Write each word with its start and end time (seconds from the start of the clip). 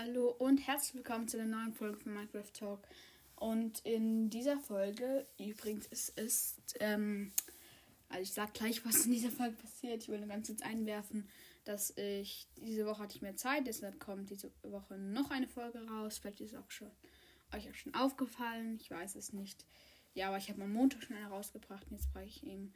Hallo 0.00 0.28
und 0.38 0.58
herzlich 0.58 0.94
willkommen 0.94 1.26
zu 1.26 1.40
einer 1.40 1.56
neuen 1.56 1.72
Folge 1.72 1.96
von 1.96 2.14
Minecraft 2.14 2.52
Talk. 2.54 2.86
Und 3.34 3.80
in 3.84 4.30
dieser 4.30 4.56
Folge, 4.60 5.26
übrigens, 5.40 5.88
es 5.90 6.10
ist, 6.10 6.76
ähm, 6.78 7.32
also 8.08 8.22
ich 8.22 8.32
sag 8.32 8.54
gleich, 8.54 8.84
was 8.84 9.06
in 9.06 9.10
dieser 9.10 9.32
Folge 9.32 9.56
passiert. 9.56 10.04
Ich 10.04 10.08
will 10.08 10.20
nur 10.20 10.28
ganz 10.28 10.46
kurz 10.46 10.62
einwerfen, 10.62 11.28
dass 11.64 11.92
ich, 11.96 12.46
diese 12.58 12.86
Woche 12.86 13.02
hatte 13.02 13.16
ich 13.16 13.22
mehr 13.22 13.34
Zeit, 13.34 13.66
deshalb 13.66 13.98
kommt 13.98 14.30
diese 14.30 14.52
Woche 14.62 14.96
noch 14.98 15.32
eine 15.32 15.48
Folge 15.48 15.84
raus. 15.88 16.18
Vielleicht 16.18 16.42
ist 16.42 16.52
es 16.52 16.58
auch 16.60 16.70
schon, 16.70 16.92
euch 17.52 17.68
auch 17.68 17.74
schon 17.74 17.94
aufgefallen, 17.96 18.76
ich 18.80 18.92
weiß 18.92 19.16
es 19.16 19.32
nicht. 19.32 19.66
Ja, 20.14 20.28
aber 20.28 20.38
ich 20.38 20.48
habe 20.48 20.62
am 20.62 20.72
Montag 20.72 21.02
schon 21.02 21.16
eine 21.16 21.26
rausgebracht 21.26 21.90
und 21.90 21.96
jetzt 21.96 22.12
bringe 22.12 22.28
ich 22.28 22.46
eben 22.46 22.72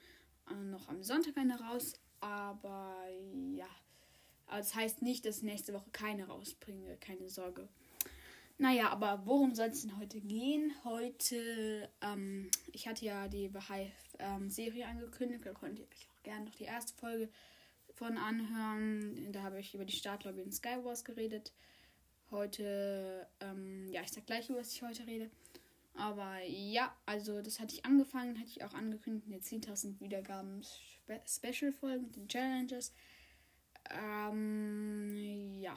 äh, 0.50 0.54
noch 0.54 0.89
am 0.89 1.04
Sonntag 1.04 1.36
eine 1.36 1.57
raus. 1.61 1.93
Aber 2.18 2.96
ja, 3.54 3.68
aber 4.53 4.61
das 4.61 4.75
heißt 4.75 5.00
nicht, 5.00 5.25
dass 5.25 5.39
ich 5.39 5.45
nächste 5.45 5.73
Woche 5.73 5.89
keine 5.93 6.27
rausbringe, 6.27 6.98
keine 6.98 7.30
Sorge. 7.30 7.66
Naja, 8.59 8.91
aber 8.91 9.23
worum 9.24 9.55
soll 9.55 9.69
es 9.69 9.80
denn 9.80 9.98
heute 9.98 10.20
gehen? 10.20 10.74
Heute, 10.84 11.88
ähm, 12.02 12.51
ich 12.70 12.87
hatte 12.87 13.07
ja 13.07 13.29
die 13.29 13.48
Behive-Serie 13.48 14.84
ähm, 14.84 14.91
angekündigt, 14.91 15.46
da 15.46 15.55
könnt 15.55 15.79
ihr 15.79 15.87
euch 15.87 16.07
auch 16.07 16.23
gerne 16.23 16.45
noch 16.45 16.55
die 16.55 16.65
erste 16.65 16.93
Folge 16.93 17.30
von 17.95 18.19
anhören. 18.19 19.33
Da 19.33 19.43
habe 19.43 19.59
ich 19.59 19.73
über 19.73 19.87
die 19.87 19.96
Startlobby 19.96 20.43
in 20.43 20.52
Skywars 20.52 21.02
geredet. 21.02 21.51
Heute, 22.30 23.27
ähm, 23.41 23.88
ja, 23.91 24.02
ich 24.02 24.12
sag 24.12 24.27
gleich, 24.27 24.51
über 24.51 24.59
was 24.59 24.74
ich 24.74 24.82
heute 24.82 25.07
rede. 25.07 25.30
Aber 25.95 26.41
ja, 26.46 26.95
also 27.07 27.41
das 27.41 27.59
hatte 27.59 27.74
ich 27.74 27.87
angefangen, 27.87 28.38
hatte 28.38 28.51
ich 28.51 28.62
auch 28.65 28.74
angekündigt, 28.74 29.29
eine 29.29 29.38
10.000 29.38 29.98
Wiedergaben 30.01 30.62
Special-Folge 31.27 32.02
mit 32.02 32.16
den 32.16 32.29
Challenges. 32.29 32.93
Ähm, 33.91 35.60
ja. 35.60 35.74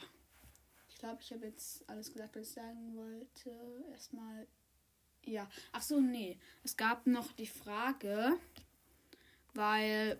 Ich 0.88 0.96
glaube, 0.96 1.18
ich 1.20 1.32
habe 1.32 1.46
jetzt 1.46 1.88
alles 1.88 2.12
gesagt, 2.12 2.36
was 2.36 2.48
ich 2.48 2.54
sagen 2.54 2.96
wollte. 2.96 3.50
Erstmal. 3.90 4.46
Ja. 5.24 5.48
Ach 5.72 5.82
so, 5.82 6.00
nee. 6.00 6.38
Es 6.64 6.76
gab 6.76 7.06
noch 7.06 7.32
die 7.32 7.46
Frage, 7.46 8.38
weil 9.54 10.18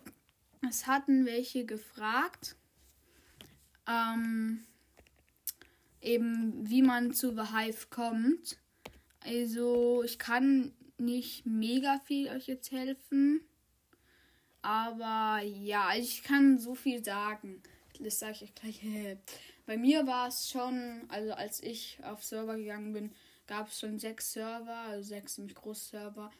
es 0.69 0.87
hatten 0.87 1.25
welche 1.25 1.65
gefragt, 1.65 2.57
ähm, 3.87 4.67
eben 6.01 6.69
wie 6.69 6.83
man 6.83 7.13
zu 7.13 7.31
The 7.31 7.55
Hive 7.57 7.87
kommt. 7.89 8.59
Also, 9.21 10.03
ich 10.05 10.19
kann 10.19 10.73
nicht 10.99 11.47
mega 11.47 12.01
viel 12.05 12.29
euch 12.29 12.47
jetzt 12.47 12.71
helfen. 12.71 13.41
Aber 14.63 15.41
ja, 15.43 15.95
ich 15.97 16.23
kann 16.23 16.59
so 16.59 16.75
viel 16.75 17.05
sagen 17.05 17.63
das 18.01 18.19
sage 18.19 18.33
ich 18.33 18.43
euch 18.43 18.55
gleich. 18.55 18.81
Bei 19.67 19.77
mir 19.77 20.07
war 20.07 20.29
es 20.29 20.49
schon, 20.49 21.05
also 21.09 21.33
als 21.33 21.63
ich 21.63 21.99
auf 22.05 22.23
Server 22.25 22.57
gegangen 22.57 22.93
bin, 22.93 23.13
gab 23.47 23.69
es 23.69 23.81
schon 23.81 23.99
sechs 23.99 24.33
Server, 24.33 24.77
also 24.89 25.09
sechs 25.09 25.35
ziemlich 25.35 25.55
große 25.55 25.91
Server. 25.91 26.31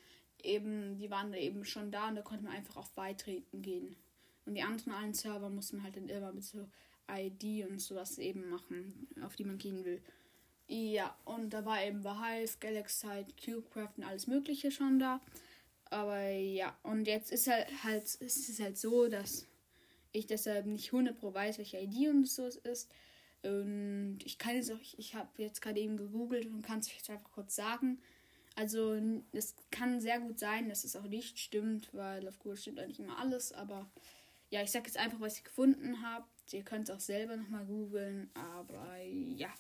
Eben, 0.43 0.97
die 0.99 1.11
waren 1.11 1.33
da 1.33 1.39
eben 1.39 1.65
schon 1.65 1.91
da 1.91 2.09
und 2.09 2.17
da 2.17 2.23
konnte 2.23 2.45
man 2.45 2.55
einfach 2.55 2.77
auf 2.77 2.91
Beitreten 2.93 3.63
gehen. 3.63 3.97
Und 4.45 4.55
die 4.55 4.63
anderen 4.63 4.93
allen 4.93 5.15
Server 5.15 5.49
mussten 5.49 5.83
halt 5.83 5.97
dann 5.97 6.09
immer 6.09 6.33
mit 6.33 6.45
so 6.45 6.69
ID 7.11 7.67
und 7.69 7.81
sowas 7.81 8.19
eben 8.19 8.49
machen, 8.49 9.09
auf 9.23 9.37
die 9.37 9.45
man 9.45 9.59
gehen 9.59 9.85
will. 9.85 10.01
Ja, 10.69 11.17
und 11.25 11.51
da 11.51 11.65
war 11.65 11.85
eben 11.85 12.03
Behive, 12.03 12.59
Galaxite, 12.59 13.35
Cubecraft 13.43 13.93
und 13.97 14.05
alles 14.05 14.27
Mögliche 14.27 14.71
schon 14.71 14.99
da. 14.99 15.21
Aber 15.91 16.29
ja, 16.29 16.77
und 16.83 17.07
jetzt 17.07 17.31
ist 17.31 17.47
halt, 17.47 17.67
halt 17.85 18.03
ist 18.03 18.49
es 18.49 18.61
halt 18.61 18.77
so, 18.77 19.09
dass 19.09 19.47
ich 20.17 20.27
deshalb 20.27 20.67
nicht 20.67 20.93
100 20.93 21.19
pro 21.19 21.33
weiß, 21.33 21.59
welche 21.59 21.79
ID 21.79 22.09
und 22.09 22.27
so 22.27 22.47
es 22.47 22.57
ist. 22.57 22.91
Und 23.43 24.19
ich 24.25 24.39
kann 24.39 24.57
jetzt 24.57 24.73
auch, 24.73 24.81
ich 24.97 25.15
habe 25.15 25.31
jetzt 25.43 25.63
gerade 25.63 25.79
eben 25.79 25.97
gegoogelt 25.97 26.47
und 26.47 26.63
kann 26.63 26.81
es 26.81 26.93
jetzt 26.93 27.11
einfach 27.11 27.31
kurz 27.31 27.55
sagen. 27.55 28.01
Also 28.57 28.99
es 29.33 29.55
kann 29.71 30.01
sehr 30.01 30.19
gut 30.19 30.39
sein, 30.39 30.69
dass 30.69 30.85
es 30.85 30.97
auch 30.97 31.07
nicht 31.07 31.39
stimmt, 31.39 31.93
weil 31.93 32.27
auf 32.27 32.39
Google 32.39 32.57
stimmt 32.57 32.79
eigentlich 32.79 32.99
immer 32.99 33.19
alles. 33.19 33.53
Aber 33.53 33.89
ja, 34.51 34.63
ich 34.63 34.71
sage 34.71 34.87
jetzt 34.87 34.97
einfach, 34.97 35.21
was 35.21 35.37
ich 35.37 35.45
gefunden 35.45 36.03
habe. 36.03 36.25
Ihr 36.53 36.63
könnt 36.63 36.89
es 36.89 36.95
auch 36.95 37.01
selber 37.01 37.37
nochmal 37.37 37.67
googeln. 37.67 38.31
Aber 38.35 38.97
ja. 39.03 39.53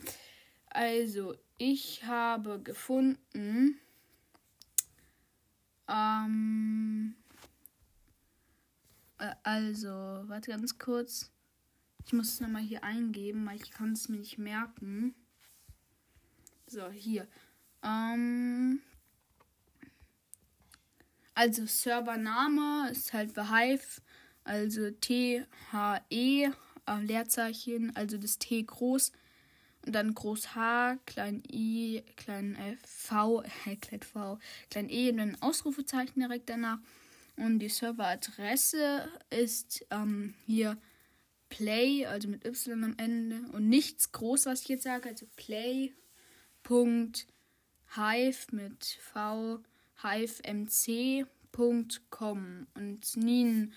Also, 0.71 1.35
ich 1.59 2.05
habe 2.05 2.61
gefunden. 2.61 3.79
Ähm, 5.89 7.15
äh, 9.19 9.35
also, 9.43 9.89
warte 9.89 10.51
ganz 10.51 10.79
kurz. 10.79 11.31
Ich 12.05 12.13
muss 12.13 12.35
es 12.35 12.41
nochmal 12.41 12.63
hier 12.63 12.85
eingeben, 12.85 13.47
weil 13.47 13.57
ich 13.57 13.71
kann 13.71 13.93
es 13.93 14.09
mir 14.09 14.19
nicht 14.19 14.39
merken. 14.39 15.15
So, 16.67 16.89
hier. 16.91 17.27
Ähm, 17.83 18.81
also 21.35 21.67
Servername 21.67 22.91
ist 22.91 23.13
halt 23.13 23.35
Behive, 23.35 24.01
also 24.45 24.91
T-H-E, 24.91 26.45
äh, 26.45 27.01
Leerzeichen, 27.03 27.95
also 27.95 28.17
das 28.17 28.39
T 28.39 28.63
groß 28.63 29.13
und 29.85 29.93
dann 29.93 30.15
groß 30.15 30.55
H, 30.55 30.97
klein 31.07 31.43
I, 31.51 32.03
klein 32.17 32.57
F, 32.57 32.79
V, 32.85 33.43
äh, 33.43 33.77
klein 33.81 34.03
V, 34.03 34.39
klein 34.71 34.89
E 34.89 35.11
und 35.11 35.19
dann 35.19 35.37
Ausrufezeichen 35.43 36.21
direkt 36.21 36.49
danach. 36.49 36.79
Und 37.37 37.59
die 37.59 37.69
Serveradresse 37.69 39.09
ist 39.31 39.87
ähm, 39.91 40.35
hier 40.47 40.79
play, 41.49 42.07
also 42.07 42.29
mit 42.29 42.45
Y 42.47 42.85
am 42.85 42.95
Ende. 42.97 43.43
Und 43.53 43.69
nichts 43.69 44.13
groß, 44.13 44.47
was 44.47 44.63
ich 44.63 44.69
jetzt 44.69 44.85
sage, 44.85 45.09
also 45.11 45.27
play.hive 45.37 47.27
mit 48.53 48.85
V, 49.13 49.61
hivemc.com 50.03 51.27
und 52.75 53.17
nie, 53.17 53.71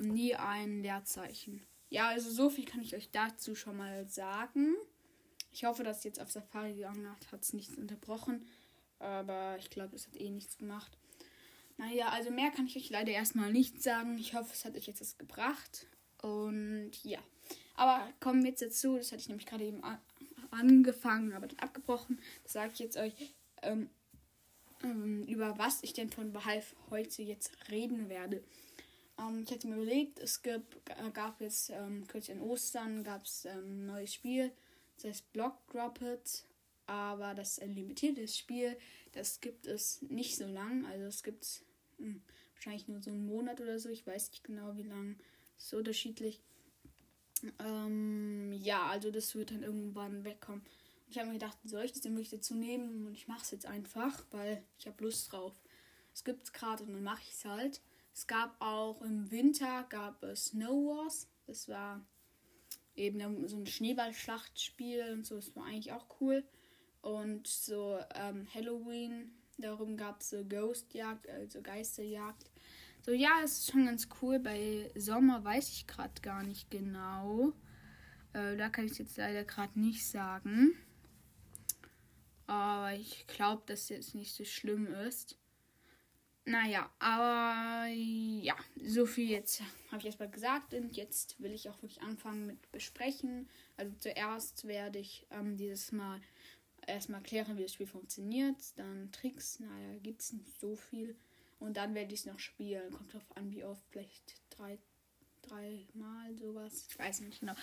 nie 0.00 0.34
ein 0.34 0.82
Leerzeichen. 0.82 1.62
Ja, 1.90 2.08
also 2.08 2.30
so 2.30 2.48
viel 2.48 2.64
kann 2.64 2.80
ich 2.80 2.96
euch 2.96 3.10
dazu 3.10 3.54
schon 3.54 3.76
mal 3.76 4.08
sagen. 4.08 4.74
Ich 5.52 5.64
hoffe, 5.64 5.84
dass 5.84 6.04
jetzt 6.04 6.20
auf 6.20 6.30
Safari 6.32 6.72
gegangen 6.74 7.10
hat, 7.10 7.30
hat 7.30 7.42
es 7.42 7.52
nichts 7.52 7.76
unterbrochen. 7.76 8.46
Aber 8.98 9.56
ich 9.58 9.68
glaube, 9.68 9.96
es 9.96 10.06
hat 10.06 10.16
eh 10.16 10.30
nichts 10.30 10.56
gemacht. 10.56 10.96
Naja, 11.76 12.08
also 12.08 12.30
mehr 12.30 12.50
kann 12.50 12.66
ich 12.66 12.76
euch 12.76 12.90
leider 12.90 13.12
erstmal 13.12 13.52
nicht 13.52 13.82
sagen. 13.82 14.18
Ich 14.18 14.34
hoffe, 14.34 14.50
es 14.52 14.64
hat 14.64 14.76
euch 14.76 14.86
jetzt 14.86 15.00
was 15.00 15.18
gebracht. 15.18 15.86
Und 16.20 16.92
ja. 17.02 17.18
Aber 17.74 18.08
kommen 18.20 18.42
wir 18.42 18.50
jetzt 18.50 18.62
dazu. 18.62 18.96
Das 18.96 19.12
hatte 19.12 19.22
ich 19.22 19.28
nämlich 19.28 19.46
gerade 19.46 19.64
eben 19.64 19.82
angefangen, 20.50 21.32
aber 21.32 21.46
dann 21.46 21.58
abgebrochen. 21.58 22.20
Das 22.42 22.52
sage 22.52 22.72
ich 22.74 22.78
jetzt 22.78 22.96
euch. 22.96 23.14
Ähm, 23.62 23.90
ähm, 24.82 25.24
über 25.26 25.58
was 25.58 25.82
ich 25.82 25.92
denn 25.92 26.10
von 26.10 26.32
Behalf 26.32 26.74
heute 26.90 27.22
jetzt 27.22 27.52
reden 27.70 28.08
werde. 28.08 28.42
Ähm, 29.18 29.44
ich 29.44 29.52
hatte 29.52 29.68
mir 29.68 29.76
überlegt, 29.76 30.18
es 30.18 30.42
gab, 30.42 30.62
gab 31.14 31.40
jetzt 31.40 31.70
ähm, 31.70 32.06
kürzlich 32.06 32.36
an 32.36 32.42
Ostern 32.42 33.04
gab 33.04 33.24
es 33.24 33.44
ähm, 33.44 33.82
ein 33.82 33.86
neues 33.86 34.14
Spiel. 34.14 34.52
Das 34.96 35.04
heißt 35.04 35.32
Block 35.32 35.54
Drop 35.68 36.00
It. 36.02 36.44
Aber 36.92 37.32
das 37.32 37.52
ist 37.52 37.62
ein 37.62 37.74
limitiertes 37.74 38.36
Spiel. 38.36 38.76
Das 39.12 39.40
gibt 39.40 39.66
es 39.66 40.02
nicht 40.02 40.36
so 40.36 40.46
lang. 40.46 40.84
Also 40.84 41.06
es 41.06 41.22
gibt 41.22 41.62
hm, 41.96 42.22
wahrscheinlich 42.54 42.86
nur 42.86 43.00
so 43.00 43.10
einen 43.10 43.24
Monat 43.24 43.62
oder 43.62 43.78
so. 43.78 43.88
Ich 43.88 44.06
weiß 44.06 44.30
nicht 44.30 44.44
genau, 44.44 44.76
wie 44.76 44.82
lang. 44.82 45.16
Das 45.56 45.64
ist 45.64 45.72
unterschiedlich. 45.74 46.42
Ähm, 47.60 48.52
ja, 48.52 48.88
also 48.88 49.10
das 49.10 49.34
wird 49.34 49.52
dann 49.52 49.62
irgendwann 49.62 50.22
wegkommen. 50.24 50.62
Ich 51.08 51.16
habe 51.16 51.28
mir 51.28 51.38
gedacht, 51.38 51.56
soll 51.64 51.86
ich 51.86 51.92
das 51.92 52.02
denn 52.02 52.12
wirklich 52.12 52.28
dazu 52.28 52.54
nehmen? 52.54 53.06
Und 53.06 53.14
ich 53.14 53.26
mache 53.26 53.40
es 53.40 53.50
jetzt 53.52 53.64
einfach, 53.64 54.22
weil 54.30 54.62
ich 54.78 54.86
habe 54.86 55.02
Lust 55.02 55.32
drauf. 55.32 55.54
Es 56.12 56.24
gibt 56.24 56.42
es 56.42 56.52
gerade 56.52 56.84
und 56.84 56.92
dann 56.92 57.02
mache 57.02 57.22
ich 57.22 57.32
es 57.32 57.46
halt. 57.46 57.80
Es 58.12 58.26
gab 58.26 58.54
auch 58.60 59.00
im 59.00 59.30
Winter 59.30 59.86
gab 59.88 60.22
es 60.24 60.46
Snow 60.46 60.98
Wars. 60.98 61.26
Das 61.46 61.68
war 61.68 62.04
eben 62.96 63.48
so 63.48 63.56
ein 63.56 63.66
Schneeballschlachtspiel 63.66 65.10
und 65.14 65.24
so. 65.24 65.36
Das 65.36 65.56
war 65.56 65.64
eigentlich 65.64 65.92
auch 65.92 66.20
cool. 66.20 66.44
Und 67.02 67.46
so 67.46 67.98
ähm, 68.14 68.46
Halloween, 68.54 69.32
darum 69.58 69.96
gab 69.96 70.20
es 70.20 70.30
so 70.30 70.44
Ghostjagd, 70.44 71.28
also 71.28 71.60
Geisterjagd. 71.60 72.50
So, 73.04 73.10
ja, 73.10 73.40
es 73.42 73.58
ist 73.58 73.72
schon 73.72 73.86
ganz 73.86 74.08
cool. 74.20 74.38
Bei 74.38 74.90
Sommer 74.94 75.44
weiß 75.44 75.68
ich 75.70 75.88
gerade 75.88 76.20
gar 76.22 76.44
nicht 76.44 76.70
genau. 76.70 77.52
Äh, 78.32 78.56
da 78.56 78.68
kann 78.68 78.86
ich 78.86 78.98
jetzt 78.98 79.16
leider 79.16 79.44
gerade 79.44 79.78
nicht 79.78 80.06
sagen. 80.06 80.76
Aber 82.46 82.92
ich 82.94 83.26
glaube, 83.26 83.62
dass 83.66 83.88
jetzt 83.88 84.14
nicht 84.14 84.32
so 84.32 84.44
schlimm 84.44 84.86
ist. 84.86 85.36
Naja, 86.44 86.90
aber 86.98 87.86
ja, 87.88 88.56
so 88.84 89.06
viel 89.06 89.30
jetzt 89.30 89.62
habe 89.88 89.98
ich 89.98 90.06
erstmal 90.06 90.30
gesagt 90.30 90.74
und 90.74 90.96
jetzt 90.96 91.40
will 91.40 91.52
ich 91.52 91.68
auch 91.68 91.80
wirklich 91.82 92.02
anfangen 92.02 92.46
mit 92.46 92.72
besprechen. 92.72 93.48
Also 93.76 93.92
zuerst 93.98 94.66
werde 94.66 94.98
ich 94.98 95.24
ähm, 95.30 95.56
dieses 95.56 95.92
Mal 95.92 96.20
erstmal 96.86 97.22
klären, 97.22 97.56
wie 97.56 97.62
das 97.62 97.74
Spiel 97.74 97.86
funktioniert. 97.86 98.56
Dann 98.76 99.10
Tricks, 99.12 99.60
naja, 99.60 99.98
gibt 100.02 100.22
es 100.22 100.32
nicht 100.32 100.60
so 100.60 100.76
viel. 100.76 101.16
Und 101.60 101.76
dann 101.76 101.94
werde 101.94 102.12
ich 102.12 102.20
es 102.20 102.26
noch 102.26 102.38
spielen. 102.38 102.90
Kommt 102.92 103.14
drauf 103.14 103.36
an, 103.36 103.52
wie 103.52 103.64
oft, 103.64 103.82
vielleicht 103.90 104.34
drei, 104.50 104.78
Mal 105.94 106.34
sowas. 106.38 106.86
Ich 106.88 106.98
weiß 106.98 107.20
nicht 107.20 107.40
genau. 107.40 107.54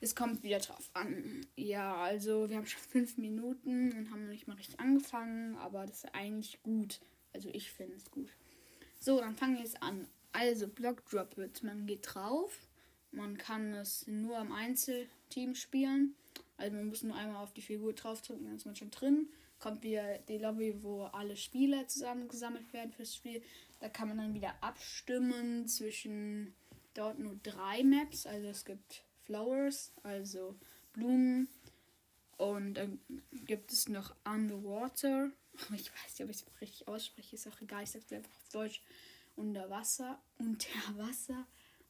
es 0.00 0.16
kommt 0.16 0.42
wieder 0.42 0.58
drauf 0.58 0.90
an. 0.94 1.46
Ja, 1.56 1.94
also 1.96 2.48
wir 2.48 2.56
haben 2.56 2.66
schon 2.66 2.80
fünf 2.80 3.16
Minuten 3.16 3.92
und 3.92 4.10
haben 4.10 4.24
noch 4.24 4.32
nicht 4.32 4.48
mal 4.48 4.56
richtig 4.56 4.80
angefangen, 4.80 5.54
aber 5.56 5.86
das 5.86 6.04
ist 6.04 6.14
eigentlich 6.14 6.62
gut. 6.62 7.00
Also 7.32 7.48
ich 7.52 7.70
finde 7.70 7.96
es 7.96 8.10
gut. 8.10 8.28
So, 8.98 9.20
dann 9.20 9.36
fangen 9.36 9.56
wir 9.56 9.62
jetzt 9.62 9.82
an. 9.82 10.08
Also 10.32 10.66
Block 10.68 11.04
Drop 11.08 11.36
wird, 11.36 11.62
man 11.62 11.86
geht 11.86 12.00
drauf. 12.02 12.66
Man 13.12 13.38
kann 13.38 13.72
es 13.74 14.06
nur 14.06 14.38
im 14.38 14.52
Einzelteam 14.52 15.54
spielen. 15.54 16.14
Also 16.58 16.76
man 16.76 16.88
muss 16.88 17.02
nur 17.02 17.16
einmal 17.16 17.42
auf 17.42 17.52
die 17.52 17.62
Figur 17.62 17.92
drauf 17.94 18.20
drücken, 18.20 18.44
dann 18.44 18.56
ist 18.56 18.66
man 18.66 18.76
schon 18.76 18.90
drin. 18.90 19.28
Kommt 19.60 19.82
wieder 19.82 20.18
die 20.18 20.38
Lobby, 20.38 20.82
wo 20.82 21.04
alle 21.04 21.36
Spieler 21.36 21.88
zusammengesammelt 21.88 22.72
werden 22.72 22.92
fürs 22.92 23.14
Spiel. 23.14 23.42
Da 23.80 23.88
kann 23.88 24.08
man 24.08 24.18
dann 24.18 24.34
wieder 24.34 24.54
abstimmen 24.62 25.66
zwischen 25.66 26.54
dort 26.94 27.18
nur 27.18 27.36
drei 27.42 27.82
Maps. 27.82 28.26
Also 28.26 28.48
es 28.48 28.64
gibt 28.64 29.04
Flowers, 29.24 29.92
also 30.02 30.56
Blumen. 30.92 31.48
Und 32.36 32.74
dann 32.74 33.00
gibt 33.32 33.72
es 33.72 33.88
noch 33.88 34.14
Underwater. 34.24 35.30
Ich 35.74 35.90
weiß 35.92 36.10
nicht, 36.10 36.22
ob 36.22 36.30
ich 36.30 36.36
es 36.36 36.60
richtig 36.60 36.86
ausspreche, 36.86 37.34
ist 37.34 37.48
auch 37.48 37.60
egal. 37.60 37.82
Ich 37.82 37.90
sage 37.90 38.04
es 38.06 38.12
einfach 38.12 38.30
auf 38.30 38.48
Deutsch. 38.50 38.80
Unter 39.34 39.68
Wasser. 39.68 40.22
Unter 40.38 40.96
Wasser. 40.96 41.46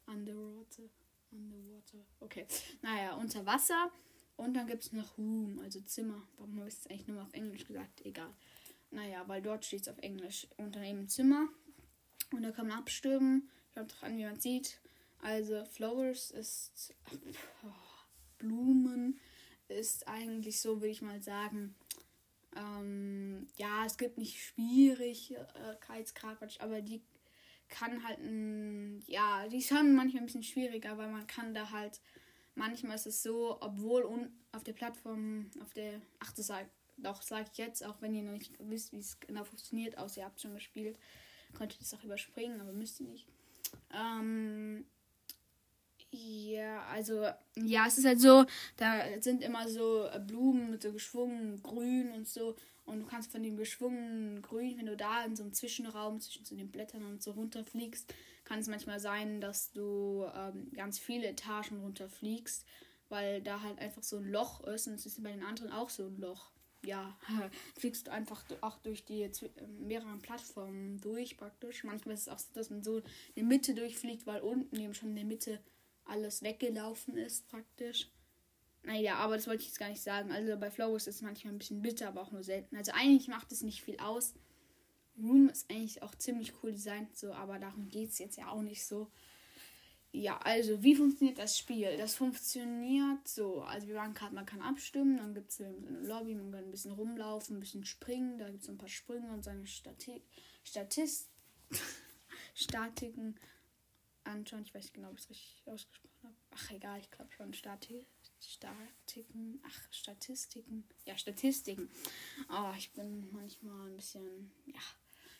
Underwater. 0.07 0.89
Underwater. 1.31 1.99
Okay. 2.19 2.47
Naja, 2.81 3.13
unter 3.13 3.45
Wasser. 3.45 3.91
Und 4.39 4.53
dann 4.53 4.67
gibt 4.67 4.83
es 4.83 4.93
noch 4.93 5.17
Room, 5.17 5.59
also 5.63 5.81
Zimmer. 5.81 6.21
Warum 6.37 6.59
habe 6.59 6.69
ich 6.69 6.75
es 6.75 6.87
eigentlich 6.87 7.07
nur 7.07 7.21
auf 7.21 7.33
Englisch 7.33 7.65
gesagt? 7.65 8.05
Egal. 8.05 8.33
Naja, 8.89 9.25
weil 9.27 9.41
dort 9.41 9.65
steht 9.65 9.81
es 9.81 9.89
auf 9.89 9.97
Englisch. 9.99 10.47
Unter 10.55 10.79
dem 10.79 11.09
Zimmer. 11.09 11.49
Und 12.31 12.43
da 12.43 12.51
kann 12.51 12.67
man 12.67 12.79
abstimmen. 12.79 13.49
Kommt 13.73 13.91
drauf 13.91 14.03
an, 14.03 14.17
wie 14.17 14.23
man 14.23 14.39
sieht. 14.39 14.79
Also 15.21 15.65
Flowers 15.65 16.31
ist 16.31 16.95
oh, 17.63 17.73
Blumen 18.37 19.19
ist 19.67 20.07
eigentlich 20.07 20.61
so, 20.61 20.77
würde 20.77 20.91
ich 20.91 21.01
mal 21.01 21.21
sagen. 21.21 21.75
Ähm, 22.55 23.49
ja, 23.57 23.85
es 23.85 23.97
gibt 23.97 24.17
nicht 24.17 24.39
Schwierigkeitsgrad, 24.39 26.61
aber 26.61 26.81
die 26.81 27.01
kann 27.67 28.03
halt 28.03 28.19
ein, 28.19 29.03
ja, 29.05 29.47
die 29.47 29.57
ist 29.57 29.71
manchmal 29.71 30.07
ein 30.07 30.25
bisschen 30.25 30.43
schwieriger, 30.43 30.97
weil 30.97 31.11
man 31.11 31.27
kann 31.27 31.53
da 31.53 31.71
halt, 31.71 31.99
manchmal 32.59 32.95
ist 32.95 33.07
es 33.07 33.23
so, 33.23 33.57
obwohl 33.61 34.03
un, 34.03 34.29
auf 34.51 34.63
der 34.63 34.73
Plattform, 34.73 35.49
auf 35.61 35.73
der, 35.73 36.01
ach, 36.19 36.31
das 36.33 36.47
sag, 36.47 36.69
doch, 36.97 37.21
sage 37.21 37.47
ich 37.51 37.57
jetzt, 37.57 37.83
auch 37.83 38.01
wenn 38.01 38.13
ihr 38.13 38.21
noch 38.21 38.33
nicht 38.33 38.53
wisst, 38.59 38.91
wie 38.91 38.99
es 38.99 39.19
genau 39.19 39.45
funktioniert, 39.45 39.97
außer 39.97 40.19
ihr 40.19 40.25
habt 40.25 40.41
schon 40.41 40.53
gespielt, 40.53 40.99
könnt 41.53 41.73
ihr 41.73 41.79
das 41.79 41.93
auch 41.93 42.03
überspringen, 42.03 42.59
aber 42.61 42.73
müsst 42.73 42.99
ihr 42.99 43.07
nicht. 43.07 43.25
Ähm, 43.93 44.85
ja, 46.11 46.83
also, 46.85 47.27
ja, 47.55 47.85
es 47.87 47.97
ist 47.99 48.05
halt 48.05 48.19
so, 48.19 48.45
da 48.77 49.03
sind 49.21 49.43
immer 49.43 49.67
so 49.67 50.05
äh, 50.05 50.19
Blumen 50.19 50.71
mit 50.71 50.81
so 50.81 50.91
geschwungen 50.91 51.61
Grün 51.61 52.11
und 52.11 52.27
so. 52.27 52.55
Und 52.85 53.01
du 53.01 53.05
kannst 53.05 53.31
von 53.31 53.43
dem 53.43 53.57
geschwungenen 53.57 54.41
Grün, 54.41 54.77
wenn 54.79 54.87
du 54.87 54.97
da 54.97 55.23
in 55.23 55.35
so 55.35 55.43
einem 55.43 55.53
Zwischenraum 55.53 56.19
zwischen 56.19 56.45
so 56.45 56.55
den 56.55 56.71
Blättern 56.71 57.05
und 57.05 57.21
so 57.21 57.31
runterfliegst, 57.31 58.11
kann 58.43 58.59
es 58.59 58.67
manchmal 58.67 58.99
sein, 58.99 59.39
dass 59.41 59.71
du 59.71 60.25
ähm, 60.35 60.71
ganz 60.73 60.97
viele 60.97 61.27
Etagen 61.27 61.81
runterfliegst, 61.81 62.65
weil 63.09 63.43
da 63.43 63.61
halt 63.61 63.77
einfach 63.77 64.01
so 64.01 64.17
ein 64.17 64.31
Loch 64.31 64.61
ist 64.61 64.87
und 64.87 64.95
es 64.95 65.05
ist 65.05 65.21
bei 65.21 65.31
den 65.31 65.43
anderen 65.43 65.71
auch 65.71 65.89
so 65.89 66.07
ein 66.07 66.17
Loch. 66.17 66.49
Ja, 66.83 67.15
fliegst 67.77 68.07
du 68.07 68.11
einfach 68.11 68.43
auch 68.61 68.79
durch 68.79 69.05
die 69.05 69.21
äh, 69.21 69.31
mehreren 69.79 70.19
Plattformen 70.19 70.99
durch 71.01 71.37
praktisch. 71.37 71.83
Manchmal 71.83 72.15
ist 72.15 72.21
es 72.21 72.29
auch 72.29 72.39
so, 72.39 72.47
dass 72.55 72.71
man 72.71 72.81
so 72.81 72.97
in 72.97 73.03
die 73.35 73.43
Mitte 73.43 73.75
durchfliegt, 73.75 74.25
weil 74.25 74.41
unten 74.41 74.75
eben 74.79 74.95
schon 74.95 75.09
in 75.09 75.15
der 75.15 75.25
Mitte 75.25 75.59
alles 76.09 76.41
weggelaufen 76.41 77.17
ist 77.17 77.47
praktisch. 77.49 78.09
Naja, 78.83 79.15
aber 79.15 79.35
das 79.35 79.47
wollte 79.47 79.61
ich 79.61 79.67
jetzt 79.67 79.79
gar 79.79 79.89
nicht 79.89 80.01
sagen. 80.01 80.31
Also 80.31 80.57
bei 80.57 80.71
Flow 80.71 80.95
ist 80.95 81.07
es 81.07 81.21
manchmal 81.21 81.53
ein 81.53 81.59
bisschen 81.59 81.81
bitter, 81.81 82.07
aber 82.07 82.21
auch 82.21 82.31
nur 82.31 82.43
selten. 82.43 82.75
Also 82.75 82.91
eigentlich 82.93 83.27
macht 83.27 83.51
es 83.51 83.61
nicht 83.61 83.81
viel 83.81 83.99
aus. 83.99 84.33
Room 85.21 85.49
ist 85.49 85.69
eigentlich 85.69 86.01
auch 86.01 86.15
ziemlich 86.15 86.53
cool 86.63 86.71
designt, 86.71 87.17
so, 87.17 87.33
aber 87.33 87.59
darum 87.59 87.89
geht 87.89 88.11
es 88.11 88.19
jetzt 88.19 88.37
ja 88.37 88.47
auch 88.49 88.61
nicht 88.61 88.85
so. 88.85 89.11
Ja, 90.11 90.39
also 90.39 90.81
wie 90.81 90.95
funktioniert 90.95 91.37
das 91.37 91.57
Spiel? 91.57 91.95
Das 91.97 92.15
funktioniert 92.15 93.27
so. 93.27 93.61
Also 93.61 93.87
wir 93.87 93.95
waren 93.95 94.13
gerade, 94.13 94.33
man 94.33 94.45
kann 94.45 94.61
abstimmen, 94.61 95.17
dann 95.17 95.35
gibt 95.35 95.51
es 95.51 95.61
eine 95.61 95.75
Lobby, 96.01 96.33
man 96.33 96.51
kann 96.51 96.63
ein 96.63 96.71
bisschen 96.71 96.93
rumlaufen, 96.93 97.57
ein 97.57 97.59
bisschen 97.59 97.85
springen, 97.85 98.39
da 98.39 98.49
gibt 98.49 98.63
es 98.63 98.69
ein 98.69 98.77
paar 98.77 98.89
Sprünge 98.89 99.31
und 99.31 99.43
seine 99.43 99.67
Stati 99.67 100.23
Statist 100.63 101.29
Statiken 102.55 103.35
anschauen. 104.29 104.63
Ich 104.63 104.73
weiß 104.73 104.83
nicht 104.83 104.93
genau, 104.93 105.09
ob 105.09 105.17
ich 105.17 105.23
es 105.23 105.29
richtig 105.29 105.63
ausgesprochen 105.65 106.23
habe. 106.23 106.35
Ach, 106.51 106.71
egal, 106.71 106.99
ich 106.99 107.11
glaube 107.11 107.31
schon. 107.31 107.53
Stati 107.53 108.05
Statiken. 108.39 109.61
Ach, 109.65 109.91
Statistiken. 109.91 110.85
Ja, 111.05 111.17
Statistiken. 111.17 111.89
Oh, 112.49 112.71
ich 112.77 112.91
bin 112.93 113.29
manchmal 113.31 113.89
ein 113.89 113.95
bisschen. 113.95 114.51
Ja. 114.65 114.79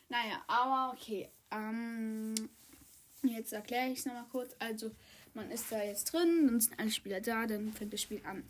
Naja, 0.10 0.44
aber 0.48 0.94
okay. 0.94 1.30
Ähm, 1.52 2.36
jetzt 3.24 3.54
erkläre 3.54 3.90
ich 3.90 4.00
es 4.00 4.06
nochmal 4.06 4.28
kurz. 4.32 4.56
Also, 4.60 4.92
man 5.34 5.50
ist 5.52 5.72
da 5.72 5.82
jetzt 5.84 6.12
drin, 6.12 6.48
dann 6.48 6.60
sind 6.60 6.80
alle 6.80 6.92
Spieler 6.92 7.22
da, 7.22 7.46
dann 7.46 7.72
fängt 7.72 7.94
das 7.94 8.02
Spiel 8.02 8.22
an. 8.26 8.44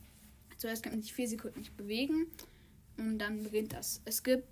Zuerst 0.57 0.83
kann 0.83 0.93
man 0.93 1.01
sich 1.01 1.13
vier 1.13 1.27
Sekunden 1.27 1.59
nicht 1.59 1.77
bewegen 1.77 2.27
und 2.97 3.19
dann 3.19 3.43
beginnt 3.43 3.73
das. 3.73 4.01
Es 4.05 4.23
gibt, 4.23 4.47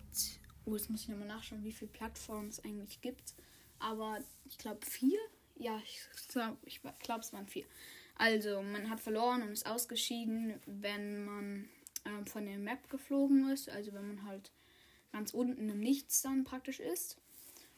oh, 0.66 0.75
jetzt 0.75 0.89
muss 0.89 1.01
ich 1.01 1.10
nochmal 1.10 1.28
nachschauen, 1.28 1.63
wie 1.63 1.72
viele 1.72 1.92
Plattformen 1.92 2.50
es 2.50 2.63
eigentlich 2.63 3.01
gibt. 3.01 3.34
Aber 3.80 4.19
ich 4.45 4.57
glaube 4.57 4.86
vier 4.86 5.19
ja, 5.59 5.80
ich 5.83 6.00
glaube, 6.30 6.57
ich 6.65 6.81
glaub, 7.00 7.21
es 7.21 7.33
waren 7.33 7.48
vier. 7.48 7.65
Also, 8.15 8.62
man 8.62 8.89
hat 8.89 9.00
verloren 9.00 9.44
und 9.44 9.51
ist 9.51 9.68
ausgeschieden, 9.68 10.59
wenn 10.65 11.24
man 11.24 11.69
ähm, 12.06 12.25
von 12.25 12.45
der 12.45 12.57
Map 12.57 12.89
geflogen 12.89 13.50
ist. 13.50 13.69
Also, 13.69 13.94
wenn 13.94 14.07
man 14.07 14.24
halt 14.24 14.51
ganz 15.12 15.33
unten 15.33 15.69
im 15.69 15.80
Nichts 15.80 16.21
dann 16.21 16.44
praktisch 16.44 16.80
ist. 16.80 17.18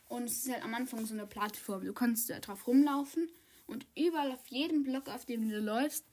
Und 0.08 0.24
es 0.24 0.46
ist 0.46 0.52
halt 0.52 0.64
am 0.64 0.74
Anfang 0.74 1.06
so 1.06 1.14
eine 1.14 1.28
Plattform. 1.28 1.86
Du 1.86 1.94
kannst 1.94 2.30
da 2.30 2.40
drauf 2.40 2.68
rumlaufen 2.68 3.30
und 3.68 3.86
überall 3.96 4.32
auf 4.32 4.48
jedem 4.48 4.84
Block, 4.84 5.08
auf 5.08 5.26
dem 5.26 5.48
du 5.48 5.60
läufst, 5.60 6.06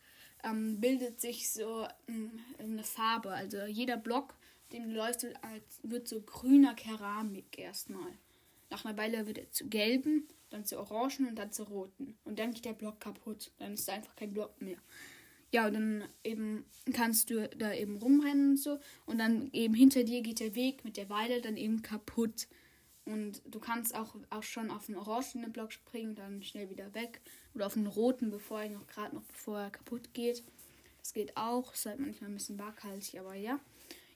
ähm, 0.44 0.80
bildet 0.80 1.20
sich 1.20 1.50
so 1.50 1.86
ähm, 2.08 2.40
eine 2.58 2.84
Farbe. 2.84 3.30
Also, 3.30 3.64
jeder 3.64 3.96
Block, 3.96 4.34
den 4.72 4.90
du 4.90 4.96
läufst, 4.96 5.26
wird 5.82 6.08
so 6.08 6.20
grüner 6.20 6.74
Keramik 6.74 7.58
erstmal. 7.58 8.12
Nach 8.70 8.84
einer 8.84 8.98
Weile 8.98 9.26
wird 9.28 9.38
er 9.38 9.52
zu 9.52 9.68
gelben 9.68 10.26
dann 10.50 10.64
zu 10.64 10.78
orangen 10.78 11.28
und 11.28 11.36
dann 11.36 11.52
zu 11.52 11.64
roten. 11.64 12.16
Und 12.24 12.38
dann 12.38 12.52
geht 12.52 12.64
der 12.64 12.72
Block 12.72 13.00
kaputt. 13.00 13.52
Dann 13.58 13.74
ist 13.74 13.88
da 13.88 13.94
einfach 13.94 14.14
kein 14.16 14.32
Block 14.32 14.60
mehr. 14.60 14.78
Ja, 15.52 15.66
und 15.66 15.74
dann 15.74 16.04
eben 16.24 16.64
kannst 16.92 17.30
du 17.30 17.48
da 17.48 17.72
eben 17.72 17.96
rumrennen 17.96 18.50
und 18.50 18.56
so. 18.58 18.78
Und 19.06 19.18
dann 19.18 19.50
eben 19.52 19.74
hinter 19.74 20.04
dir 20.04 20.22
geht 20.22 20.40
der 20.40 20.54
Weg 20.54 20.84
mit 20.84 20.96
der 20.96 21.08
Weile 21.08 21.40
dann 21.40 21.56
eben 21.56 21.82
kaputt. 21.82 22.48
Und 23.04 23.40
du 23.46 23.60
kannst 23.60 23.94
auch, 23.94 24.16
auch 24.30 24.42
schon 24.42 24.70
auf 24.70 24.86
den 24.86 24.96
orangenen 24.96 25.52
Block 25.52 25.72
springen, 25.72 26.16
dann 26.16 26.42
schnell 26.42 26.70
wieder 26.70 26.92
weg. 26.94 27.20
Oder 27.54 27.66
auf 27.66 27.74
den 27.74 27.86
roten, 27.86 28.30
bevor 28.30 28.62
er 28.62 28.70
noch 28.70 28.86
gerade 28.86 29.14
noch 29.14 29.22
bevor 29.22 29.60
er 29.60 29.70
kaputt 29.70 30.12
geht. 30.12 30.42
Das 30.98 31.12
geht 31.14 31.36
auch. 31.36 31.72
Ist 31.72 31.86
halt 31.86 32.00
manchmal 32.00 32.30
ein 32.30 32.34
bisschen 32.34 32.58
waghalsig, 32.58 33.20
aber 33.20 33.34
ja. 33.34 33.60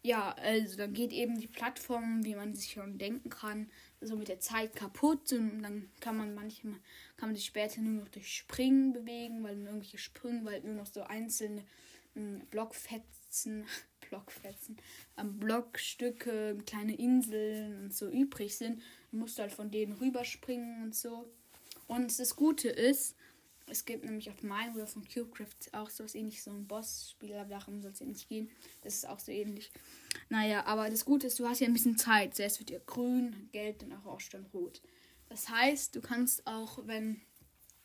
Ja, 0.03 0.33
also 0.33 0.77
dann 0.77 0.95
geht 0.95 1.13
eben 1.13 1.39
die 1.39 1.47
Plattform, 1.47 2.25
wie 2.25 2.35
man 2.35 2.55
sich 2.55 2.73
schon 2.73 2.99
denken 2.99 3.29
kann, 3.29 3.71
so 4.01 4.17
mit 4.17 4.29
der 4.29 4.41
Zeit 4.41 4.75
kaputt 4.75 5.33
und 5.33 5.63
dann 5.63 5.91
kann 6.01 6.17
man 6.17 6.35
manchmal, 6.35 6.79
kann 7.17 7.29
man 7.29 7.37
sich 7.37 7.45
später 7.45 7.81
nur 7.81 8.03
noch 8.03 8.09
durch 8.09 8.35
Springen 8.35 8.93
bewegen, 8.93 9.43
weil 9.43 9.59
irgendwelche 9.61 9.99
Sprünge, 9.99 10.45
weil 10.45 10.61
nur 10.63 10.75
noch 10.75 10.87
so 10.87 11.03
einzelne 11.03 11.65
ähm, 12.17 12.43
Blockfetzen, 12.51 13.67
Blockfetzen, 14.09 14.77
ähm, 15.19 15.39
Blockstücke, 15.39 16.59
kleine 16.67 16.97
Inseln 16.97 17.85
und 17.85 17.95
so 17.95 18.09
übrig 18.09 18.57
sind. 18.57 18.83
Du 19.11 19.19
musst 19.19 19.39
halt 19.39 19.53
von 19.53 19.71
denen 19.71 19.93
rüberspringen 19.93 20.85
und 20.85 20.95
so. 20.95 21.31
Und 21.87 22.19
das 22.19 22.37
Gute 22.37 22.69
ist, 22.69 23.17
es 23.71 23.85
gibt 23.85 24.05
nämlich 24.05 24.29
auf 24.31 24.43
meinem 24.43 24.75
oder 24.75 24.87
von 24.87 25.07
CubeCraft 25.07 25.73
auch 25.73 25.91
so 25.91 26.05
was 26.05 26.15
ähnliches, 26.15 26.45
so 26.45 26.51
ein 26.51 26.67
Boss-Spiel, 26.67 27.35
aber 27.35 27.51
darum 27.51 27.81
soll 27.81 27.93
es 27.93 28.01
ja 28.01 28.07
nicht 28.07 28.29
gehen. 28.29 28.51
Das 28.83 28.95
ist 28.95 29.09
auch 29.09 29.19
so 29.19 29.33
ähnlich. 29.33 29.71
Naja, 30.29 30.65
aber 30.67 30.91
das 30.91 31.05
Gute 31.05 31.29
ist, 31.29 31.39
du 31.39 31.49
hast 31.49 31.61
ja 31.61 31.67
ein 31.67 31.73
bisschen 31.73 31.97
Zeit. 31.97 32.35
Zuerst 32.35 32.59
wird 32.59 32.71
dir 32.71 32.81
grün, 32.81 33.49
gelb, 33.53 33.79
dann 33.79 33.93
orange, 33.93 34.31
dann 34.31 34.47
rot. 34.53 34.83
Das 35.29 35.49
heißt, 35.49 35.95
du 35.95 36.01
kannst 36.01 36.47
auch, 36.47 36.87
wenn 36.87 37.21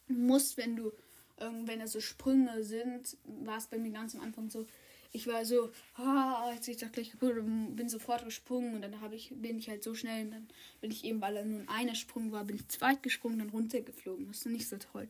du 0.08 0.16
musst, 0.16 0.58
wenn 0.58 0.76
du, 0.76 0.92
wenn 1.38 1.80
da 1.80 1.88
so 1.88 2.00
Sprünge 2.00 2.64
sind, 2.64 3.18
war 3.24 3.58
es 3.58 3.68
bei 3.68 3.78
mir 3.78 3.92
ganz 3.92 4.16
am 4.16 4.22
Anfang 4.22 4.50
so, 4.50 4.66
ich 5.12 5.28
war 5.28 5.46
so, 5.46 5.72
ah, 5.96 6.52
jetzt 6.54 6.68
ich 6.68 6.78
doch 6.78 6.92
gleich 6.92 7.12
kaputt 7.12 7.36
bin 7.76 7.88
sofort 7.88 8.26
gesprungen 8.26 8.76
und 8.76 8.82
dann 8.82 9.00
habe 9.00 9.16
ich, 9.16 9.32
bin 9.34 9.58
ich 9.58 9.70
halt 9.70 9.82
so 9.82 9.96
schnell 9.96 10.26
und 10.26 10.32
dann 10.32 10.48
bin 10.82 10.92
ich 10.92 11.06
eben, 11.06 11.22
weil 11.22 11.38
er 11.38 11.46
nur 11.46 11.64
ein 11.68 11.96
Sprung 11.96 12.34
war, 12.34 12.44
bin 12.44 12.58
ich 12.58 12.68
zweit 12.68 13.02
gesprungen, 13.02 13.40
dann 13.40 13.50
runtergeflogen. 13.50 14.28
Das 14.28 14.40
ist 14.40 14.46
nicht 14.48 14.68
so 14.68 14.78
toll. 14.78 15.08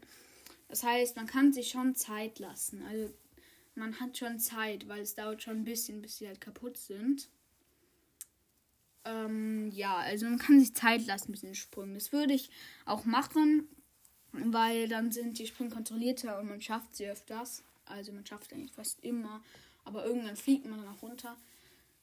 Das 0.67 0.84
heißt, 0.84 1.15
man 1.15 1.27
kann 1.27 1.53
sich 1.53 1.69
schon 1.69 1.95
Zeit 1.95 2.39
lassen. 2.39 2.84
Also 2.84 3.13
man 3.75 4.00
hat 4.00 4.17
schon 4.17 4.39
Zeit, 4.39 4.88
weil 4.88 5.01
es 5.01 5.15
dauert 5.15 5.43
schon 5.43 5.57
ein 5.57 5.63
bisschen, 5.65 6.01
bis 6.01 6.17
sie 6.17 6.27
halt 6.27 6.41
kaputt 6.41 6.77
sind. 6.77 7.29
Ähm, 9.03 9.69
ja, 9.72 9.98
also 9.98 10.25
man 10.25 10.39
kann 10.39 10.60
sich 10.60 10.74
Zeit 10.74 11.05
lassen 11.05 11.31
mit 11.31 11.43
den 11.43 11.55
Sprüngen. 11.55 11.93
Das 11.93 12.12
würde 12.12 12.34
ich 12.34 12.50
auch 12.86 13.05
machen, 13.05 13.67
weil 14.31 14.88
dann 14.88 15.12
sind 15.12 15.38
die 15.38 15.48
Sprünge 15.48 15.69
kontrollierter 15.72 16.39
und 16.39 16.50
man 16.50 16.62
schafft 16.62 16.95
sie 16.95 17.07
öfters. 17.07 17.63
Also 17.86 18.12
man 18.12 18.25
schafft 18.25 18.51
eigentlich 18.51 18.74
fast 18.74 19.03
immer. 19.03 19.43
Aber 19.84 20.05
irgendwann 20.05 20.36
fliegt 20.36 20.65
man 20.65 20.79
dann 20.79 20.88
auch 20.88 21.03
runter. 21.03 21.38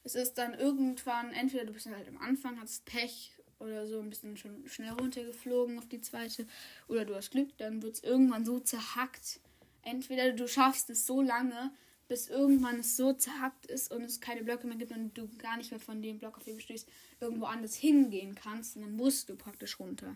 Es 0.05 0.15
ist 0.15 0.37
dann 0.37 0.53
irgendwann, 0.53 1.31
entweder 1.31 1.65
du 1.65 1.73
bist 1.73 1.85
halt 1.87 2.07
am 2.07 2.17
Anfang, 2.17 2.59
hast 2.59 2.85
Pech 2.85 3.31
oder 3.63 3.87
so 3.87 3.99
ein 3.99 4.09
bisschen 4.09 4.37
schon 4.37 4.67
schnell 4.67 4.91
runtergeflogen 4.91 5.77
auf 5.77 5.87
die 5.87 6.01
zweite. 6.01 6.45
Oder 6.87 7.05
du 7.05 7.15
hast 7.15 7.31
Glück, 7.31 7.49
dann 7.57 7.81
wird 7.81 7.95
es 7.95 8.03
irgendwann 8.03 8.45
so 8.45 8.59
zerhackt. 8.59 9.39
Entweder 9.81 10.31
du 10.33 10.47
schaffst 10.47 10.89
es 10.89 11.05
so 11.05 11.21
lange, 11.21 11.71
bis 12.07 12.29
irgendwann 12.29 12.79
es 12.79 12.97
so 12.97 13.13
zerhackt 13.13 13.65
ist 13.65 13.91
und 13.91 14.03
es 14.03 14.21
keine 14.21 14.43
Blöcke 14.43 14.67
mehr 14.67 14.77
gibt 14.77 14.91
und 14.91 15.17
du 15.17 15.27
gar 15.37 15.57
nicht 15.57 15.71
mehr 15.71 15.79
von 15.79 16.01
dem 16.01 16.19
Block, 16.19 16.37
auf 16.37 16.43
dem 16.43 16.55
du 16.55 16.61
stehst, 16.61 16.87
irgendwo 17.19 17.45
anders 17.45 17.75
hingehen 17.75 18.35
kannst. 18.35 18.75
Und 18.75 18.83
dann 18.83 18.95
musst 18.95 19.29
du 19.29 19.35
praktisch 19.35 19.79
runter. 19.79 20.15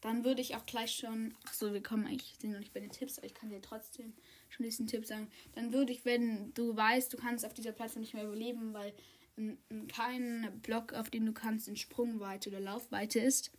Dann 0.00 0.24
würde 0.24 0.40
ich 0.40 0.56
auch 0.56 0.64
gleich 0.66 0.92
schon. 0.92 1.34
Ach 1.46 1.52
so, 1.52 1.72
wir 1.72 1.82
kommen 1.82 2.06
eigentlich 2.06 2.34
sind 2.38 2.52
noch 2.52 2.58
nicht 2.58 2.72
bei 2.72 2.80
den 2.80 2.90
Tipps, 2.90 3.18
aber 3.18 3.26
ich 3.26 3.34
kann 3.34 3.50
dir 3.50 3.60
trotzdem 3.60 4.12
schon 4.48 4.64
diesen 4.64 4.86
Tipp 4.86 5.06
sagen. 5.06 5.28
Dann 5.54 5.72
würde 5.72 5.92
ich, 5.92 6.04
wenn 6.04 6.54
du 6.54 6.74
weißt, 6.74 7.12
du 7.12 7.16
kannst 7.16 7.44
auf 7.44 7.54
dieser 7.54 7.72
Plattform 7.72 8.00
nicht 8.00 8.14
mehr 8.14 8.24
überleben, 8.24 8.72
weil 8.72 8.92
kein 9.88 10.60
Block, 10.62 10.92
auf 10.92 11.10
dem 11.10 11.26
du 11.26 11.32
kannst, 11.32 11.68
in 11.68 11.76
Sprungweite 11.76 12.50
oder 12.50 12.60
Laufweite 12.60 13.20
ist. 13.20 13.52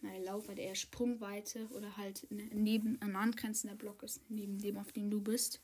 Nein, 0.00 0.24
Laufweite 0.24 0.60
eher 0.60 0.74
Sprungweite 0.74 1.68
oder 1.68 1.96
halt 1.96 2.26
neben 2.30 3.00
ein 3.00 3.14
angrenzender 3.14 3.76
Block 3.76 4.02
ist, 4.02 4.20
neben 4.28 4.58
dem, 4.58 4.76
auf 4.76 4.92
dem 4.92 5.10
du 5.10 5.20
bist. 5.20 5.60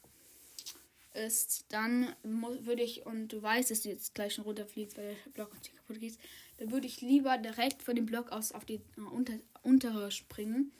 Ist, 1.14 1.67
dann 1.71 2.14
würde 2.23 2.83
ich, 2.83 3.05
und 3.07 3.33
du 3.33 3.43
weißt, 3.43 3.71
dass 3.71 3.83
du 3.83 3.88
jetzt 3.88 4.14
gleich 4.14 4.35
schon 4.35 4.45
runterfliegst, 4.45 4.97
weil 4.97 5.17
der 5.25 5.31
Block 5.33 5.50
kaputt 5.76 5.99
geht, 5.99 6.19
dann 6.59 6.71
würde 6.71 6.87
ich 6.87 7.00
lieber 7.00 7.38
direkt 7.38 7.83
von 7.83 7.97
dem 7.97 8.07
Block 8.07 8.31
aus 8.31 8.52
auf 8.52 8.64
die 8.64 8.81
äh, 8.97 9.00
unter, 9.00 9.35
untere 9.62 10.11
springen 10.12 10.71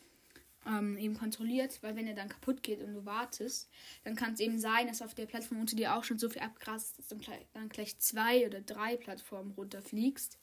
ähm, 0.69 0.97
eben 0.99 1.15
kontrolliert, 1.15 1.83
weil 1.83 1.97
wenn 1.97 2.07
er 2.07 2.15
dann 2.15 2.29
kaputt 2.29 2.63
geht 2.63 2.83
und 2.83 2.93
du 2.95 3.05
wartest, 3.05 3.69
dann 4.05 4.15
kann 4.15 4.35
es 4.35 4.41
eben 4.41 4.59
sein, 4.59 4.87
dass 4.87 5.03
auf 5.03 5.15
der 5.15 5.27
Plattform 5.27 5.61
unter 5.61 5.77
dir 5.77 5.95
auch 5.95 6.05
schon 6.05 6.19
so 6.19 6.29
viel 6.29 6.43
abgrast, 6.43 6.99
dass 6.99 7.09
du 7.09 7.17
dann 7.55 7.69
gleich 7.69 7.99
zwei 7.99 8.47
oder 8.47 8.61
drei 8.61 8.97
Plattformen 8.97 9.53
runterfliegst. 9.53 10.39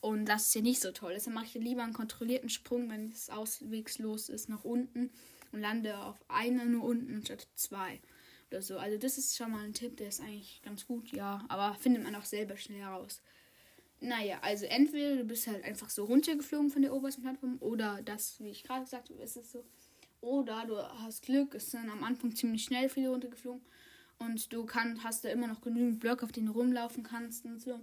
Und 0.00 0.26
das 0.26 0.48
ist 0.48 0.54
ja 0.54 0.60
nicht 0.60 0.80
so 0.80 0.92
toll. 0.92 1.12
Deshalb 1.14 1.34
mache 1.34 1.46
ich 1.46 1.54
lieber 1.54 1.82
einen 1.82 1.92
kontrollierten 1.92 2.48
Sprung, 2.48 2.88
wenn 2.88 3.10
es 3.10 3.30
auswegslos 3.30 4.28
ist, 4.28 4.48
nach 4.48 4.64
unten 4.64 5.10
und 5.50 5.60
lande 5.60 5.98
auf 5.98 6.16
einer 6.28 6.64
nur 6.64 6.84
unten 6.84 7.24
statt 7.24 7.48
zwei 7.56 8.00
oder 8.50 8.62
so. 8.62 8.78
Also 8.78 8.96
das 8.96 9.18
ist 9.18 9.36
schon 9.36 9.50
mal 9.50 9.64
ein 9.64 9.74
Tipp, 9.74 9.96
der 9.96 10.08
ist 10.08 10.20
eigentlich 10.20 10.62
ganz 10.62 10.86
gut, 10.86 11.10
ja. 11.12 11.44
Aber 11.48 11.74
findet 11.74 12.04
man 12.04 12.14
auch 12.14 12.24
selber 12.24 12.56
schnell 12.56 12.80
heraus. 12.80 13.22
Naja, 14.00 14.38
also 14.42 14.64
entweder 14.66 15.16
du 15.16 15.24
bist 15.24 15.46
halt 15.48 15.64
einfach 15.64 15.90
so 15.90 16.04
runtergeflogen 16.04 16.70
von 16.70 16.82
der 16.82 16.94
obersten 16.94 17.22
Plattform 17.22 17.56
oder 17.60 18.00
das, 18.04 18.38
wie 18.40 18.50
ich 18.50 18.62
gerade 18.62 18.84
gesagt 18.84 19.10
habe, 19.10 19.22
ist 19.22 19.36
es 19.36 19.50
so. 19.50 19.64
Oder 20.20 20.64
du 20.66 20.76
hast 20.76 21.22
Glück, 21.22 21.54
ist 21.54 21.74
dann 21.74 21.90
am 21.90 22.04
Anfang 22.04 22.34
ziemlich 22.34 22.64
schnell 22.64 22.88
viele 22.88 23.10
runtergeflogen 23.10 23.62
und 24.18 24.52
du 24.52 24.64
kann, 24.66 25.02
hast 25.02 25.24
da 25.24 25.28
immer 25.30 25.46
noch 25.46 25.60
genügend 25.60 26.00
Blöcke, 26.00 26.24
auf 26.24 26.32
denen 26.32 26.46
du 26.46 26.52
rumlaufen 26.52 27.02
kannst 27.02 27.44
und 27.44 27.60
so. 27.60 27.80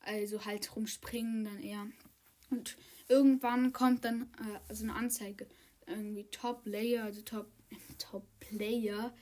Also 0.00 0.44
halt 0.44 0.74
rumspringen 0.76 1.44
dann 1.44 1.60
eher. 1.60 1.86
Und 2.50 2.76
irgendwann 3.08 3.72
kommt 3.72 4.04
dann 4.04 4.30
äh, 4.68 4.74
so 4.74 4.84
eine 4.84 4.94
Anzeige. 4.94 5.46
Irgendwie 5.86 6.24
Top 6.30 6.66
Layer, 6.66 7.04
also 7.04 7.22
Top, 7.22 7.50
Top 7.98 8.26
Player 8.40 9.14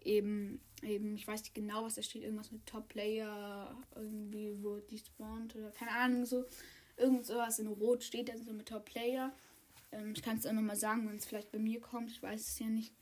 eben 0.00 0.60
eben, 0.82 1.14
ich 1.14 1.26
weiß 1.26 1.40
nicht 1.42 1.54
genau, 1.54 1.84
was 1.84 1.94
da 1.94 2.02
steht, 2.02 2.22
irgendwas 2.22 2.52
mit 2.52 2.66
Top 2.66 2.88
Player, 2.88 3.76
irgendwie, 3.94 4.56
wo 4.62 4.78
die 4.78 4.98
spawnt 4.98 5.54
oder 5.56 5.70
keine 5.70 5.92
Ahnung, 5.92 6.26
so. 6.26 6.44
Irgend 6.96 7.24
sowas 7.24 7.58
in 7.58 7.68
Rot 7.68 8.04
steht 8.04 8.28
dann 8.28 8.42
so 8.42 8.52
mit 8.52 8.68
Top 8.68 8.84
Player. 8.84 9.32
Ähm, 9.92 10.12
ich 10.14 10.22
kann 10.22 10.36
es 10.36 10.46
auch 10.46 10.52
nochmal 10.52 10.76
sagen, 10.76 11.08
wenn 11.08 11.16
es 11.16 11.24
vielleicht 11.24 11.50
bei 11.50 11.58
mir 11.58 11.80
kommt, 11.80 12.10
ich 12.10 12.22
weiß 12.22 12.40
es 12.40 12.58
ja 12.58 12.66
nicht. 12.66 12.92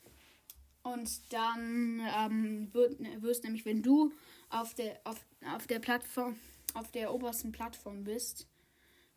Und 0.83 1.33
dann 1.33 2.01
ähm, 2.17 2.73
wird, 2.73 3.01
ne, 3.01 3.21
wirst 3.23 3.45
nämlich, 3.45 3.67
wenn 3.67 3.83
du 3.83 4.13
auf 4.49 4.75
der, 4.75 5.01
auf, 5.05 5.25
auf 5.55 5.67
der 5.67 5.79
Plattform, 5.79 6.39
auf 6.75 6.91
der 6.91 7.13
obersten 7.13 7.53
Plattform 7.53 8.05
bist, 8.05 8.47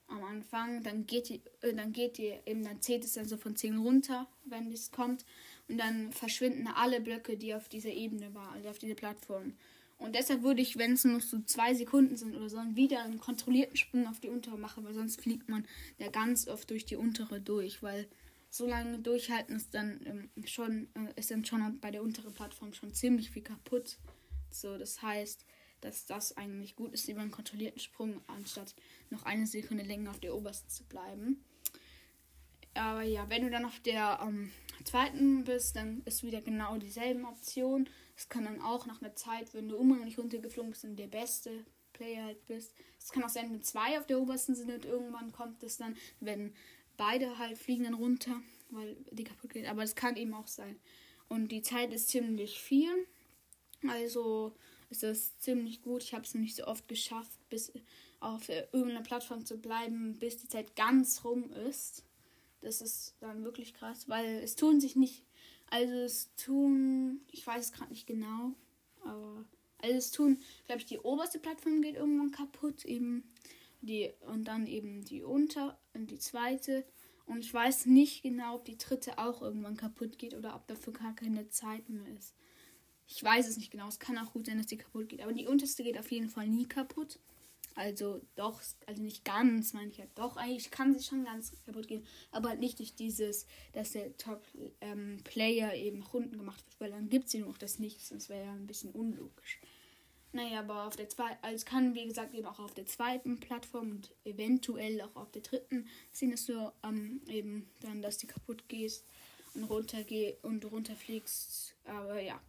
am 0.08 0.24
Anfang, 0.24 0.84
dann 0.84 1.05
geht 1.05 1.29
die, 1.29 1.41
äh, 1.62 1.74
dann 1.74 1.93
geht 1.93 2.17
die 2.17 2.34
eben, 2.46 2.63
dann 2.63 2.82
zählt 2.82 3.03
es 3.03 3.13
dann 3.13 3.27
so 3.27 3.38
von 3.38 3.55
10 3.55 3.77
runter, 3.77 4.27
wenn 4.46 4.72
es 4.72 4.91
kommt. 4.91 5.25
Und 5.74 5.80
dann 5.80 6.12
verschwinden 6.12 6.68
alle 6.68 7.01
Blöcke, 7.01 7.36
die 7.36 7.56
auf 7.56 7.68
dieser 7.68 7.89
Ebene 7.89 8.36
waren, 8.36 8.53
also 8.53 8.70
auf 8.70 8.77
dieser 8.77 8.94
Plattform. 8.94 9.53
Und 9.98 10.13
deshalb 10.13 10.44
würde 10.44 10.62
ich, 10.62 10.77
wenn 10.77 10.94
es 10.94 11.03
nur 11.03 11.20
so 11.20 11.39
zwei 11.39 11.74
Sekunden 11.74 12.15
sind 12.15 12.36
oder 12.36 12.48
so, 12.48 12.60
wieder 12.75 13.01
einen 13.01 13.20
kontrollierten 13.20 13.75
Sprung 13.75 14.06
auf 14.06 14.20
die 14.20 14.30
untere 14.30 14.56
machen, 14.56 14.84
weil 14.84 14.94
sonst 14.94 15.20
fliegt 15.20 15.50
man 15.50 15.65
ja 15.98 16.10
ganz 16.10 16.48
oft 16.48 16.70
durch 16.70 16.86
die 16.86 16.96
untere 16.96 17.42
durch, 17.42 17.82
weil 17.82 18.08
so 18.51 18.68
lange 18.68 19.00
durchhalten 19.00 19.56
ist 19.56 19.74
dann 19.74 20.00
ähm, 20.06 20.46
schon, 20.46 20.89
äh, 20.94 21.20
ist 21.20 21.32
dann 21.32 21.44
schon 21.44 21.80
bei 21.80 21.89
der 21.89 22.03
unteren 22.03 22.36
Plattform 22.36 22.72
schon 22.75 22.94
ziemlich 22.94 23.32
viel 23.32 23.42
kaputt. 23.42 23.98
So, 24.51 24.77
das 24.77 25.01
heißt, 25.01 25.44
dass 25.82 26.06
das 26.06 26.38
eigentlich 26.38 26.75
gut 26.75 26.94
ist, 26.94 27.10
über 27.10 27.22
einen 27.22 27.32
kontrollierten 27.32 27.80
Sprung, 27.80 28.22
anstatt 28.27 28.75
noch 29.10 29.24
eine 29.24 29.48
Sekunde 29.48 29.84
länger 29.84 30.12
auf 30.12 30.20
der 30.20 30.36
obersten 30.36 30.70
zu 30.70 30.84
bleiben. 30.84 31.44
Aber 32.75 33.01
ja, 33.01 33.27
wenn 33.30 33.42
du 33.42 33.50
dann 33.50 33.65
auf 33.65 33.80
der 33.80 34.20
ähm, 34.22 34.51
zweiten 34.84 35.44
bist, 35.44 35.75
dann 35.75 36.01
ist 36.06 36.24
wieder 36.24 36.42
genau 36.42 36.77
dieselben 36.77 37.25
Optionen. 37.25 37.89
Es 38.15 38.30
kann 38.30 38.46
dann 38.46 38.62
auch 38.62 38.86
nach 38.86 39.01
einer 39.01 39.15
Zeit, 39.15 39.53
wenn 39.53 39.70
du 39.70 39.77
immer 39.77 39.98
nicht 39.98 40.20
runtergeflogen 40.20 40.72
bist 40.72 40.86
und 40.86 40.96
der 40.98 41.08
beste 41.08 41.65
Player 41.94 42.25
halt 42.25 42.46
bist. 42.46 42.74
Es 43.00 43.12
kann 43.12 43.24
auch 43.24 43.30
sein, 43.30 43.51
wenn 43.51 43.62
zwei 43.62 44.00
auf 44.00 44.08
der 44.08 44.20
obersten 44.20 44.56
sind 44.56 44.72
und 44.72 44.86
irgendwann 44.86 45.32
kommt 45.32 45.63
es 45.63 45.77
dann, 45.77 45.96
wenn 46.20 46.53
beide 46.98 47.38
halt 47.38 47.58
fliegen 47.58 47.84
dann 47.84 47.94
runter, 47.94 48.42
weil 48.70 48.98
die 49.12 49.24
kaputt 49.24 49.53
geht. 49.53 49.68
Aber 49.68 49.84
es 49.84 49.96
kann 49.96 50.15
eben 50.15 50.34
auch 50.34 50.48
sein. 50.48 50.80
Und 51.30 51.51
die 51.51 51.62
Zeit 51.62 51.94
ist 51.94 52.10
ziemlich 52.10 52.60
viel. 52.60 53.08
Also 53.88 54.56
ist 54.89 55.03
das 55.03 55.38
ziemlich 55.39 55.82
gut. 55.82 56.03
Ich 56.03 56.13
habe 56.13 56.24
es 56.24 56.36
nicht 56.36 56.56
so 56.56 56.65
oft 56.65 56.88
geschafft, 56.88 57.39
bis 57.50 57.72
auf 58.20 58.48
irgendeiner 58.50 59.01
Plattform 59.01 59.46
zu 59.46 59.58
bleiben, 59.58 60.18
bis 60.20 60.38
die 60.38 60.48
Zeit 60.48 60.75
ganz 60.75 61.24
rum 61.24 61.51
ist. 61.51 62.03
Das 62.63 62.82
ist 62.82 63.15
dann 63.20 63.43
wirklich 63.43 63.74
krass, 63.74 64.08
weil 64.10 64.39
es 64.39 64.55
tun 64.55 64.79
sich 64.79 64.96
nicht, 64.96 65.25
also 65.70 65.93
es 65.93 66.34
tun, 66.36 67.22
ich 67.32 67.46
weiß 67.46 67.65
es 67.65 67.72
gerade 67.72 67.91
nicht 67.91 68.08
genau, 68.08 68.53
aber 69.03 69.46
also 69.79 69.98
es 69.98 70.12
tun, 70.12 70.39
glaube 70.65 70.79
ich, 70.79 70.86
die 70.86 71.00
oberste 71.00 71.39
Plattform 71.39 71.82
geht 71.82 71.96
irgendwann 71.96 72.32
kaputt, 72.32 72.86
eben 72.86 73.24
die 73.82 74.12
und 74.22 74.46
dann 74.46 74.65
eben 74.65 75.03
die 75.03 75.24
unter 75.24 75.77
und 75.93 76.10
die 76.10 76.20
zweite 76.20 76.86
und 77.25 77.39
ich 77.39 77.53
weiß 77.53 77.86
nicht 77.86 78.24
genau, 78.24 78.55
ob 78.55 78.65
die 78.65 78.77
dritte 78.77 79.17
auch 79.17 79.41
irgendwann 79.41 79.77
kaputt 79.77 80.17
geht 80.17 80.34
oder 80.34 80.55
ob 80.55 80.67
dafür 80.67 80.93
gar 80.93 81.15
keine 81.15 81.50
Zeit 81.50 81.89
mehr 81.89 82.08
ist. 82.17 82.34
Ich 83.08 83.24
weiß 83.24 83.48
es 83.48 83.58
nicht 83.58 83.72
genau. 83.72 83.88
Es 83.88 84.00
kann 84.00 84.17
auch 84.17 84.34
gut 84.34 84.46
sein, 84.46 84.58
dass 84.58 84.67
die 84.67 84.77
kaputt 84.77 85.10
geht. 85.10 85.22
Aber 85.22 85.34
die 85.34 85.48
unterste 85.48 85.84
geht 85.84 85.98
auf 85.98 86.12
jeden 86.12 86.29
Fall 86.29 86.48
nie 86.48 86.65
kaputt. 86.65 87.20
Also 87.75 88.22
doch, 88.36 88.62
also 88.86 89.01
nicht 89.01 89.25
ganz, 89.25 89.74
meine 89.74 89.89
ich 89.89 90.00
halt. 90.00 90.12
Doch, 90.15 90.38
eigentlich 90.38 90.72
kann 90.72 90.98
sie 90.98 91.03
schon 91.03 91.25
ganz 91.25 91.53
kaputt 91.65 91.88
gehen. 91.88 92.06
Aber 92.32 92.50
halt 92.50 92.60
nicht 92.60 92.80
durch 92.80 92.96
dieses, 92.96 93.48
dass 93.74 93.92
der 93.92 94.15
Top-Player 94.18 95.74
ähm, 95.74 95.86
eben 95.86 96.00
nach 96.00 96.13
unten 96.13 96.38
gemacht 96.38 96.63
wird, 96.65 96.80
weil 96.80 96.92
dann 96.92 97.10
gibt 97.10 97.27
es 97.27 97.34
eben 97.34 97.50
auch 97.50 97.58
das 97.58 97.80
Nichts. 97.80 98.10
Das 98.10 98.30
wäre 98.30 98.46
ja 98.46 98.53
ein 98.53 98.68
bisschen 98.68 98.92
unlogisch. 98.92 99.60
Naja, 100.36 100.60
aber 100.62 100.88
auf 100.88 100.96
der 100.96 101.10
zweiten, 101.10 101.38
also 101.44 101.63
kann 101.63 101.94
wie 101.94 102.08
gesagt 102.08 102.34
eben 102.34 102.48
auch 102.48 102.58
auf 102.58 102.74
der 102.74 102.88
zweiten 102.88 103.39
Plattform 103.39 103.92
und 103.92 104.15
eventuell 104.25 105.00
auch 105.01 105.15
auf 105.15 105.32
der 105.32 105.44
dritten 105.44 105.88
sehen, 106.12 106.32
dass 106.32 106.48
du 106.48 106.72
ähm, 106.84 107.22
eben 107.27 107.70
dann, 107.82 108.01
dass 108.01 108.18
die 108.18 108.25
kaputt 108.25 108.68
gehst 108.68 109.06
und 109.53 109.63
runtergehst 109.65 110.44
und 110.44 110.65
runterfliegst. 110.65 111.75
Aber 111.86 112.20
ja. 112.20 112.42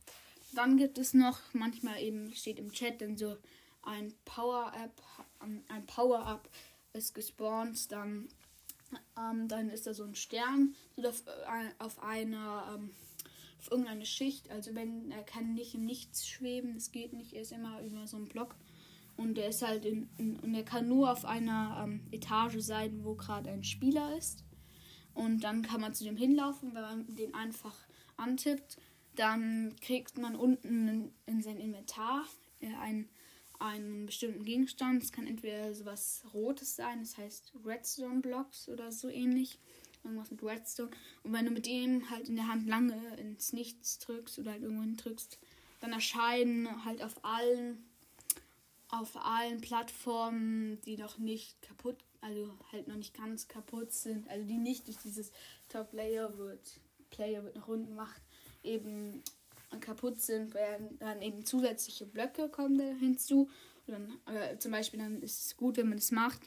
Dann 0.55 0.77
gibt 0.77 0.99
es 0.99 1.15
noch, 1.15 1.41
manchmal 1.53 2.01
eben 2.01 2.33
steht 2.35 2.59
im 2.59 2.73
Chat 2.73 3.01
dann 3.01 3.17
so, 3.17 3.37
ein 3.87 4.13
Power-Up, 4.25 5.03
ein 5.41 5.87
Power-Up 5.87 6.49
ist 6.93 7.15
gespawnt, 7.15 7.91
dann, 7.93 8.29
ähm, 9.19 9.49
dann 9.49 9.71
ist 9.71 9.87
da 9.87 9.95
so 9.95 10.05
ein 10.05 10.15
Stern 10.15 10.75
auf, 10.97 11.23
äh, 11.27 11.83
auf 11.83 12.03
einer 12.03 12.77
ähm, 12.77 12.91
auf 13.65 13.71
irgendeine 13.71 14.05
Schicht. 14.05 14.51
Also 14.51 14.75
wenn 14.75 15.11
er 15.11 15.23
kann 15.23 15.55
nicht 15.55 15.75
im 15.75 15.85
Nichts 15.87 16.29
schweben, 16.29 16.75
das 16.75 16.93
geht 16.93 17.13
nicht, 17.13 17.33
er 17.33 17.43
ist 17.43 17.53
immer 17.53 17.81
über 17.83 18.07
so 18.07 18.17
einen 18.17 18.29
Block. 18.29 18.55
Und 19.17 19.39
er 19.39 19.49
ist 19.49 19.63
halt 19.63 19.85
in, 19.85 20.09
in 20.19 20.39
und 20.41 20.55
er 20.55 20.65
kann 20.65 20.89
nur 20.89 21.11
auf 21.11 21.25
einer 21.25 21.85
ähm, 21.85 22.01
Etage 22.11 22.59
sein, 22.59 23.05
wo 23.05 23.15
gerade 23.15 23.51
ein 23.51 23.63
Spieler 23.63 24.17
ist. 24.19 24.45
Und 25.15 25.45
dann 25.45 25.63
kann 25.63 25.81
man 25.81 25.95
zu 25.95 26.05
dem 26.05 26.17
hinlaufen, 26.17 26.75
wenn 26.75 26.83
man 26.83 27.15
den 27.15 27.33
einfach 27.33 27.77
antippt. 28.17 28.79
Dann 29.15 29.77
kriegt 29.81 30.19
man 30.19 30.35
unten 30.35 30.89
in, 30.89 31.13
in 31.27 31.43
sein 31.43 31.59
Inventar 31.59 32.25
äh, 32.61 32.75
ein 32.81 33.09
einen 33.59 34.07
bestimmten 34.07 34.45
Gegenstand. 34.45 35.03
Es 35.03 35.13
kann 35.13 35.27
entweder 35.27 35.75
sowas 35.75 36.23
Rotes 36.33 36.77
sein, 36.77 37.01
das 37.01 37.17
heißt 37.17 37.53
Redstone 37.65 38.21
Blocks 38.21 38.69
oder 38.69 38.93
so 38.93 39.09
ähnlich. 39.09 39.59
Irgendwas 40.03 40.31
mit 40.31 40.43
Redstone. 40.43 40.91
Und 41.23 41.33
wenn 41.33 41.47
du 41.47 41.51
mit 41.51 41.67
dem 41.67 42.11
halt 42.11 42.29
in 42.29 42.37
der 42.37 42.49
Hand 42.49 42.69
lange 42.69 43.17
ins 43.17 43.53
Nichts 43.55 43.99
drückst 44.01 44.39
oder 44.39 44.53
halt 44.53 44.63
irgendwo 44.63 45.03
drückst, 45.03 45.39
dann 45.81 45.93
erscheinen 45.93 46.85
halt 46.85 47.03
auf 47.03 47.25
allen 47.25 47.83
auf 48.89 49.17
allen 49.17 49.61
Plattformen, 49.61 50.81
die 50.83 50.97
noch 50.97 51.19
nicht 51.19 51.61
kaputt, 51.63 51.97
also 52.21 52.57
halt 52.71 52.87
noch 52.87 52.97
nicht 52.97 53.15
ganz 53.15 53.49
kaputt 53.49 53.93
sind, 53.93 54.29
also 54.29 54.47
die 54.47 54.59
nicht 54.59 54.87
durch 54.87 54.99
dieses 54.99 55.33
Top 55.69 55.93
Layer 55.93 56.37
wird, 56.39 56.81
Player 57.11 57.43
wird 57.43 57.57
nach 57.57 57.67
unten 57.67 57.89
gemacht, 57.89 58.23
eben 58.63 59.23
kaputt 59.81 60.21
sind, 60.21 60.55
werden 60.55 60.99
dann 60.99 61.23
eben 61.23 61.45
zusätzliche 61.45 62.07
Blöcke 62.07 62.49
kommen 62.49 62.79
da 62.79 62.85
hinzu. 62.85 63.49
Dann, 63.87 64.19
äh, 64.27 64.59
zum 64.59 64.73
Beispiel 64.73 65.01
dann 65.01 65.23
ist 65.23 65.47
es 65.47 65.57
gut, 65.57 65.77
wenn 65.77 65.89
man 65.89 65.99
das 65.99 66.11
macht, 66.11 66.41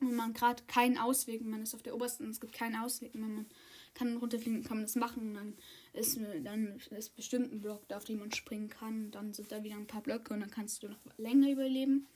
wenn 0.00 0.14
man 0.14 0.32
gerade 0.32 0.62
keinen 0.64 0.98
Ausweg, 0.98 1.44
man 1.44 1.62
ist 1.62 1.74
auf 1.74 1.82
der 1.82 1.94
obersten, 1.94 2.30
es 2.30 2.40
gibt 2.40 2.52
keinen 2.52 2.76
Ausweg, 2.76 3.14
wenn 3.14 3.34
man 3.34 3.46
kann 3.94 4.16
runterfliegen, 4.16 4.64
kann 4.64 4.78
man 4.78 4.86
das 4.86 4.96
machen. 4.96 5.28
Und 5.28 5.34
dann 5.34 5.54
ist 5.92 6.18
dann 6.44 6.80
ist 6.90 7.14
bestimmt 7.14 7.52
ein 7.52 7.60
Block, 7.60 7.84
auf 7.92 8.04
den 8.04 8.18
man 8.18 8.32
springen 8.32 8.68
kann. 8.68 9.10
Dann 9.10 9.32
sind 9.34 9.52
da 9.52 9.62
wieder 9.62 9.76
ein 9.76 9.86
paar 9.86 10.02
Blöcke 10.02 10.34
und 10.34 10.40
dann 10.40 10.50
kannst 10.50 10.82
du 10.82 10.88
noch 10.88 10.98
länger 11.18 11.50
überleben. 11.50 12.06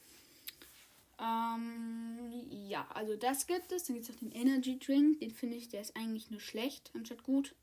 Ähm, 1.19 2.45
ja, 2.51 2.87
also 2.95 3.17
das 3.17 3.47
gibt 3.47 3.73
es. 3.73 3.85
Dann 3.85 3.97
gibt 3.97 4.09
es 4.09 4.15
auch 4.15 4.19
den 4.19 4.33
Energy 4.33 4.79
Drink. 4.79 5.21
Den 5.21 5.31
finde 5.31 5.57
ich, 5.57 5.69
der 5.69 5.81
ist 5.81 5.97
eigentlich 5.97 6.31
nur 6.31 6.41
schlecht 6.41 6.91
anstatt 6.95 7.23
gut. 7.23 7.55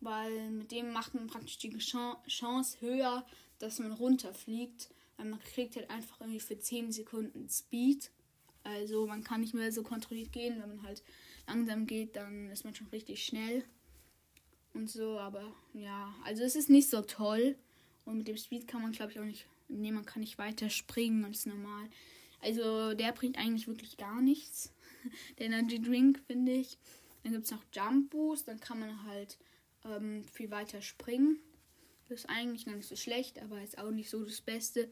Weil 0.00 0.50
mit 0.50 0.70
dem 0.70 0.92
macht 0.92 1.14
man 1.14 1.26
praktisch 1.26 1.58
die 1.58 1.76
Chance 1.76 2.80
höher, 2.80 3.26
dass 3.58 3.78
man 3.78 3.92
runterfliegt. 3.92 4.90
Weil 5.16 5.26
man 5.26 5.40
kriegt 5.40 5.76
halt 5.76 5.90
einfach 5.90 6.20
irgendwie 6.20 6.40
für 6.40 6.58
10 6.58 6.92
Sekunden 6.92 7.48
Speed. 7.48 8.10
Also 8.62 9.06
man 9.06 9.24
kann 9.24 9.40
nicht 9.40 9.54
mehr 9.54 9.72
so 9.72 9.82
kontrolliert 9.82 10.32
gehen. 10.32 10.60
Wenn 10.60 10.76
man 10.76 10.82
halt 10.82 11.02
langsam 11.46 11.86
geht, 11.86 12.16
dann 12.16 12.50
ist 12.50 12.64
man 12.64 12.74
schon 12.74 12.88
richtig 12.88 13.24
schnell. 13.24 13.64
Und 14.74 14.88
so, 14.88 15.18
aber 15.18 15.52
ja, 15.72 16.14
also 16.24 16.42
es 16.44 16.54
ist 16.54 16.70
nicht 16.70 16.88
so 16.88 17.02
toll. 17.02 17.56
Und 18.04 18.18
mit 18.18 18.28
dem 18.28 18.36
Speed 18.36 18.68
kann 18.68 18.82
man, 18.82 18.92
glaube 18.92 19.12
ich, 19.12 19.20
auch 19.20 19.24
nicht. 19.24 19.46
Nee, 19.68 19.92
man 19.92 20.06
kann 20.06 20.20
nicht 20.20 20.38
weiter 20.38 20.70
springen 20.70 21.24
als 21.24 21.46
normal. 21.46 21.88
Also 22.40 22.94
der 22.94 23.12
bringt 23.12 23.36
eigentlich 23.38 23.66
wirklich 23.66 23.96
gar 23.96 24.22
nichts. 24.22 24.72
Der 25.38 25.46
Energy 25.46 25.80
Drink, 25.80 26.20
finde 26.26 26.52
ich. 26.52 26.78
Dann 27.22 27.32
gibt 27.32 27.44
es 27.44 27.50
noch 27.50 27.64
Jump 27.72 28.10
Boost, 28.10 28.48
dann 28.48 28.60
kann 28.60 28.80
man 28.80 29.04
halt 29.04 29.38
ähm, 29.84 30.24
viel 30.24 30.50
weiter 30.50 30.82
springen. 30.82 31.38
Das 32.08 32.20
ist 32.20 32.30
eigentlich 32.30 32.64
gar 32.64 32.74
nicht 32.74 32.88
so 32.88 32.96
schlecht, 32.96 33.40
aber 33.42 33.62
ist 33.62 33.78
auch 33.78 33.90
nicht 33.90 34.10
so 34.10 34.24
das 34.24 34.40
Beste. 34.40 34.90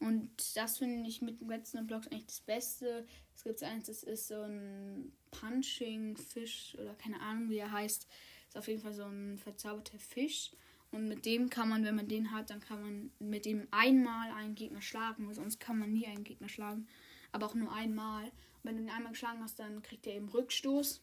Und 0.00 0.30
das 0.56 0.78
finde 0.78 1.08
ich 1.08 1.22
mit 1.22 1.40
den 1.40 1.48
letzten 1.48 1.86
Blocks 1.86 2.08
eigentlich 2.08 2.26
das 2.26 2.40
Beste. 2.40 3.06
Es 3.34 3.42
gibt 3.42 3.62
eins, 3.62 3.86
das 3.86 4.02
ist 4.02 4.28
so 4.28 4.42
ein 4.42 5.12
Punching 5.30 6.16
Fisch 6.16 6.76
oder 6.80 6.94
keine 6.94 7.20
Ahnung, 7.20 7.50
wie 7.50 7.58
er 7.58 7.72
heißt. 7.72 8.06
Ist 8.48 8.56
auf 8.56 8.68
jeden 8.68 8.80
Fall 8.80 8.94
so 8.94 9.04
ein 9.04 9.38
verzauberter 9.38 9.98
Fisch. 9.98 10.52
Und 10.90 11.08
mit 11.08 11.26
dem 11.26 11.50
kann 11.50 11.68
man, 11.68 11.84
wenn 11.84 11.96
man 11.96 12.08
den 12.08 12.32
hat, 12.32 12.50
dann 12.50 12.60
kann 12.60 12.80
man 12.80 13.10
mit 13.18 13.44
dem 13.44 13.66
einmal 13.70 14.30
einen 14.32 14.54
Gegner 14.54 14.80
schlagen. 14.80 15.32
Sonst 15.34 15.60
kann 15.60 15.78
man 15.78 15.92
nie 15.92 16.06
einen 16.06 16.24
Gegner 16.24 16.48
schlagen. 16.48 16.86
Aber 17.32 17.46
auch 17.46 17.54
nur 17.54 17.72
einmal. 17.72 18.24
Und 18.24 18.64
wenn 18.64 18.76
du 18.76 18.82
ihn 18.84 18.90
einmal 18.90 19.12
geschlagen 19.12 19.42
hast, 19.42 19.58
dann 19.58 19.82
kriegt 19.82 20.06
er 20.06 20.14
eben 20.14 20.28
Rückstoß. 20.28 21.02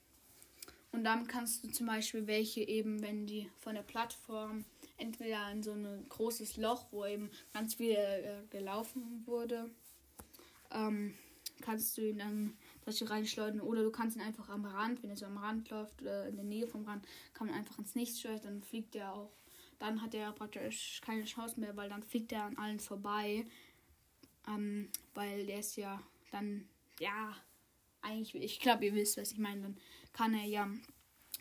Und 0.96 1.04
dann 1.04 1.28
kannst 1.28 1.62
du 1.62 1.68
zum 1.68 1.88
Beispiel 1.88 2.26
welche 2.26 2.62
eben, 2.62 3.02
wenn 3.02 3.28
die 3.28 3.50
von 3.60 3.76
der 3.76 3.82
Plattform 3.82 4.64
entweder 4.96 5.52
in 5.52 5.62
so 5.62 5.74
ein 5.74 6.06
großes 6.08 6.56
Loch, 6.56 6.86
wo 6.92 7.06
eben 7.06 7.30
ganz 7.54 7.76
viel 7.76 7.98
äh, 7.98 8.42
gelaufen 8.50 9.22
wurde, 9.26 9.70
ähm, 10.72 11.14
kannst 11.60 11.98
du 11.98 12.02
ihn 12.02 12.20
dann 12.20 12.58
solche 12.86 13.10
reinschleudern 13.10 13.60
oder 13.60 13.84
du 13.84 13.92
kannst 13.92 14.16
ihn 14.16 14.22
einfach 14.22 14.48
am 14.48 14.64
Rand, 14.64 15.04
wenn 15.04 15.10
er 15.10 15.18
so 15.18 15.26
am 15.26 15.38
Rand 15.38 15.70
läuft 15.70 16.02
oder 16.02 16.30
in 16.30 16.38
der 16.38 16.46
Nähe 16.46 16.66
vom 16.66 16.86
Rand, 16.86 17.06
kann 17.34 17.48
man 17.48 17.58
einfach 17.58 17.78
ins 17.78 17.96
Nichts 17.96 18.22
schleudern, 18.22 18.44
dann 18.44 18.64
fliegt 18.64 18.96
er 18.96 19.14
auch. 19.14 19.34
Dann 19.80 20.02
hat 20.02 20.14
er 20.14 20.32
praktisch 20.32 21.02
keine 21.04 21.26
Chance 21.26 21.60
mehr, 21.60 21.76
weil 21.76 21.90
dann 21.90 22.04
fliegt 22.04 22.32
er 22.32 22.44
an 22.44 22.58
allen 22.58 22.80
vorbei. 22.80 23.46
Ähm, 24.48 24.88
weil 25.14 25.46
der 25.46 25.60
ist 25.60 25.76
ja 25.76 26.02
dann, 26.32 26.70
ja, 27.02 27.36
eigentlich, 28.02 28.36
ich 28.36 28.60
glaube, 28.62 28.86
ihr 28.86 28.94
wisst, 28.94 29.18
was 29.18 29.34
ich 29.34 29.40
meine, 29.40 29.62
dann 29.62 29.78
kann 30.16 30.34
er 30.34 30.46
ja, 30.46 30.70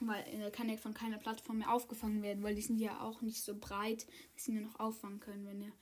weil 0.00 0.24
er 0.26 0.50
kann 0.50 0.68
ja 0.68 0.76
von 0.76 0.94
keiner 0.94 1.18
Plattform 1.18 1.58
mehr 1.58 1.72
aufgefangen 1.72 2.22
werden, 2.22 2.42
weil 2.42 2.56
die 2.56 2.62
sind 2.62 2.78
ja 2.78 3.00
auch 3.00 3.22
nicht 3.22 3.40
so 3.40 3.54
breit, 3.56 4.06
dass 4.34 4.44
sie 4.44 4.52
ihn 4.52 4.62
noch 4.62 4.80
auffangen 4.80 5.20
können, 5.20 5.46
wenn 5.46 5.62
er 5.62 5.72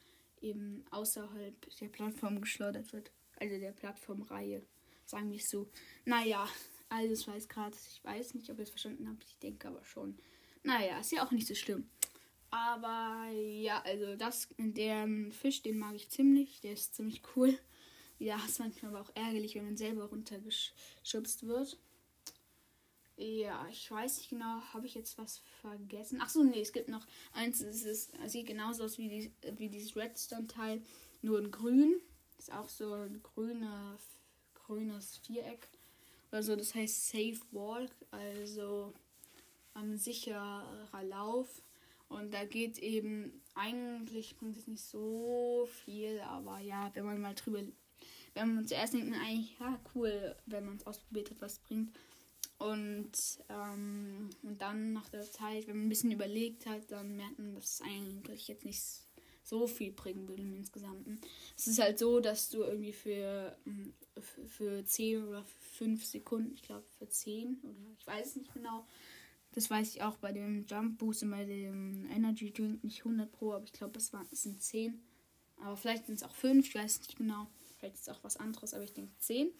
eben 0.42 0.84
außerhalb 0.90 1.54
der 1.80 1.88
Plattform 1.88 2.40
geschleudert 2.42 2.92
wird. 2.92 3.10
Also 3.40 3.58
der 3.58 3.72
Plattformreihe, 3.72 4.62
sagen 5.06 5.30
wir 5.30 5.38
es 5.38 5.48
so. 5.48 5.70
Naja, 6.04 6.46
also 6.90 7.14
ich 7.14 7.26
weiß 7.26 7.48
gerade, 7.48 7.74
ich 7.74 8.04
weiß 8.04 8.34
nicht, 8.34 8.50
ob 8.50 8.58
ihr 8.58 8.64
es 8.64 8.70
verstanden 8.70 9.08
habt, 9.08 9.24
ich 9.24 9.38
denke 9.38 9.68
aber 9.68 9.82
schon. 9.84 10.18
Naja, 10.62 11.00
ist 11.00 11.12
ja 11.12 11.24
auch 11.24 11.30
nicht 11.30 11.46
so 11.46 11.54
schlimm. 11.54 11.88
Aber 12.50 13.30
ja, 13.32 13.80
also 13.82 14.16
das, 14.16 14.48
der 14.58 15.08
Fisch, 15.30 15.62
den 15.62 15.78
mag 15.78 15.94
ich 15.94 16.10
ziemlich, 16.10 16.60
der 16.60 16.74
ist 16.74 16.94
ziemlich 16.94 17.22
cool. 17.34 17.58
Ja, 18.18 18.36
ist 18.44 18.60
manchmal 18.60 18.94
aber 18.94 19.00
auch 19.00 19.16
ärgerlich, 19.16 19.54
wenn 19.54 19.64
man 19.64 19.78
selber 19.78 20.04
runtergeschubst 20.04 21.46
wird. 21.46 21.78
Ja, 23.22 23.68
ich 23.70 23.88
weiß 23.88 24.18
nicht 24.18 24.30
genau, 24.30 24.60
habe 24.72 24.86
ich 24.86 24.94
jetzt 24.94 25.16
was 25.16 25.42
vergessen? 25.60 26.18
Ach 26.20 26.28
so, 26.28 26.42
nee, 26.42 26.60
es 26.60 26.72
gibt 26.72 26.88
noch 26.88 27.06
eins, 27.32 27.60
es 27.60 27.84
ist, 27.84 28.12
sieht 28.26 28.48
genauso 28.48 28.82
aus 28.82 28.98
wie, 28.98 29.08
die, 29.08 29.32
wie 29.58 29.68
dieses 29.68 29.94
Redstone-Teil, 29.94 30.82
nur 31.20 31.38
in 31.38 31.52
grün. 31.52 32.00
Ist 32.36 32.52
auch 32.52 32.68
so 32.68 32.94
ein 32.94 33.22
grüner, 33.22 33.96
grünes 34.54 35.18
Viereck 35.18 35.68
oder 36.32 36.42
so, 36.42 36.56
das 36.56 36.74
heißt 36.74 37.10
Safe 37.10 37.38
Walk, 37.52 37.92
also 38.10 38.92
ähm, 39.76 39.96
sicherer 39.96 41.04
Lauf. 41.04 41.62
Und 42.08 42.34
da 42.34 42.44
geht 42.44 42.78
eben, 42.78 43.40
eigentlich 43.54 44.36
bringt 44.36 44.56
es 44.56 44.66
nicht 44.66 44.82
so 44.82 45.68
viel, 45.84 46.18
aber 46.22 46.58
ja, 46.58 46.90
wenn 46.94 47.04
man 47.04 47.20
mal 47.20 47.36
drüber 47.36 47.62
wenn 48.34 48.54
man 48.54 48.66
zuerst 48.66 48.94
denkt, 48.94 49.14
eigentlich, 49.14 49.58
ja, 49.60 49.78
cool, 49.94 50.34
wenn 50.46 50.64
man 50.64 50.76
es 50.76 50.86
ausprobiert 50.86 51.30
hat, 51.30 51.40
was 51.40 51.58
bringt. 51.58 51.92
Und, 52.62 53.10
ähm, 53.48 54.30
und 54.42 54.62
dann 54.62 54.92
nach 54.92 55.08
der 55.08 55.28
Zeit, 55.28 55.66
wenn 55.66 55.76
man 55.76 55.86
ein 55.86 55.88
bisschen 55.88 56.12
überlegt 56.12 56.66
hat, 56.66 56.92
dann 56.92 57.16
merkt 57.16 57.38
man, 57.38 57.54
dass 57.56 57.80
es 57.80 57.82
eigentlich 57.82 58.46
jetzt 58.46 58.64
nicht 58.64 58.80
so 59.42 59.66
viel 59.66 59.90
bringen 59.90 60.28
würde 60.28 60.42
im 60.42 60.54
Insgesamten. 60.54 61.20
Es 61.56 61.66
ist 61.66 61.80
halt 61.80 61.98
so, 61.98 62.20
dass 62.20 62.50
du 62.50 62.62
irgendwie 62.62 62.92
für, 62.92 63.56
mm, 63.64 63.88
für 64.46 64.84
10 64.84 65.24
oder 65.24 65.44
5 65.72 66.04
Sekunden, 66.04 66.54
ich 66.54 66.62
glaube 66.62 66.84
für 66.98 67.08
10 67.08 67.58
oder 67.64 67.92
ich 67.98 68.06
weiß 68.06 68.26
es 68.28 68.36
nicht 68.36 68.54
genau, 68.54 68.86
das 69.54 69.68
weiß 69.68 69.96
ich 69.96 70.02
auch 70.02 70.16
bei 70.18 70.30
dem 70.30 70.64
Jump 70.66 70.98
Boost 70.98 71.24
und 71.24 71.32
bei 71.32 71.44
dem 71.44 72.08
Energy 72.10 72.52
Drink 72.52 72.84
nicht 72.84 73.04
100 73.04 73.30
Pro, 73.32 73.54
aber 73.54 73.64
ich 73.64 73.72
glaube, 73.72 73.98
es, 73.98 74.12
es 74.30 74.42
sind 74.44 74.62
10. 74.62 75.02
Aber 75.56 75.76
vielleicht 75.76 76.06
sind 76.06 76.14
es 76.14 76.22
auch 76.22 76.34
5, 76.34 76.64
ich 76.66 76.74
weiß 76.74 77.00
nicht 77.00 77.16
genau. 77.16 77.48
Vielleicht 77.76 77.96
ist 77.96 78.02
es 78.02 78.08
auch 78.08 78.22
was 78.22 78.36
anderes, 78.36 78.72
aber 78.72 78.84
ich 78.84 78.94
denke 78.94 79.12
10. 79.18 79.50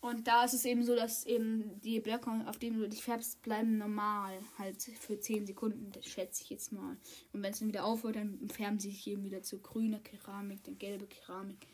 Und 0.00 0.28
da 0.28 0.44
ist 0.44 0.54
es 0.54 0.64
eben 0.64 0.84
so, 0.84 0.94
dass 0.94 1.26
eben 1.26 1.80
die 1.80 1.98
Blöcke, 1.98 2.30
auf 2.46 2.58
denen 2.58 2.78
du 2.78 2.88
dich 2.88 3.02
färbst, 3.02 3.42
bleiben 3.42 3.78
normal. 3.78 4.38
Halt 4.56 4.80
für 4.82 5.18
10 5.18 5.46
Sekunden, 5.46 5.90
das 5.90 6.06
schätze 6.06 6.44
ich 6.44 6.50
jetzt 6.50 6.72
mal. 6.72 6.96
Und 7.32 7.42
wenn 7.42 7.52
es 7.52 7.58
dann 7.58 7.68
wieder 7.68 7.84
aufhört, 7.84 8.16
dann 8.16 8.48
färben 8.48 8.78
sie 8.78 8.90
sich 8.90 9.06
eben 9.08 9.24
wieder 9.24 9.42
zu 9.42 9.58
grüner 9.58 9.98
Keramik, 9.98 10.62
dann 10.62 10.78
gelbe 10.78 11.06
Keramik 11.06 11.66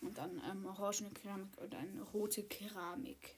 und 0.00 0.16
dann 0.16 0.40
ähm, 0.48 0.64
orangene 0.66 1.10
Keramik 1.10 1.58
oder 1.64 1.78
eine 1.78 2.02
rote 2.02 2.44
Keramik. 2.44 3.36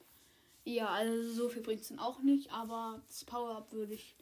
Ja, 0.63 0.89
also 0.89 1.31
so 1.31 1.49
viel 1.49 1.61
bringt 1.61 1.81
es 1.81 1.89
dann 1.89 1.99
auch 1.99 2.21
nicht, 2.21 2.51
aber 2.51 3.01
das 3.07 3.23
Power-Up 3.23 3.71
würde 3.71 3.93
ich 3.93 4.15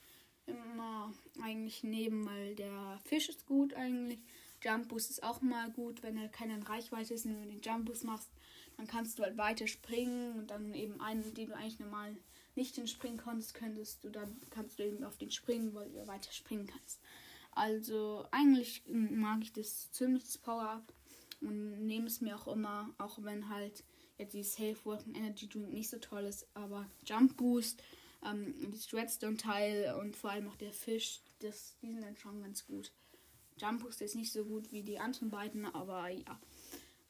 immer 0.45 1.13
eigentlich 1.41 1.83
nehmen, 1.83 2.25
weil 2.25 2.55
der 2.55 2.99
Fisch 3.05 3.29
ist 3.29 3.45
gut 3.45 3.73
eigentlich. 3.73 4.19
Jump 4.61 4.89
Boost 4.89 5.09
ist 5.09 5.23
auch 5.23 5.41
mal 5.41 5.71
gut, 5.71 6.03
wenn 6.03 6.17
er 6.17 6.29
keine 6.29 6.67
Reichweite 6.67 7.13
ist 7.13 7.25
und 7.25 7.33
du 7.33 7.47
den 7.47 7.61
Jump 7.61 7.85
Boost 7.85 8.03
machst, 8.03 8.29
dann 8.77 8.87
kannst 8.87 9.17
du 9.17 9.23
halt 9.23 9.37
weiter 9.37 9.67
springen 9.67 10.39
und 10.39 10.51
dann 10.51 10.73
eben 10.73 10.99
einen, 11.01 11.33
den 11.33 11.49
du 11.49 11.55
eigentlich 11.55 11.79
normal 11.79 12.15
nicht 12.55 12.75
hinspringen 12.75 13.17
konntest, 13.17 13.53
könntest 13.53 14.03
du 14.03 14.09
dann 14.09 14.39
kannst 14.49 14.79
du 14.79 14.83
eben 14.83 15.03
auf 15.03 15.17
den 15.17 15.31
springen, 15.31 15.73
weil 15.73 15.89
du 15.89 16.07
weiter 16.07 16.31
springen 16.31 16.67
kannst. 16.67 17.01
Also 17.51 18.25
eigentlich 18.31 18.83
mag 18.87 19.39
ich 19.41 19.53
das 19.53 19.91
ziemlich 19.91 20.23
das 20.23 20.37
Power-Up 20.37 20.93
und 21.41 21.85
nehme 21.85 22.07
es 22.07 22.21
mir 22.21 22.35
auch 22.35 22.47
immer, 22.47 22.93
auch 22.97 23.23
wenn 23.23 23.49
halt 23.49 23.83
jetzt 24.17 24.33
die 24.33 24.43
Safe 24.43 24.77
Working 24.83 25.15
Energy 25.15 25.47
Drink 25.47 25.73
nicht 25.73 25.89
so 25.89 25.97
toll 25.97 26.23
ist, 26.23 26.47
aber 26.53 26.89
Jump 27.05 27.37
Boost, 27.37 27.81
ähm, 28.25 28.55
das 28.71 28.93
Redstone 28.93 29.37
Teil 29.37 29.95
und 29.99 30.15
vor 30.15 30.31
allem 30.31 30.47
auch 30.47 30.55
der 30.55 30.73
Fisch, 30.73 31.21
das, 31.39 31.75
die 31.81 31.91
sind 31.91 32.01
dann 32.01 32.17
schon 32.17 32.41
ganz 32.41 32.65
gut. 32.65 32.91
Jumpboost 33.57 34.01
ist 34.01 34.15
nicht 34.15 34.31
so 34.31 34.43
gut 34.45 34.71
wie 34.71 34.83
die 34.83 34.99
anderen 34.99 35.29
beiden, 35.29 35.65
aber 35.65 36.09
ja. 36.09 36.39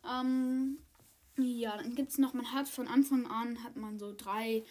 Ähm, 0.05 0.77
ja, 1.37 1.77
dann 1.77 1.95
gibt 1.95 2.11
es 2.11 2.17
noch, 2.17 2.33
man 2.33 2.51
hat 2.51 2.67
von 2.67 2.87
Anfang 2.87 3.25
an 3.27 3.63
hat 3.63 3.75
man 3.75 3.97
so 3.97 4.13
drei 4.15 4.63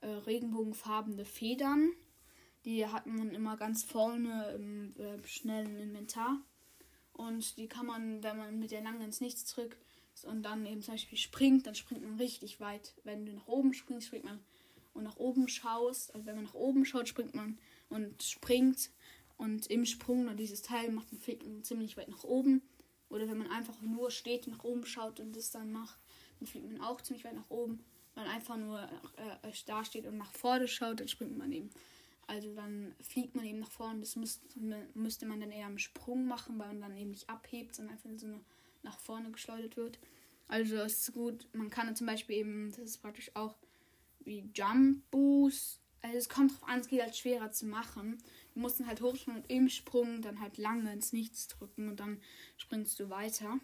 äh, 0.00 0.06
regenbogenfarbene 0.06 1.24
Federn. 1.24 1.92
Die 2.64 2.86
hat 2.86 3.06
man 3.06 3.30
immer 3.30 3.56
ganz 3.56 3.84
vorne 3.84 4.52
im 4.54 4.96
äh, 4.96 5.26
schnellen 5.26 5.76
Inventar. 5.76 6.40
Und 7.12 7.56
die 7.56 7.68
kann 7.68 7.86
man, 7.86 8.22
wenn 8.22 8.36
man 8.36 8.58
mit 8.58 8.70
der 8.70 8.82
langen 8.82 9.00
ins 9.00 9.20
Nichts 9.20 9.44
drückt 9.44 9.78
und 10.24 10.42
dann 10.42 10.66
eben 10.66 10.82
zum 10.82 10.94
Beispiel 10.94 11.18
springt, 11.18 11.66
dann 11.66 11.74
springt 11.74 12.02
man 12.02 12.16
richtig 12.16 12.60
weit. 12.60 12.94
Wenn 13.04 13.26
du 13.26 13.32
nach 13.32 13.46
oben 13.46 13.72
springst, 13.74 14.06
springt 14.08 14.24
man 14.24 14.40
und 14.94 15.04
nach 15.04 15.16
oben 15.16 15.48
schaust. 15.48 16.14
Also 16.14 16.26
wenn 16.26 16.36
man 16.36 16.44
nach 16.44 16.54
oben 16.54 16.84
schaut, 16.84 17.08
springt 17.08 17.34
man 17.34 17.58
und 17.88 18.22
springt 18.22 18.90
und 19.36 19.68
im 19.68 19.84
Sprung 19.84 20.24
nur 20.24 20.34
dieses 20.34 20.62
Teil 20.62 20.90
macht 20.90 21.08
man 21.12 21.64
ziemlich 21.64 21.96
weit 21.96 22.08
nach 22.08 22.24
oben. 22.24 22.62
Oder 23.08 23.28
wenn 23.28 23.38
man 23.38 23.50
einfach 23.50 23.80
nur 23.80 24.10
steht, 24.10 24.46
nach 24.48 24.64
oben 24.64 24.84
schaut 24.84 25.20
und 25.20 25.34
das 25.34 25.50
dann 25.50 25.72
macht, 25.72 25.98
dann 26.38 26.46
fliegt 26.46 26.70
man 26.70 26.80
auch 26.80 27.00
ziemlich 27.00 27.24
weit 27.24 27.34
nach 27.34 27.50
oben. 27.50 27.84
Wenn 28.14 28.24
man 28.24 28.32
einfach 28.32 28.56
nur 28.56 28.82
äh, 28.82 29.52
da 29.66 29.84
steht 29.84 30.06
und 30.06 30.16
nach 30.16 30.32
vorne 30.32 30.66
schaut, 30.68 31.00
dann 31.00 31.08
springt 31.08 31.38
man 31.38 31.52
eben 31.52 31.70
Also 32.26 32.54
dann 32.54 32.94
fliegt 33.00 33.34
man 33.34 33.44
eben 33.44 33.60
nach 33.60 33.70
vorne. 33.70 34.00
Das 34.00 34.16
müsste, 34.16 34.46
müsste 34.94 35.26
man 35.26 35.40
dann 35.40 35.50
eher 35.50 35.66
im 35.66 35.78
Sprung 35.78 36.26
machen, 36.26 36.58
weil 36.58 36.68
man 36.68 36.80
dann 36.80 36.96
eben 36.96 37.10
nicht 37.10 37.28
abhebt, 37.30 37.74
sondern 37.74 37.94
einfach 37.94 38.10
so 38.16 38.40
nach 38.82 38.98
vorne 38.98 39.30
geschleudert 39.30 39.76
wird. 39.76 39.98
Also 40.48 40.76
das 40.76 40.92
ist 40.92 41.12
gut. 41.12 41.46
Man 41.52 41.70
kann 41.70 41.94
zum 41.94 42.06
Beispiel 42.06 42.36
eben, 42.36 42.70
das 42.70 42.80
ist 42.80 42.98
praktisch 42.98 43.30
auch 43.34 43.54
wie 44.24 44.50
Jump 44.54 45.08
Boost. 45.10 45.80
Also 46.00 46.16
es 46.16 46.28
kommt 46.28 46.52
drauf 46.52 46.68
an, 46.68 46.80
es 46.80 46.88
geht 46.88 47.02
halt 47.02 47.16
schwerer 47.16 47.50
zu 47.50 47.66
machen. 47.66 48.18
Du 48.54 48.60
musst 48.60 48.80
dann 48.80 48.86
halt 48.86 49.00
hochspringen 49.00 49.42
und 49.42 49.50
im 49.50 49.68
Sprung 49.68 50.22
dann 50.22 50.40
halt 50.40 50.56
lange 50.56 50.92
ins 50.92 51.12
Nichts 51.12 51.48
drücken 51.48 51.88
und 51.88 52.00
dann 52.00 52.20
springst 52.56 52.98
du 53.00 53.10
weiter. 53.10 53.58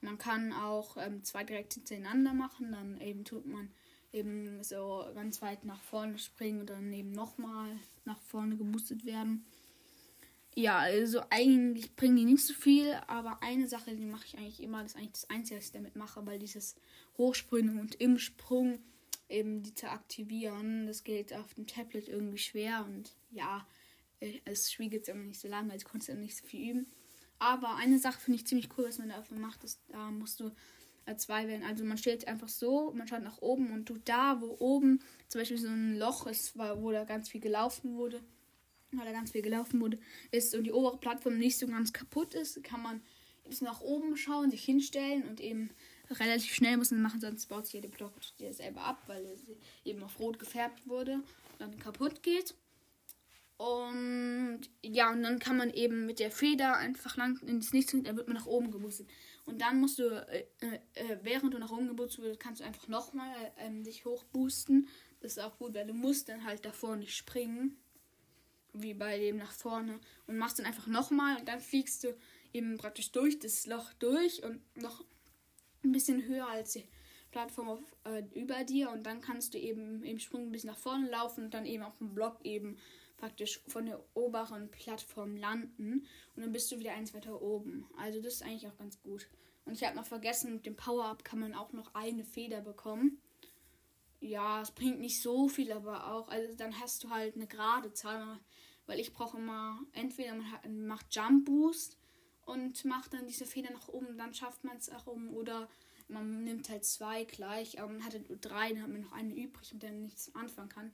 Man 0.00 0.18
kann 0.18 0.52
auch 0.52 0.96
ähm, 0.96 1.24
zwei 1.24 1.44
direkt 1.44 1.74
hintereinander 1.74 2.34
machen, 2.34 2.72
dann 2.72 3.00
eben 3.00 3.24
tut 3.24 3.46
man 3.46 3.70
eben 4.12 4.62
so 4.62 5.04
ganz 5.14 5.42
weit 5.42 5.64
nach 5.64 5.82
vorne 5.82 6.18
springen 6.18 6.60
und 6.60 6.70
dann 6.70 6.92
eben 6.92 7.12
nochmal 7.12 7.76
nach 8.04 8.20
vorne 8.20 8.56
geboostet 8.56 9.04
werden. 9.04 9.44
Ja, 10.54 10.78
also 10.78 11.22
eigentlich 11.30 11.94
bringen 11.94 12.16
die 12.16 12.24
nicht 12.24 12.44
so 12.44 12.54
viel, 12.54 12.92
aber 13.06 13.42
eine 13.42 13.68
Sache, 13.68 13.94
die 13.94 14.06
mache 14.06 14.26
ich 14.26 14.38
eigentlich 14.38 14.62
immer, 14.62 14.82
das 14.82 14.92
ist 14.92 14.98
eigentlich 14.98 15.12
das 15.12 15.30
Einzige, 15.30 15.58
was 15.58 15.66
ich 15.66 15.72
damit 15.72 15.94
mache, 15.94 16.26
weil 16.26 16.38
dieses 16.38 16.74
Hochspringen 17.16 17.78
und 17.78 17.94
im 18.00 18.18
Sprung 18.18 18.78
eben 19.28 19.62
die 19.62 19.74
zu 19.74 19.88
aktivieren, 19.88 20.86
das 20.86 21.04
geht 21.04 21.32
auf 21.32 21.54
dem 21.54 21.66
Tablet 21.66 22.08
irgendwie 22.08 22.38
schwer 22.38 22.84
und 22.88 23.14
ja, 23.30 23.66
äh, 24.20 24.40
es 24.46 24.72
spielt 24.72 24.92
jetzt 24.94 25.08
immer 25.08 25.24
nicht 25.24 25.38
so 25.38 25.48
lange, 25.48 25.72
also 25.72 25.86
konnte 25.86 26.10
ich 26.10 26.18
nicht 26.18 26.36
so 26.36 26.46
viel 26.46 26.70
üben. 26.70 26.86
Aber 27.38 27.76
eine 27.76 27.98
Sache 27.98 28.20
finde 28.20 28.38
ich 28.38 28.46
ziemlich 28.46 28.68
cool, 28.76 28.86
was 28.86 28.98
man 28.98 29.10
dafür 29.10 29.38
macht, 29.38 29.62
ist, 29.64 29.80
da 29.88 30.10
musst 30.10 30.40
du 30.40 30.50
zwei 31.16 31.48
werden. 31.48 31.64
Also 31.64 31.84
man 31.84 31.96
stellt 31.96 32.28
einfach 32.28 32.48
so, 32.48 32.92
man 32.92 33.08
schaut 33.08 33.22
nach 33.22 33.38
oben 33.38 33.72
und 33.72 33.86
tut 33.86 34.02
da, 34.04 34.40
wo 34.40 34.56
oben 34.58 35.00
zum 35.28 35.40
Beispiel 35.40 35.58
so 35.58 35.68
ein 35.68 35.96
Loch 35.96 36.26
ist, 36.26 36.56
wo 36.56 36.90
da 36.90 37.04
ganz 37.04 37.28
viel 37.30 37.40
gelaufen 37.40 37.94
wurde, 37.94 38.20
weil 38.92 39.06
da 39.06 39.12
ganz 39.12 39.32
viel 39.32 39.42
gelaufen 39.42 39.80
wurde, 39.80 39.98
ist 40.30 40.54
und 40.54 40.64
die 40.64 40.72
obere 40.72 40.98
Plattform 40.98 41.38
nicht 41.38 41.58
so 41.58 41.66
ganz 41.66 41.92
kaputt 41.92 42.34
ist, 42.34 42.62
kann 42.62 42.82
man 42.82 43.00
bis 43.48 43.62
nach 43.62 43.80
oben 43.80 44.16
schauen, 44.16 44.50
sich 44.50 44.64
hinstellen 44.64 45.22
und 45.22 45.40
eben 45.40 45.70
relativ 46.10 46.52
schnell 46.54 46.76
muss 46.76 46.90
man 46.90 47.02
machen, 47.02 47.20
sonst 47.20 47.46
baut 47.46 47.64
sich 47.64 47.74
ja 47.74 47.80
der 47.80 47.88
Block 47.88 48.12
selber 48.50 48.82
ab, 48.82 49.02
weil 49.06 49.24
er 49.24 49.36
eben 49.90 50.02
auf 50.02 50.18
rot 50.18 50.38
gefärbt 50.38 50.86
wurde 50.86 51.14
und 51.14 51.24
dann 51.60 51.78
kaputt 51.78 52.22
geht. 52.22 52.54
Und 53.58 54.60
ja, 54.84 55.10
und 55.10 55.24
dann 55.24 55.40
kann 55.40 55.56
man 55.56 55.70
eben 55.70 56.06
mit 56.06 56.20
der 56.20 56.30
Feder 56.30 56.76
einfach 56.76 57.16
lang 57.16 57.42
ins 57.42 57.72
Nichts 57.72 57.92
und 57.92 58.06
dann 58.06 58.16
wird 58.16 58.28
man 58.28 58.36
nach 58.36 58.46
oben 58.46 58.70
geboostet. 58.70 59.08
Und 59.46 59.60
dann 59.60 59.80
musst 59.80 59.98
du, 59.98 60.04
äh, 60.28 60.44
äh, 60.60 61.18
während 61.22 61.54
du 61.54 61.58
nach 61.58 61.72
oben 61.72 61.88
geboostet 61.88 62.24
wirst, 62.24 62.38
kannst 62.38 62.60
du 62.60 62.64
einfach 62.64 62.86
nochmal 62.86 63.34
ähm, 63.58 63.82
dich 63.82 64.04
hochboosten. 64.04 64.88
Das 65.20 65.32
ist 65.32 65.38
auch 65.40 65.58
gut, 65.58 65.74
weil 65.74 65.88
du 65.88 65.92
musst 65.92 66.28
dann 66.28 66.44
halt 66.44 66.64
davor 66.64 66.94
nicht 66.94 67.16
springen. 67.16 67.76
Wie 68.74 68.94
bei 68.94 69.18
dem 69.18 69.38
nach 69.38 69.50
vorne. 69.50 69.98
Und 70.28 70.38
machst 70.38 70.60
dann 70.60 70.66
einfach 70.66 70.86
nochmal 70.86 71.36
und 71.38 71.48
dann 71.48 71.58
fliegst 71.58 72.04
du 72.04 72.16
eben 72.52 72.78
praktisch 72.78 73.10
durch 73.10 73.40
das 73.40 73.66
Loch 73.66 73.92
durch 73.94 74.44
und 74.44 74.60
noch 74.76 75.04
ein 75.82 75.90
bisschen 75.90 76.24
höher 76.28 76.46
als 76.46 76.74
die 76.74 76.86
Plattform 77.32 77.68
auf, 77.70 77.96
äh, 78.04 78.22
über 78.38 78.62
dir. 78.62 78.90
Und 78.90 79.04
dann 79.04 79.20
kannst 79.20 79.54
du 79.54 79.58
eben 79.58 80.04
im 80.04 80.20
Sprung 80.20 80.46
ein 80.46 80.52
bisschen 80.52 80.70
nach 80.70 80.78
vorne 80.78 81.10
laufen 81.10 81.46
und 81.46 81.54
dann 81.54 81.66
eben 81.66 81.82
auf 81.82 81.98
dem 81.98 82.14
Block 82.14 82.38
eben 82.44 82.78
praktisch 83.18 83.60
von 83.66 83.84
der 83.86 84.02
oberen 84.14 84.70
Plattform 84.70 85.36
landen 85.36 86.06
und 86.34 86.42
dann 86.42 86.52
bist 86.52 86.72
du 86.72 86.78
wieder 86.78 86.92
eins 86.92 87.12
weiter 87.12 87.42
oben. 87.42 87.86
Also 87.98 88.22
das 88.22 88.34
ist 88.34 88.42
eigentlich 88.42 88.66
auch 88.66 88.78
ganz 88.78 89.00
gut. 89.02 89.28
Und 89.64 89.74
ich 89.74 89.84
habe 89.84 89.96
noch 89.96 90.06
vergessen, 90.06 90.54
mit 90.54 90.64
dem 90.64 90.76
Power-Up 90.76 91.24
kann 91.24 91.40
man 91.40 91.54
auch 91.54 91.72
noch 91.72 91.94
eine 91.94 92.24
Feder 92.24 92.62
bekommen. 92.62 93.20
Ja, 94.20 94.62
es 94.62 94.70
bringt 94.70 95.00
nicht 95.00 95.20
so 95.20 95.48
viel, 95.48 95.70
aber 95.72 96.12
auch, 96.12 96.28
also 96.28 96.54
dann 96.56 96.80
hast 96.80 97.04
du 97.04 97.10
halt 97.10 97.34
eine 97.34 97.46
gerade 97.46 97.92
Zahl, 97.92 98.40
weil 98.86 98.98
ich 98.98 99.12
brauche 99.12 99.36
immer, 99.36 99.78
entweder 99.92 100.34
man 100.34 100.86
macht 100.86 101.14
Jump 101.14 101.44
Boost 101.44 101.98
und 102.46 102.84
macht 102.84 103.12
dann 103.12 103.26
diese 103.26 103.46
Feder 103.46 103.70
nach 103.72 103.88
oben, 103.88 104.16
dann 104.16 104.32
schafft 104.32 104.64
man 104.64 104.78
es 104.78 104.90
auch 104.90 105.06
um, 105.06 105.34
oder 105.34 105.68
man 106.08 106.42
nimmt 106.44 106.70
halt 106.70 106.84
zwei 106.84 107.24
gleich, 107.24 107.78
aber 107.78 107.92
man 107.92 108.04
hatte 108.04 108.20
nur 108.20 108.38
drei, 108.38 108.70
dann 108.70 108.82
hat 108.82 108.88
man 108.88 109.02
noch 109.02 109.12
eine 109.12 109.34
übrig, 109.34 109.72
mit 109.72 109.82
der 109.82 109.92
man 109.92 110.02
nichts 110.02 110.34
anfangen 110.34 110.70
kann. 110.70 110.92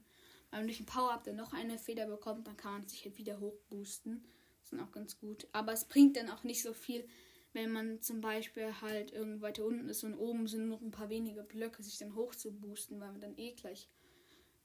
Man 0.55 0.67
durch 0.67 0.79
ein 0.79 0.85
Power-Up 0.85 1.23
dann 1.23 1.35
noch 1.35 1.53
eine 1.53 1.77
Feder 1.77 2.07
bekommt, 2.07 2.47
dann 2.47 2.57
kann 2.57 2.73
man 2.73 2.87
sich 2.87 3.03
halt 3.03 3.17
wieder 3.17 3.39
hochboosten. 3.39 4.23
Das 4.61 4.73
ist 4.73 4.79
auch 4.79 4.91
ganz 4.91 5.19
gut. 5.19 5.47
Aber 5.51 5.73
es 5.73 5.85
bringt 5.85 6.17
dann 6.17 6.29
auch 6.29 6.43
nicht 6.43 6.61
so 6.61 6.73
viel, 6.73 7.05
wenn 7.53 7.71
man 7.71 8.01
zum 8.01 8.21
Beispiel 8.21 8.81
halt 8.81 9.11
irgendwo 9.11 9.41
weiter 9.41 9.65
unten 9.65 9.89
ist 9.89 10.03
und 10.03 10.15
oben 10.15 10.47
sind 10.47 10.67
noch 10.67 10.81
ein 10.81 10.91
paar 10.91 11.09
wenige 11.09 11.43
Blöcke, 11.43 11.83
sich 11.83 11.97
dann 11.97 12.15
hoch 12.15 12.35
zu 12.35 12.51
boosten, 12.51 12.99
weil 12.99 13.11
man 13.11 13.21
dann 13.21 13.37
eh 13.37 13.53
gleich 13.53 13.89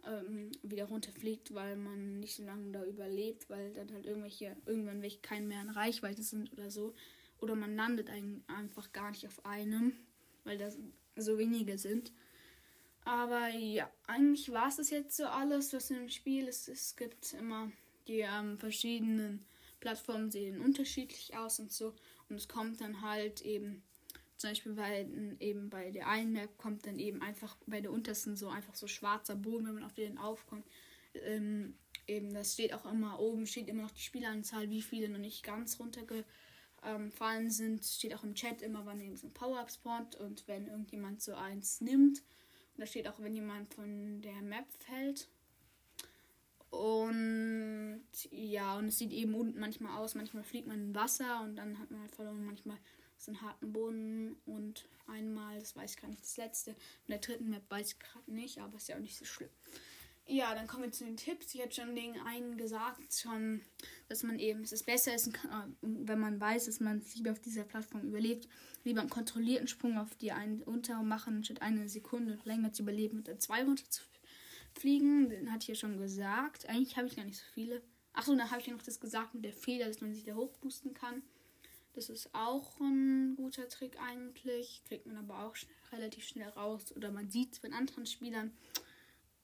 ähm, 0.06 0.50
wieder 0.62 0.86
runterfliegt, 0.86 1.54
weil 1.54 1.76
man 1.76 2.20
nicht 2.20 2.34
so 2.34 2.42
lange 2.42 2.72
da 2.72 2.84
überlebt, 2.84 3.50
weil 3.50 3.72
dann 3.72 3.92
halt 3.92 4.06
irgendwelche, 4.06 4.56
irgendwann 4.66 5.02
welche 5.02 5.20
keinen 5.20 5.48
mehr 5.48 5.60
in 5.60 5.70
Reichweite 5.70 6.22
sind 6.22 6.52
oder 6.52 6.70
so. 6.70 6.94
Oder 7.38 7.56
man 7.56 7.74
landet 7.74 8.10
ein, 8.10 8.44
einfach 8.46 8.92
gar 8.92 9.10
nicht 9.10 9.26
auf 9.26 9.44
einem, 9.44 9.92
weil 10.44 10.58
da 10.58 10.70
so 11.16 11.38
wenige 11.38 11.78
sind. 11.78 12.12
Aber 13.04 13.48
ja, 13.48 13.90
eigentlich 14.06 14.50
war 14.52 14.68
es 14.68 14.76
das 14.76 14.90
jetzt 14.90 15.16
so 15.16 15.24
alles, 15.24 15.72
was 15.72 15.90
im 15.90 16.08
Spiel 16.08 16.46
ist. 16.48 16.68
Es 16.68 16.96
gibt 16.96 17.32
immer 17.34 17.70
die 18.06 18.20
ähm, 18.20 18.58
verschiedenen 18.58 19.44
Plattformen 19.80 20.30
sehen 20.30 20.60
unterschiedlich 20.60 21.36
aus 21.36 21.58
und 21.58 21.72
so. 21.72 21.94
Und 22.28 22.36
es 22.36 22.48
kommt 22.48 22.80
dann 22.80 23.00
halt 23.00 23.40
eben, 23.42 23.82
zum 24.36 24.50
Beispiel 24.50 24.72
bei, 24.74 25.06
eben 25.40 25.70
bei 25.70 25.90
der 25.90 26.08
einen 26.08 26.32
Map 26.32 26.56
kommt 26.58 26.86
dann 26.86 26.98
eben 26.98 27.22
einfach 27.22 27.56
bei 27.66 27.80
der 27.80 27.90
untersten 27.90 28.36
so 28.36 28.48
einfach 28.48 28.74
so 28.74 28.86
schwarzer 28.86 29.36
Boden, 29.36 29.66
wenn 29.66 29.74
man 29.74 29.84
auf 29.84 29.94
den 29.94 30.18
aufkommt. 30.18 30.66
Ähm, 31.14 31.74
eben, 32.06 32.32
das 32.34 32.52
steht 32.54 32.74
auch 32.74 32.84
immer 32.90 33.18
oben, 33.18 33.46
steht 33.46 33.68
immer 33.68 33.82
noch 33.82 33.90
die 33.90 34.02
Spielanzahl, 34.02 34.70
wie 34.70 34.82
viele 34.82 35.08
noch 35.08 35.18
nicht 35.18 35.42
ganz 35.42 35.80
runtergefallen 35.80 37.50
sind. 37.50 37.84
Steht 37.84 38.14
auch 38.14 38.24
im 38.24 38.34
Chat 38.34 38.62
immer, 38.62 38.84
wann 38.84 39.00
eben 39.00 39.16
so 39.16 39.26
ein 39.26 39.34
Power-Up 39.34 39.70
spawnt 39.70 40.16
und 40.16 40.46
wenn 40.46 40.66
irgendjemand 40.66 41.22
so 41.22 41.34
eins 41.34 41.80
nimmt 41.80 42.22
da 42.80 42.86
steht 42.86 43.06
auch, 43.06 43.20
wenn 43.20 43.34
jemand 43.34 43.72
von 43.74 44.22
der 44.22 44.40
Map 44.42 44.66
fällt. 44.78 45.28
Und 46.70 48.02
ja, 48.30 48.78
und 48.78 48.86
es 48.86 48.98
sieht 48.98 49.12
eben 49.12 49.34
unten 49.34 49.60
manchmal 49.60 49.98
aus. 49.98 50.14
Manchmal 50.14 50.44
fliegt 50.44 50.66
man 50.66 50.80
in 50.80 50.94
Wasser 50.94 51.42
und 51.42 51.56
dann 51.56 51.78
hat 51.78 51.90
man 51.90 52.00
halt 52.00 52.14
verloren. 52.14 52.44
Manchmal 52.44 52.78
so 53.18 53.32
einen 53.32 53.42
harten 53.42 53.72
Boden 53.72 54.36
und 54.46 54.88
einmal, 55.06 55.58
das 55.58 55.76
weiß 55.76 55.90
ich 55.90 56.00
gar 56.00 56.08
nicht, 56.08 56.22
das 56.22 56.38
letzte. 56.38 56.70
In 56.70 56.76
der 57.08 57.18
dritten 57.18 57.50
Map 57.50 57.64
weiß 57.68 57.92
ich 57.92 57.98
gerade 57.98 58.32
nicht, 58.32 58.58
aber 58.58 58.76
ist 58.76 58.88
ja 58.88 58.96
auch 58.96 59.00
nicht 59.00 59.16
so 59.16 59.24
schlimm. 59.26 59.50
Ja, 60.32 60.54
dann 60.54 60.68
kommen 60.68 60.84
wir 60.84 60.92
zu 60.92 61.04
den 61.04 61.16
Tipps. 61.16 61.52
Ich 61.56 61.60
hätte 61.60 61.74
schon 61.74 61.96
den 61.96 62.16
einen 62.20 62.56
gesagt, 62.56 63.12
schon, 63.20 63.62
dass 64.08 64.22
man 64.22 64.38
eben, 64.38 64.62
es 64.62 64.70
ist 64.70 64.86
besser 64.86 65.12
ist, 65.12 65.32
wenn 65.82 66.20
man 66.20 66.40
weiß, 66.40 66.66
dass 66.66 66.78
man 66.78 66.98
es 66.98 67.16
lieber 67.16 67.32
auf 67.32 67.40
dieser 67.40 67.64
Plattform 67.64 68.02
überlebt, 68.02 68.46
lieber 68.84 69.00
einen 69.00 69.10
kontrollierten 69.10 69.66
Sprung 69.66 69.98
auf 69.98 70.14
die 70.14 70.30
einen 70.30 70.62
unter 70.62 71.02
machen, 71.02 71.42
statt 71.42 71.62
eine 71.62 71.88
Sekunde 71.88 72.38
länger 72.44 72.72
zu 72.72 72.82
überleben 72.84 73.18
und 73.18 73.26
dann 73.26 73.40
zwei 73.40 73.64
runter 73.64 73.82
zu 73.90 74.04
fliegen. 74.78 75.30
Den 75.30 75.50
hatte 75.50 75.62
ich 75.62 75.68
ja 75.68 75.74
schon 75.74 75.98
gesagt. 75.98 76.68
Eigentlich 76.68 76.96
habe 76.96 77.08
ich 77.08 77.16
gar 77.16 77.24
nicht 77.24 77.38
so 77.38 77.46
viele. 77.52 77.82
Achso, 78.12 78.32
dann 78.36 78.52
habe 78.52 78.60
ich 78.60 78.68
ja 78.68 78.72
noch 78.72 78.82
das 78.82 79.00
gesagt 79.00 79.34
mit 79.34 79.44
der 79.44 79.52
Feder, 79.52 79.88
dass 79.88 80.00
man 80.00 80.14
sich 80.14 80.22
da 80.22 80.36
hochboosten 80.36 80.94
kann. 80.94 81.24
Das 81.94 82.08
ist 82.08 82.32
auch 82.36 82.78
ein 82.78 83.34
guter 83.34 83.68
Trick 83.68 83.98
eigentlich. 84.00 84.82
Kriegt 84.86 85.06
man 85.06 85.16
aber 85.16 85.44
auch 85.44 85.56
schnell, 85.56 85.74
relativ 85.90 86.24
schnell 86.24 86.50
raus. 86.50 86.94
Oder 86.94 87.10
man 87.10 87.30
sieht 87.30 87.54
es 87.54 87.58
von 87.58 87.72
anderen 87.72 88.06
Spielern. 88.06 88.52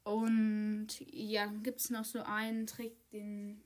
Und 0.06 0.86
ja, 1.10 1.46
gibt 1.64 1.80
es 1.80 1.90
noch 1.90 2.04
so 2.04 2.22
einen 2.22 2.68
Trick, 2.68 2.92
den 3.10 3.60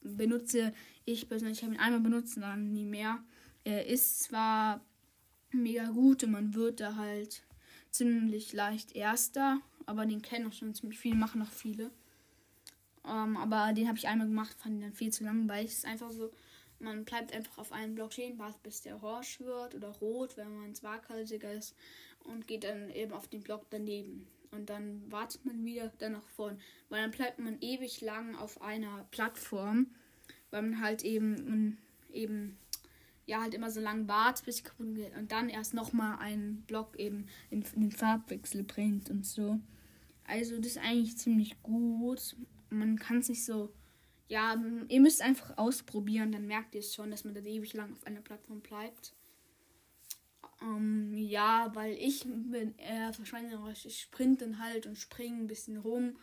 benutze 0.00 0.72
ich 1.04 1.28
persönlich. 1.28 1.58
Ich 1.58 1.64
habe 1.64 1.74
ihn 1.74 1.80
einmal 1.80 2.00
benutzt 2.00 2.36
und 2.36 2.44
dann 2.44 2.72
nie 2.72 2.86
mehr. 2.86 3.22
Er 3.62 3.84
ist 3.84 4.22
zwar 4.22 4.80
mega 5.52 5.84
gut 5.90 6.24
und 6.24 6.30
man 6.30 6.54
wird 6.54 6.80
da 6.80 6.96
halt 6.96 7.42
ziemlich 7.90 8.54
leicht 8.54 8.96
Erster, 8.96 9.60
aber 9.84 10.06
den 10.06 10.22
kennen 10.22 10.46
auch 10.46 10.52
schon 10.54 10.74
ziemlich 10.74 10.98
viele, 10.98 11.16
machen 11.16 11.40
noch 11.40 11.52
viele. 11.52 11.90
Ähm, 13.04 13.36
aber 13.36 13.74
den 13.74 13.86
habe 13.86 13.98
ich 13.98 14.08
einmal 14.08 14.28
gemacht, 14.28 14.56
fand 14.58 14.76
ihn 14.76 14.80
dann 14.80 14.94
viel 14.94 15.12
zu 15.12 15.24
lang, 15.24 15.46
weil 15.46 15.66
es 15.66 15.84
einfach 15.84 16.10
so, 16.10 16.32
man 16.78 17.04
bleibt 17.04 17.34
einfach 17.34 17.58
auf 17.58 17.72
einem 17.72 17.94
Block 17.94 18.14
stehen, 18.14 18.38
wartet 18.38 18.62
bis 18.62 18.80
der 18.80 19.02
orange 19.02 19.40
wird 19.40 19.74
oder 19.74 19.88
rot, 19.88 20.38
wenn 20.38 20.58
man 20.58 20.72
waghalsiger 20.82 21.52
ist 21.52 21.74
und 22.24 22.48
geht 22.48 22.64
dann 22.64 22.88
eben 22.92 23.12
auf 23.12 23.28
den 23.28 23.42
Block 23.42 23.66
daneben. 23.68 24.26
Und 24.50 24.70
dann 24.70 25.10
wartet 25.10 25.44
man 25.44 25.64
wieder 25.64 25.92
dann 25.98 26.12
nach 26.12 26.28
vorn. 26.28 26.58
Weil 26.88 27.02
dann 27.02 27.10
bleibt 27.10 27.38
man 27.38 27.60
ewig 27.60 28.00
lang 28.00 28.34
auf 28.36 28.60
einer 28.62 29.06
Plattform. 29.10 29.88
Weil 30.50 30.62
man 30.62 30.80
halt 30.80 31.04
eben, 31.04 31.78
eben 32.12 32.56
ja, 33.26 33.42
halt 33.42 33.54
immer 33.54 33.70
so 33.70 33.80
lange 33.80 34.08
wartet, 34.08 34.46
bis 34.46 34.64
kaputt 34.64 34.94
geht. 34.94 35.16
Und 35.16 35.32
dann 35.32 35.48
erst 35.48 35.74
nochmal 35.74 36.18
einen 36.18 36.62
Block 36.62 36.98
eben 36.98 37.26
in, 37.50 37.62
in 37.62 37.80
den 37.82 37.92
Farbwechsel 37.92 38.62
bringt 38.62 39.10
und 39.10 39.26
so. 39.26 39.60
Also 40.24 40.56
das 40.56 40.72
ist 40.72 40.78
eigentlich 40.78 41.16
ziemlich 41.18 41.62
gut. 41.62 42.36
Man 42.70 42.98
kann 42.98 43.18
es 43.18 43.28
nicht 43.28 43.44
so. 43.44 43.72
Ja, 44.28 44.60
ihr 44.88 45.00
müsst 45.00 45.22
einfach 45.22 45.56
ausprobieren, 45.56 46.32
dann 46.32 46.46
merkt 46.48 46.74
ihr 46.74 46.80
es 46.80 46.92
schon, 46.92 47.12
dass 47.12 47.24
man 47.24 47.34
da 47.34 47.40
ewig 47.40 47.74
lang 47.74 47.92
auf 47.92 48.04
einer 48.06 48.20
Plattform 48.20 48.60
bleibt. 48.60 49.14
Ähm, 50.62 51.12
ja, 51.14 51.70
weil 51.74 51.94
ich 51.94 52.24
bin 52.24 52.74
eher 52.78 53.12
verschwenderisch. 53.12 53.86
Ich 53.86 54.00
sprinte 54.00 54.44
dann 54.44 54.58
halt 54.58 54.86
und 54.86 54.96
springe 54.96 55.36
ein 55.36 55.46
bisschen 55.46 55.76
rum 55.76 56.16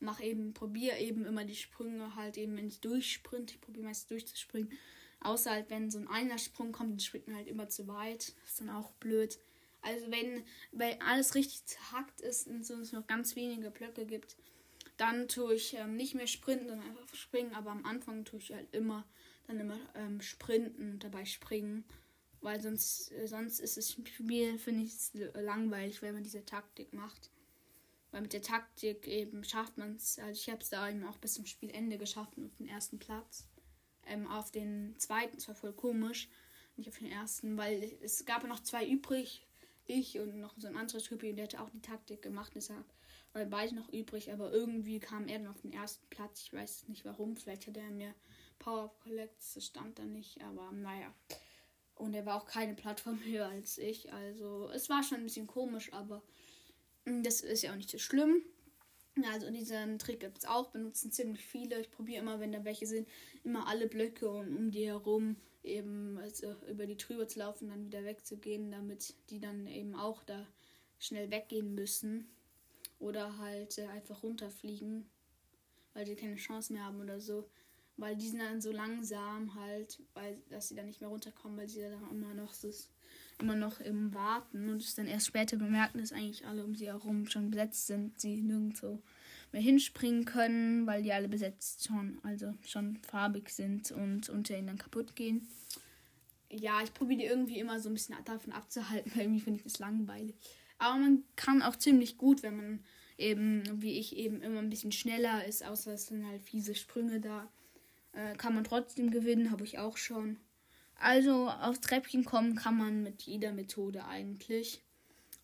Mach 0.00 0.20
eben, 0.20 0.54
probiere 0.54 0.98
eben 0.98 1.26
immer 1.26 1.44
die 1.44 1.54
Sprünge 1.54 2.16
halt 2.16 2.38
eben, 2.38 2.56
wenn 2.56 2.68
ich 2.68 2.80
durchsprint. 2.80 3.50
Ich 3.50 3.60
probiere 3.60 3.84
meist 3.84 4.10
durchzuspringen. 4.10 4.72
Außer 5.20 5.50
halt, 5.50 5.68
wenn 5.68 5.90
so 5.90 5.98
ein 5.98 6.08
einer 6.08 6.38
Sprung 6.38 6.72
kommt, 6.72 6.92
dann 6.92 7.00
springt 7.00 7.28
man 7.28 7.36
halt 7.36 7.48
immer 7.48 7.68
zu 7.68 7.86
weit. 7.86 8.32
Das 8.40 8.52
ist 8.52 8.60
dann 8.60 8.70
auch 8.70 8.92
blöd. 8.92 9.38
Also 9.82 10.10
wenn, 10.10 10.42
weil 10.72 10.98
alles 11.04 11.34
richtig 11.34 11.66
zerhackt 11.66 12.22
ist 12.22 12.46
und 12.46 12.64
so 12.64 12.74
es 12.74 12.92
noch 12.92 13.06
ganz 13.06 13.36
wenige 13.36 13.70
Blöcke 13.70 14.06
gibt, 14.06 14.36
dann 14.96 15.28
tue 15.28 15.54
ich 15.54 15.74
ähm, 15.74 15.96
nicht 15.96 16.14
mehr 16.14 16.26
sprinten, 16.26 16.68
sondern 16.68 16.88
einfach 16.88 17.14
springen. 17.14 17.54
Aber 17.54 17.70
am 17.70 17.84
Anfang 17.84 18.24
tue 18.24 18.38
ich 18.38 18.52
halt 18.52 18.74
immer, 18.74 19.04
dann 19.46 19.60
immer 19.60 19.78
ähm, 19.94 20.22
sprinten 20.22 20.92
und 20.92 21.04
dabei 21.04 21.26
springen. 21.26 21.84
Weil 22.40 22.60
sonst, 22.60 23.12
äh, 23.12 23.26
sonst 23.26 23.60
ist 23.60 23.76
das 23.76 23.92
Spiel, 23.92 24.58
finde 24.58 24.84
ich, 24.84 24.94
langweilig, 25.34 26.00
wenn 26.02 26.14
man 26.14 26.22
diese 26.22 26.44
Taktik 26.44 26.92
macht. 26.92 27.30
Weil 28.10 28.22
mit 28.22 28.32
der 28.32 28.42
Taktik 28.42 29.06
eben 29.06 29.44
schafft 29.44 29.78
man 29.78 29.96
es. 29.96 30.18
Also 30.18 30.32
ich 30.32 30.48
habe 30.48 30.62
es 30.62 30.70
da 30.70 30.88
eben 30.88 31.04
auch 31.04 31.18
bis 31.18 31.34
zum 31.34 31.46
Spielende 31.46 31.98
geschafft 31.98 32.36
und 32.36 32.46
auf 32.46 32.56
den 32.56 32.68
ersten 32.68 32.98
Platz. 32.98 33.46
Ähm, 34.06 34.26
auf 34.26 34.50
den 34.50 34.98
zweiten, 34.98 35.38
zwar 35.38 35.54
voll 35.54 35.72
komisch, 35.72 36.28
nicht 36.76 36.88
auf 36.88 36.98
den 36.98 37.10
ersten, 37.10 37.56
weil 37.56 37.96
es 38.02 38.24
gab 38.24 38.46
noch 38.46 38.60
zwei 38.60 38.86
übrig. 38.86 39.46
Ich 39.86 40.18
und 40.18 40.40
noch 40.40 40.54
so 40.56 40.68
ein 40.68 40.76
anderer 40.76 41.00
Typi, 41.00 41.34
der 41.34 41.44
hatte 41.44 41.60
auch 41.60 41.70
die 41.70 41.82
Taktik 41.82 42.22
gemacht, 42.22 42.52
deshalb 42.54 42.84
waren 43.32 43.50
beide 43.50 43.74
noch 43.74 43.92
übrig, 43.92 44.32
aber 44.32 44.52
irgendwie 44.52 45.00
kam 45.00 45.26
er 45.28 45.38
dann 45.38 45.48
auf 45.48 45.60
den 45.60 45.72
ersten 45.72 46.06
Platz. 46.10 46.42
Ich 46.42 46.52
weiß 46.52 46.88
nicht 46.88 47.04
warum, 47.04 47.36
vielleicht 47.36 47.66
hat 47.66 47.76
er 47.76 47.90
mir 47.90 48.14
Power 48.58 48.94
Collects, 49.02 49.54
das 49.54 49.66
stand 49.66 49.98
da 49.98 50.04
nicht, 50.04 50.40
aber 50.42 50.70
naja. 50.72 51.12
Und 52.00 52.14
er 52.14 52.24
war 52.24 52.40
auch 52.40 52.46
keine 52.46 52.74
Plattform 52.74 53.20
höher 53.24 53.46
als 53.46 53.78
ich, 53.78 54.12
also 54.12 54.70
es 54.70 54.88
war 54.88 55.02
schon 55.02 55.18
ein 55.18 55.24
bisschen 55.24 55.46
komisch, 55.46 55.92
aber 55.92 56.22
hm, 57.04 57.22
das 57.22 57.42
ist 57.42 57.62
ja 57.62 57.72
auch 57.72 57.76
nicht 57.76 57.90
so 57.90 57.98
schlimm. 57.98 58.42
Also 59.30 59.50
diesen 59.50 59.98
Trick 59.98 60.20
gibt 60.20 60.38
es 60.38 60.44
auch, 60.46 60.70
benutzen 60.70 61.12
ziemlich 61.12 61.44
viele. 61.44 61.80
Ich 61.80 61.90
probiere 61.90 62.22
immer, 62.22 62.40
wenn 62.40 62.52
da 62.52 62.64
welche 62.64 62.86
sind, 62.86 63.08
immer 63.44 63.66
alle 63.66 63.86
Blöcke 63.86 64.30
und 64.30 64.56
um 64.56 64.70
die 64.70 64.86
herum 64.86 65.36
eben 65.62 66.16
also 66.18 66.54
über 66.68 66.86
die 66.86 66.96
drüber 66.96 67.28
zu 67.28 67.40
laufen, 67.40 67.68
dann 67.68 67.84
wieder 67.84 68.04
wegzugehen, 68.04 68.70
damit 68.70 69.14
die 69.28 69.40
dann 69.40 69.66
eben 69.66 69.94
auch 69.94 70.22
da 70.24 70.46
schnell 70.98 71.30
weggehen 71.30 71.74
müssen. 71.74 72.30
Oder 72.98 73.38
halt 73.38 73.78
äh, 73.78 73.86
einfach 73.86 74.22
runterfliegen, 74.22 75.10
weil 75.92 76.06
sie 76.06 76.16
keine 76.16 76.36
Chance 76.36 76.72
mehr 76.72 76.84
haben 76.84 77.00
oder 77.00 77.20
so. 77.20 77.48
Weil 78.00 78.16
die 78.16 78.28
sind 78.28 78.40
dann 78.40 78.60
so 78.60 78.72
langsam 78.72 79.54
halt, 79.54 80.00
weil 80.14 80.38
dass 80.48 80.68
sie 80.68 80.74
dann 80.74 80.86
nicht 80.86 81.00
mehr 81.00 81.10
runterkommen, 81.10 81.58
weil 81.58 81.68
sie 81.68 81.82
dann 81.82 82.10
immer 82.10 82.34
noch 82.34 82.54
so 82.54 82.70
immer 83.40 83.56
noch 83.56 83.80
im 83.80 84.14
Warten 84.14 84.68
und 84.68 84.82
es 84.82 84.94
dann 84.94 85.06
erst 85.06 85.26
später 85.26 85.56
bemerken, 85.56 85.98
dass 85.98 86.12
eigentlich 86.12 86.46
alle 86.46 86.64
um 86.64 86.74
sie 86.74 86.86
herum 86.86 87.26
schon 87.26 87.50
besetzt 87.50 87.86
sind, 87.86 88.20
sie 88.20 88.40
nirgendwo 88.42 89.02
mehr 89.52 89.62
hinspringen 89.62 90.24
können, 90.24 90.86
weil 90.86 91.02
die 91.02 91.12
alle 91.12 91.28
besetzt 91.28 91.86
schon, 91.86 92.18
also 92.22 92.54
schon 92.66 92.96
farbig 93.02 93.50
sind 93.50 93.90
und 93.92 94.28
unter 94.28 94.56
ihnen 94.56 94.68
dann 94.68 94.78
kaputt 94.78 95.16
gehen. 95.16 95.48
Ja, 96.50 96.82
ich 96.82 96.92
probiere 96.92 97.20
die 97.20 97.26
irgendwie 97.26 97.58
immer 97.58 97.80
so 97.80 97.88
ein 97.88 97.94
bisschen 97.94 98.16
davon 98.24 98.52
abzuhalten, 98.52 99.12
weil 99.14 99.22
irgendwie 99.22 99.40
finde 99.40 99.58
ich 99.58 99.64
das 99.64 99.78
langweilig. 99.78 100.36
Aber 100.78 100.98
man 100.98 101.24
kann 101.36 101.62
auch 101.62 101.76
ziemlich 101.76 102.16
gut, 102.16 102.42
wenn 102.42 102.56
man 102.56 102.84
eben, 103.18 103.62
wie 103.82 103.98
ich 103.98 104.16
eben, 104.16 104.40
immer 104.42 104.60
ein 104.60 104.70
bisschen 104.70 104.92
schneller 104.92 105.44
ist, 105.44 105.64
außer 105.64 105.92
es 105.92 106.06
sind 106.06 106.26
halt 106.26 106.42
fiese 106.42 106.74
Sprünge 106.74 107.20
da. 107.20 107.50
Äh, 108.12 108.34
kann 108.36 108.54
man 108.54 108.64
trotzdem 108.64 109.10
gewinnen, 109.10 109.50
habe 109.50 109.64
ich 109.64 109.78
auch 109.78 109.96
schon. 109.96 110.38
Also 110.96 111.48
aufs 111.48 111.80
Treppchen 111.80 112.24
kommen 112.24 112.56
kann 112.56 112.76
man 112.76 113.02
mit 113.02 113.22
jeder 113.22 113.52
Methode 113.52 114.04
eigentlich. 114.04 114.82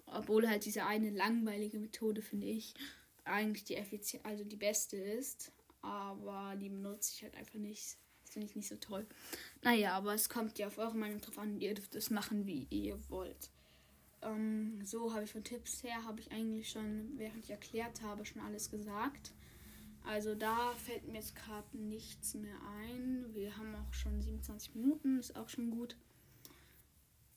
Obwohl 0.06 0.48
halt 0.48 0.64
diese 0.64 0.84
eine 0.84 1.10
langweilige 1.10 1.78
Methode, 1.78 2.22
finde 2.22 2.46
ich, 2.46 2.74
eigentlich 3.24 3.64
die 3.64 3.76
effizient, 3.76 4.24
also 4.24 4.44
die 4.44 4.56
beste 4.56 4.96
ist. 4.96 5.52
Aber 5.82 6.54
die 6.56 6.68
benutze 6.68 7.12
ich 7.14 7.22
halt 7.22 7.34
einfach 7.34 7.54
nicht. 7.54 7.96
Das 8.22 8.32
finde 8.32 8.48
ich 8.48 8.56
nicht 8.56 8.68
so 8.68 8.76
toll. 8.76 9.06
Naja, 9.62 9.92
aber 9.92 10.14
es 10.14 10.28
kommt 10.28 10.58
ja 10.58 10.66
auf 10.66 10.78
eure 10.78 10.96
Meinung 10.96 11.20
drauf 11.20 11.38
an. 11.38 11.60
Ihr 11.60 11.74
dürft 11.74 11.94
es 11.94 12.10
machen, 12.10 12.46
wie 12.46 12.66
ihr 12.70 12.98
wollt. 13.08 13.50
Ähm, 14.22 14.80
so 14.84 15.12
habe 15.12 15.24
ich 15.24 15.32
von 15.32 15.44
Tipps 15.44 15.82
her, 15.82 16.04
habe 16.04 16.20
ich 16.20 16.32
eigentlich 16.32 16.68
schon, 16.70 17.12
während 17.16 17.44
ich 17.44 17.50
erklärt 17.50 18.02
habe, 18.02 18.24
schon 18.24 18.42
alles 18.42 18.70
gesagt. 18.70 19.32
Also 20.06 20.36
da 20.36 20.72
fällt 20.76 21.06
mir 21.08 21.14
jetzt 21.14 21.34
gerade 21.34 21.76
nichts 21.76 22.34
mehr 22.34 22.58
ein. 22.78 23.26
Wir 23.34 23.56
haben 23.56 23.74
auch 23.74 23.92
schon 23.92 24.22
27 24.22 24.76
Minuten, 24.76 25.18
ist 25.18 25.36
auch 25.36 25.48
schon 25.48 25.70
gut. 25.70 25.96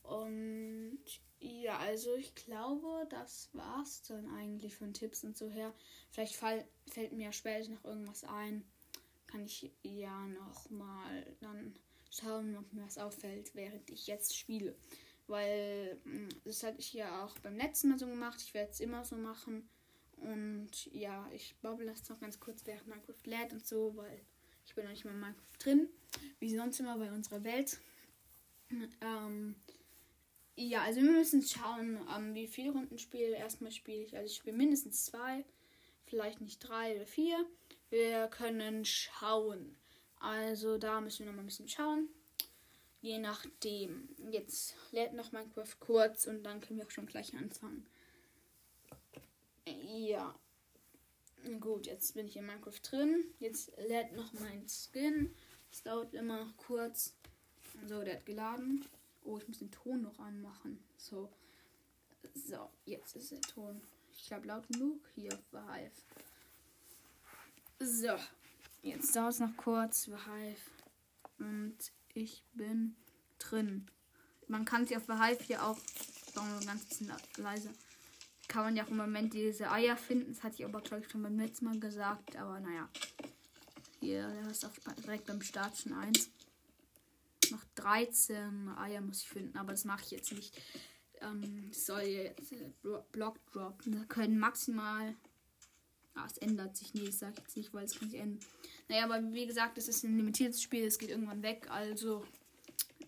Und 0.04 1.00
ja, 1.40 1.78
also 1.80 2.16
ich 2.16 2.36
glaube, 2.36 3.08
das 3.10 3.50
war's 3.54 4.04
dann 4.04 4.30
eigentlich 4.30 4.76
von 4.76 4.94
Tipps 4.94 5.24
und 5.24 5.36
so 5.36 5.50
her. 5.50 5.74
Vielleicht 6.12 6.36
fall, 6.36 6.68
fällt 6.88 7.14
mir 7.14 7.32
später 7.32 7.70
noch 7.72 7.84
irgendwas 7.86 8.24
ein. 8.24 8.64
Kann 9.26 9.46
ich 9.46 9.72
ja 9.82 10.28
noch 10.28 10.70
mal 10.70 11.26
dann 11.42 11.74
schauen, 12.12 12.56
ob 12.56 12.72
mir 12.72 12.84
was 12.84 12.98
auffällt, 12.98 13.56
während 13.56 13.90
ich 13.90 14.06
jetzt 14.06 14.38
spiele. 14.38 14.76
Weil 15.26 16.00
hm, 16.04 16.30
das 16.46 16.64
hatte 16.64 16.80
ich 16.80 16.94
ja 16.94 17.26
auch 17.26 17.38
beim 17.40 17.56
letzten 17.58 17.90
Mal 17.90 18.00
so 18.00 18.08
gemacht. 18.08 18.42
Ich 18.44 18.54
werde 18.54 18.72
es 18.72 18.80
immer 18.80 19.04
so 19.06 19.16
machen. 19.16 19.70
Und 20.22 20.86
ja, 20.94 21.28
ich 21.34 21.56
bubble 21.62 21.86
das 21.86 22.08
noch 22.10 22.20
ganz 22.20 22.40
kurz 22.40 22.66
während 22.66 22.88
Minecraft 22.88 23.26
lädt 23.26 23.54
und 23.54 23.66
so, 23.66 23.96
weil 23.96 24.22
ich 24.66 24.76
bin 24.76 24.84
noch 24.84 24.92
nicht 24.92 25.06
mal 25.06 25.12
in 25.12 25.20
Minecraft 25.20 25.58
drin. 25.60 25.90
Wie 26.40 26.56
sonst 26.56 26.80
immer 26.80 26.98
bei 26.98 27.12
unserer 27.12 27.44
Welt. 27.44 27.80
Ähm, 29.02 29.56
ja, 30.56 30.82
also 30.84 31.02
wir 31.02 31.12
müssen 31.12 31.42
schauen, 31.42 32.00
ähm, 32.16 32.36
wie 32.36 32.48
viele 32.48 32.72
Runden 32.72 33.00
spiele. 33.00 33.36
Erstmal 33.36 33.72
spiele 33.72 34.04
ich, 34.04 34.16
also 34.16 34.26
ich 34.26 34.36
spiele 34.36 34.58
mindestens 34.58 35.06
zwei, 35.06 35.46
vielleicht 36.06 36.42
nicht 36.42 36.60
drei 36.60 36.96
oder 36.96 37.06
vier. 37.06 37.46
Wir 37.90 38.28
können 38.28 38.86
schauen. 38.86 39.76
Also 40.20 40.78
da 40.78 41.02
müssen 41.02 41.20
wir 41.20 41.28
noch 41.28 41.36
mal 41.38 41.44
ein 41.44 41.48
bisschen 41.48 41.70
schauen. 41.70 42.10
Je 43.02 43.18
nachdem. 43.18 44.10
Jetzt 44.32 44.76
lädt 44.92 45.14
noch 45.14 45.32
Minecraft 45.32 45.80
kurz 45.80 46.28
und 46.28 46.44
dann 46.44 46.60
können 46.60 46.80
wir 46.80 46.86
auch 46.86 46.92
schon 46.92 47.06
gleich 47.06 47.34
anfangen. 47.36 47.86
Ja. 49.70 50.36
Gut, 51.60 51.86
jetzt 51.86 52.14
bin 52.14 52.28
ich 52.28 52.36
in 52.36 52.46
Minecraft 52.46 52.80
drin. 52.84 53.24
Jetzt 53.40 53.72
lädt 53.78 54.14
noch 54.14 54.34
mein 54.34 54.68
Skin. 54.68 55.34
Es 55.72 55.84
dauert 55.84 56.14
immer 56.14 56.46
noch 56.46 56.58
kurz. 56.58 57.16
So, 57.88 58.04
der 58.04 58.16
hat 58.16 58.26
geladen. 58.26 58.86
Oh, 59.24 59.38
ich 59.38 59.48
muss 59.48 59.60
den 59.60 59.72
Ton 59.72 60.02
noch 60.02 60.20
anmachen. 60.20 60.84
So. 60.98 61.30
So, 62.34 62.70
jetzt 62.86 63.16
ist 63.16 63.32
der 63.32 63.42
Ton. 63.42 63.82
Ich 64.12 64.32
habe 64.34 64.48
laut 64.48 64.68
genug 64.68 65.00
hier 65.16 65.38
Behive. 65.52 65.92
So. 67.80 68.16
Jetzt 68.82 69.16
dauert 69.16 69.34
es 69.34 69.40
noch 69.40 69.56
kurz. 69.58 70.08
Behive. 70.08 70.62
Und 71.38 71.78
ich 72.14 72.44
bin 72.54 72.96
drin. 73.38 73.90
Man 74.48 74.66
kann 74.66 74.86
sich 74.86 74.98
auf 74.98 75.06
Behive 75.06 75.44
hier 75.44 75.66
auch. 75.66 75.78
Doch, 76.36 76.66
ganz 76.66 76.86
bisschen 76.86 77.12
leiser 77.38 77.72
kann 78.50 78.64
man 78.64 78.76
ja 78.76 78.84
auch 78.84 78.90
im 78.90 78.98
Moment 78.98 79.34
diese 79.34 79.72
Eier 79.72 79.96
finden. 79.96 80.34
Das 80.34 80.44
hatte 80.44 80.56
ich 80.56 80.66
aber, 80.66 80.82
glaube 80.82 81.04
ich, 81.06 81.12
schon 81.12 81.24
beim 81.24 81.38
letzten 81.40 81.66
Mal 81.66 81.80
gesagt. 81.80 82.36
Aber 82.36 82.60
naja. 82.60 82.90
Hier, 84.02 84.28
der 84.28 84.50
ist 84.50 84.66
auf, 84.66 84.80
direkt 85.06 85.28
beim 85.28 85.42
Start 85.42 85.78
schon 85.78 85.94
eins. 85.94 86.30
Noch 87.52 87.64
13 87.76 88.70
Eier 88.78 89.02
muss 89.02 89.22
ich 89.22 89.30
finden, 89.30 89.58
aber 89.58 89.72
das 89.72 89.86
mache 89.86 90.04
ich 90.04 90.12
jetzt 90.12 90.32
nicht. 90.34 90.60
Ähm, 91.22 91.72
soll 91.72 92.02
jetzt 92.02 92.52
äh, 92.52 92.70
Block 93.12 93.38
droppen. 93.52 93.94
Da 93.94 94.06
können 94.06 94.40
maximal. 94.40 95.16
Ah, 96.16 96.26
es 96.26 96.38
ändert 96.38 96.76
sich 96.76 96.94
nie, 96.94 97.06
das 97.06 97.20
sage 97.20 97.34
ich 97.38 97.44
jetzt 97.44 97.58
nicht, 97.58 97.74
weil 97.74 97.86
es 97.86 97.98
kann 97.98 98.10
sich 98.10 98.20
ändern. 98.20 98.40
Naja, 98.88 99.04
aber 99.06 99.22
wie 99.32 99.46
gesagt, 99.46 99.78
es 99.78 99.88
ist 99.88 100.04
ein 100.04 100.18
limitiertes 100.18 100.62
Spiel, 100.62 100.86
es 100.86 100.98
geht 100.98 101.12
irgendwann 101.12 101.44
weg, 101.44 101.68
also 101.70 102.26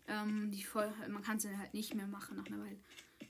ähm, 0.08 0.52
die 0.52 0.64
Voll 0.64 0.94
man 1.10 1.24
kann 1.24 1.38
es 1.38 1.46
halt 1.46 1.74
nicht 1.74 1.96
mehr 1.96 2.08
machen 2.08 2.38
nach 2.38 2.46
einer 2.46 2.60
Weile. 2.60 2.78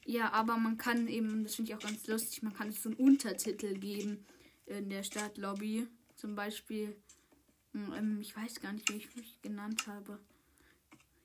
Ja, 0.06 0.32
aber 0.34 0.58
man 0.58 0.78
kann 0.78 1.08
eben, 1.08 1.44
das 1.44 1.56
finde 1.56 1.72
ich 1.72 1.78
auch 1.78 1.82
ganz 1.82 2.08
lustig, 2.08 2.42
man 2.42 2.54
kann 2.54 2.72
so 2.72 2.90
einen 2.90 2.98
Untertitel 2.98 3.78
geben 3.78 4.26
in 4.66 4.90
der 4.90 5.04
Startlobby. 5.04 5.88
Zum 6.16 6.36
Beispiel, 6.36 6.96
hm, 7.74 7.94
ähm, 7.94 8.22
ich 8.22 8.36
weiß 8.36 8.62
gar 8.62 8.74
nicht, 8.74 8.92
wie 8.92 8.98
ich 8.98 9.16
mich 9.16 9.42
genannt 9.42 9.88
habe. 9.88 10.20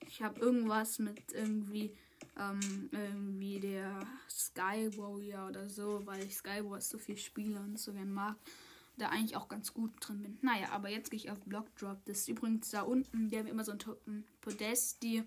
Ich 0.07 0.21
habe 0.21 0.39
irgendwas 0.39 0.99
mit 0.99 1.33
irgendwie, 1.33 1.95
ähm, 2.37 2.89
irgendwie 2.91 3.59
der 3.59 4.07
Sky 4.29 4.89
Warrior 4.95 5.47
oder 5.49 5.69
so, 5.69 6.05
weil 6.05 6.23
ich 6.23 6.37
Sky 6.37 6.63
Wars 6.63 6.89
so 6.89 6.97
viel 6.97 7.17
spiele 7.17 7.59
und 7.59 7.79
so 7.79 7.93
gern 7.93 8.13
mag. 8.13 8.37
Da 8.97 9.09
eigentlich 9.09 9.35
auch 9.35 9.47
ganz 9.47 9.73
gut 9.73 9.91
drin 9.99 10.23
bin. 10.23 10.37
Naja, 10.41 10.71
aber 10.71 10.89
jetzt 10.89 11.11
gehe 11.11 11.17
ich 11.17 11.29
auf 11.29 11.39
Block 11.41 11.75
Drop. 11.75 12.03
Das 12.05 12.19
ist 12.19 12.29
übrigens 12.29 12.71
da 12.71 12.81
unten. 12.81 13.29
Die 13.29 13.37
haben 13.37 13.45
immer 13.45 13.63
so 13.63 13.73
ein 13.73 14.23
Podest, 14.41 15.03
die 15.03 15.23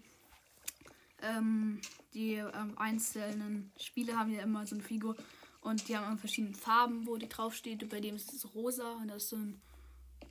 ähm, 1.23 1.81
die 2.15 2.35
ähm, 2.35 2.77
einzelnen 2.77 3.73
Spiele 3.79 4.19
haben 4.19 4.33
ja 4.33 4.43
immer 4.43 4.67
so 4.67 4.75
eine 4.75 4.85
Figur 4.85 5.17
und 5.61 5.89
die 5.89 5.97
haben 5.97 6.19
verschiedene 6.19 6.55
Farben, 6.55 7.07
wo 7.07 7.17
die 7.17 7.29
draufsteht. 7.29 7.89
Bei 7.89 8.01
dem 8.01 8.17
ist 8.17 8.33
es 8.33 8.55
rosa 8.55 8.93
und 8.95 9.09
das 9.09 9.25
ist 9.25 9.29
so 9.31 9.37
ein, 9.37 9.61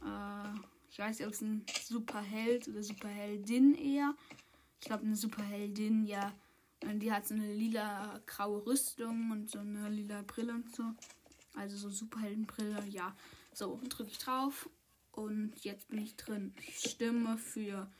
äh, 0.04 0.60
ich 0.90 1.00
weiß 1.00 1.20
nicht, 1.20 1.28
ob 1.28 1.34
es 1.34 1.42
ein 1.42 1.66
Superheld 1.86 2.68
oder 2.68 2.84
Superheldin 2.84 3.76
eher. 3.76 4.16
Ich 4.80 4.88
glaube, 4.88 5.06
eine 5.06 5.16
Superheldin, 5.16 6.06
ja. 6.06 6.34
Und 6.84 7.00
die 7.02 7.12
hat 7.12 7.28
so 7.28 7.36
eine 7.36 7.54
lila 7.54 8.22
graue 8.26 8.66
Rüstung 8.66 9.32
und 9.32 9.50
so 9.50 9.60
eine 9.60 9.90
lila 9.90 10.22
Brille 10.24 10.54
und 10.54 10.74
so. 10.74 10.84
Also 11.56 11.78
so 11.78 11.90
Superheldenbrille, 11.90 12.86
ja. 12.88 13.16
So, 13.54 13.80
drücke 13.90 14.12
ich 14.12 14.18
drauf 14.18 14.70
und 15.12 15.54
jetzt 15.64 15.90
bin 15.90 16.00
ich 16.00 16.16
drin. 16.16 16.54
Ich 16.66 16.92
stimme 16.92 17.38
für 17.38 17.92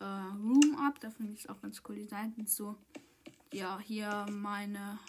äh, 0.00 0.04
Room 0.04 0.76
ab. 0.78 0.98
Da 1.00 1.10
finde 1.10 1.32
ich 1.32 1.40
es 1.40 1.48
auch 1.48 1.60
ganz 1.60 1.82
cool. 1.88 1.96
Die 1.96 2.06
Seiten 2.06 2.46
so. 2.46 2.76
Ja, 3.52 3.80
hier 3.80 4.26
meine 4.30 5.00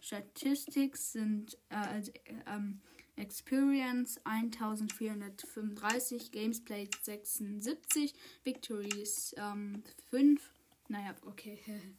Statistics 0.00 1.12
sind 1.12 1.58
äh, 1.68 1.76
also, 1.76 2.10
ähm, 2.46 2.80
Experience 3.16 4.18
1435, 4.24 6.32
Games 6.32 6.64
played 6.64 6.96
76, 7.02 8.14
Victories 8.42 9.34
ähm, 9.36 9.82
5. 10.10 10.40
Naja, 10.88 11.14
okay. 11.26 11.58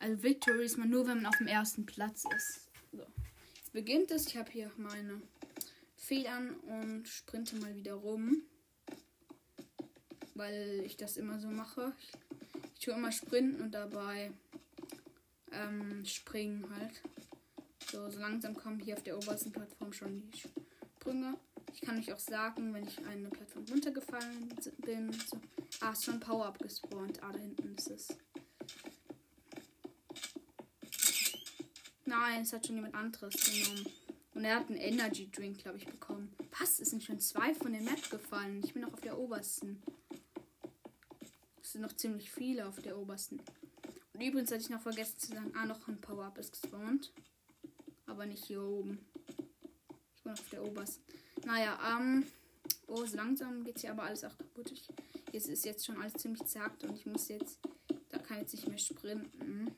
Also 0.00 0.22
Victory 0.22 0.64
ist 0.64 0.76
man 0.76 0.90
nur, 0.90 1.06
wenn 1.06 1.18
man 1.18 1.26
auf 1.26 1.38
dem 1.38 1.46
ersten 1.46 1.86
Platz 1.86 2.24
ist. 2.36 2.68
So. 2.92 3.06
Jetzt 3.56 3.72
beginnt 3.72 4.10
es. 4.10 4.26
Ich 4.26 4.36
habe 4.36 4.50
hier 4.50 4.70
meine 4.76 5.22
Federn 5.96 6.56
und 6.56 7.08
sprinte 7.08 7.56
mal 7.56 7.74
wieder 7.74 7.94
rum. 7.94 8.42
Weil 10.34 10.82
ich 10.84 10.96
das 10.96 11.16
immer 11.16 11.38
so 11.38 11.48
mache. 11.48 11.92
Ich, 12.00 12.12
ich 12.74 12.84
tue 12.84 12.94
immer 12.94 13.12
sprinten 13.12 13.62
und 13.62 13.72
dabei 13.72 14.32
ähm, 15.52 16.04
springen 16.04 16.68
halt. 16.76 17.02
So, 17.90 18.10
so 18.10 18.18
langsam 18.18 18.54
kommen 18.54 18.80
hier 18.80 18.96
auf 18.96 19.02
der 19.02 19.16
obersten 19.16 19.52
Plattform 19.52 19.92
schon 19.92 20.30
die 20.30 20.38
Sprünge. 20.38 21.36
Ich 21.72 21.80
kann 21.80 21.98
euch 21.98 22.12
auch 22.12 22.18
sagen, 22.18 22.72
wenn 22.72 22.86
ich 22.86 22.98
eine 23.06 23.28
Plattform 23.28 23.64
runtergefallen 23.70 24.48
bin. 24.78 25.12
So. 25.12 25.40
Ah, 25.80 25.92
ist 25.92 26.04
schon 26.04 26.20
Power-Up 26.20 26.58
gespawnt. 26.58 27.22
Ah, 27.22 27.32
da 27.32 27.38
hinten 27.38 27.74
ist 27.76 27.90
es. 27.90 28.08
Nein, 32.04 32.42
es 32.42 32.52
hat 32.52 32.66
schon 32.66 32.76
jemand 32.76 32.94
anderes 32.94 33.34
genommen. 33.34 33.86
Und 34.34 34.44
er 34.44 34.56
hat 34.56 34.68
einen 34.68 34.78
Energy 34.78 35.30
Drink, 35.30 35.58
glaube 35.58 35.78
ich, 35.78 35.86
bekommen. 35.86 36.34
Was? 36.58 36.80
Es 36.80 36.90
sind 36.90 37.02
schon 37.02 37.20
zwei 37.20 37.54
von 37.54 37.72
der 37.72 37.82
Map 37.82 38.10
gefallen. 38.10 38.62
Ich 38.64 38.72
bin 38.72 38.82
noch 38.82 38.92
auf 38.92 39.00
der 39.00 39.18
obersten. 39.18 39.82
Sind 41.74 41.82
noch 41.82 41.96
ziemlich 41.96 42.30
viele 42.30 42.68
auf 42.68 42.80
der 42.80 42.96
obersten. 42.96 43.40
Und 44.12 44.20
übrigens 44.20 44.52
hatte 44.52 44.60
ich 44.60 44.70
noch 44.70 44.80
vergessen 44.80 45.18
zu 45.18 45.26
sagen, 45.32 45.52
ah, 45.56 45.66
noch 45.66 45.88
ein 45.88 46.00
Power-Up 46.00 46.38
ist 46.38 46.52
gespawnt. 46.52 47.12
Aber 48.06 48.26
nicht 48.26 48.44
hier 48.44 48.62
oben. 48.62 49.04
Ich 50.14 50.22
bin 50.22 50.32
auf 50.34 50.50
der 50.50 50.64
obersten. 50.64 51.02
Naja, 51.44 51.76
ähm. 51.98 52.24
Oh, 52.86 53.04
so 53.04 53.16
langsam 53.16 53.64
geht 53.64 53.80
hier 53.80 53.90
aber 53.90 54.04
alles 54.04 54.22
auch 54.22 54.38
kaputt. 54.38 54.70
Ich, 54.70 54.86
jetzt 55.32 55.48
ist 55.48 55.64
jetzt 55.64 55.84
schon 55.84 56.00
alles 56.00 56.12
ziemlich 56.12 56.44
zagt 56.44 56.84
und 56.84 56.94
ich 56.94 57.06
muss 57.06 57.26
jetzt. 57.26 57.58
Da 58.08 58.18
kann 58.18 58.38
jetzt 58.38 58.54
nicht 58.54 58.68
mehr 58.68 58.78
sprinten. 58.78 59.74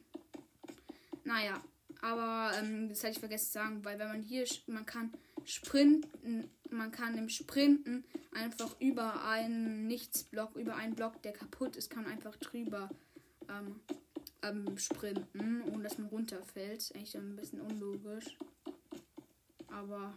Naja, 1.24 1.64
aber 2.02 2.54
ähm, 2.58 2.90
das 2.90 3.04
hatte 3.04 3.12
ich 3.12 3.20
vergessen 3.20 3.46
zu 3.46 3.52
sagen, 3.52 3.84
weil 3.86 3.98
wenn 3.98 4.08
man 4.08 4.20
hier, 4.20 4.44
man 4.66 4.84
kann 4.84 5.14
sprinten, 5.46 6.50
man 6.68 6.92
kann 6.92 7.16
im 7.16 7.30
Sprinten 7.30 8.04
einfach 8.36 8.78
über 8.80 9.24
einen 9.24 9.86
Nichtsblock, 9.86 10.56
über 10.56 10.76
einen 10.76 10.94
Block, 10.94 11.22
der 11.22 11.32
kaputt 11.32 11.76
ist, 11.76 11.90
kann 11.90 12.04
man 12.04 12.12
einfach 12.12 12.36
drüber 12.36 12.88
ähm, 13.48 13.80
ähm, 14.42 14.78
sprinten, 14.78 15.62
ohne 15.62 15.84
dass 15.84 15.98
man 15.98 16.08
runterfällt. 16.08 16.92
Eigentlich 16.94 17.16
ein 17.16 17.36
bisschen 17.36 17.60
unlogisch. 17.60 18.36
Aber 19.68 20.14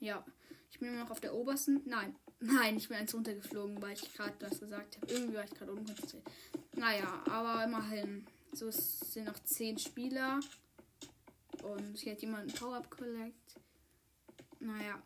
ja, 0.00 0.24
ich 0.70 0.78
bin 0.78 0.88
immer 0.88 1.04
noch 1.04 1.10
auf 1.10 1.20
der 1.20 1.34
obersten. 1.34 1.82
Nein, 1.86 2.14
nein, 2.40 2.76
ich 2.76 2.88
bin 2.88 2.98
eins 2.98 3.14
runtergeflogen, 3.14 3.80
weil 3.80 3.94
ich 3.94 4.12
gerade 4.14 4.34
das 4.38 4.60
gesagt 4.60 4.96
habe. 4.96 5.12
Irgendwie 5.12 5.34
war 5.34 5.44
ich 5.44 5.54
gerade 5.54 5.72
unkonzentriert. 5.72 6.24
Naja, 6.76 7.22
aber 7.26 7.64
immerhin. 7.64 8.26
So, 8.52 8.68
es 8.68 8.98
sind 9.00 9.26
noch 9.26 9.38
10 9.38 9.78
Spieler. 9.78 10.40
Und 11.62 11.98
hier 11.98 12.12
hat 12.12 12.22
jemand 12.22 12.48
ein 12.48 12.54
Power-Up 12.54 12.90
Collect. 12.90 13.60
Naja. 14.58 15.00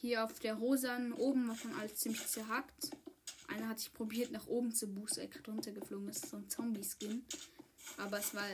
Hier 0.00 0.24
auf 0.24 0.38
der 0.38 0.54
rosanen 0.54 1.12
oben 1.12 1.48
war 1.48 1.56
schon 1.56 1.74
alles 1.74 1.96
ziemlich 1.96 2.26
zerhackt. 2.26 2.90
Einer 3.48 3.68
hat 3.68 3.80
sich 3.80 3.92
probiert, 3.92 4.30
nach 4.30 4.46
oben 4.46 4.72
zu 4.72 4.86
boosten. 4.86 5.20
Er 5.20 5.28
gerade 5.28 5.50
runtergeflogen. 5.50 6.08
Ist 6.08 6.28
so 6.28 6.36
ein 6.36 6.48
Zombie-Skin. 6.48 7.24
Aber 7.96 8.18
es 8.18 8.34
war. 8.34 8.44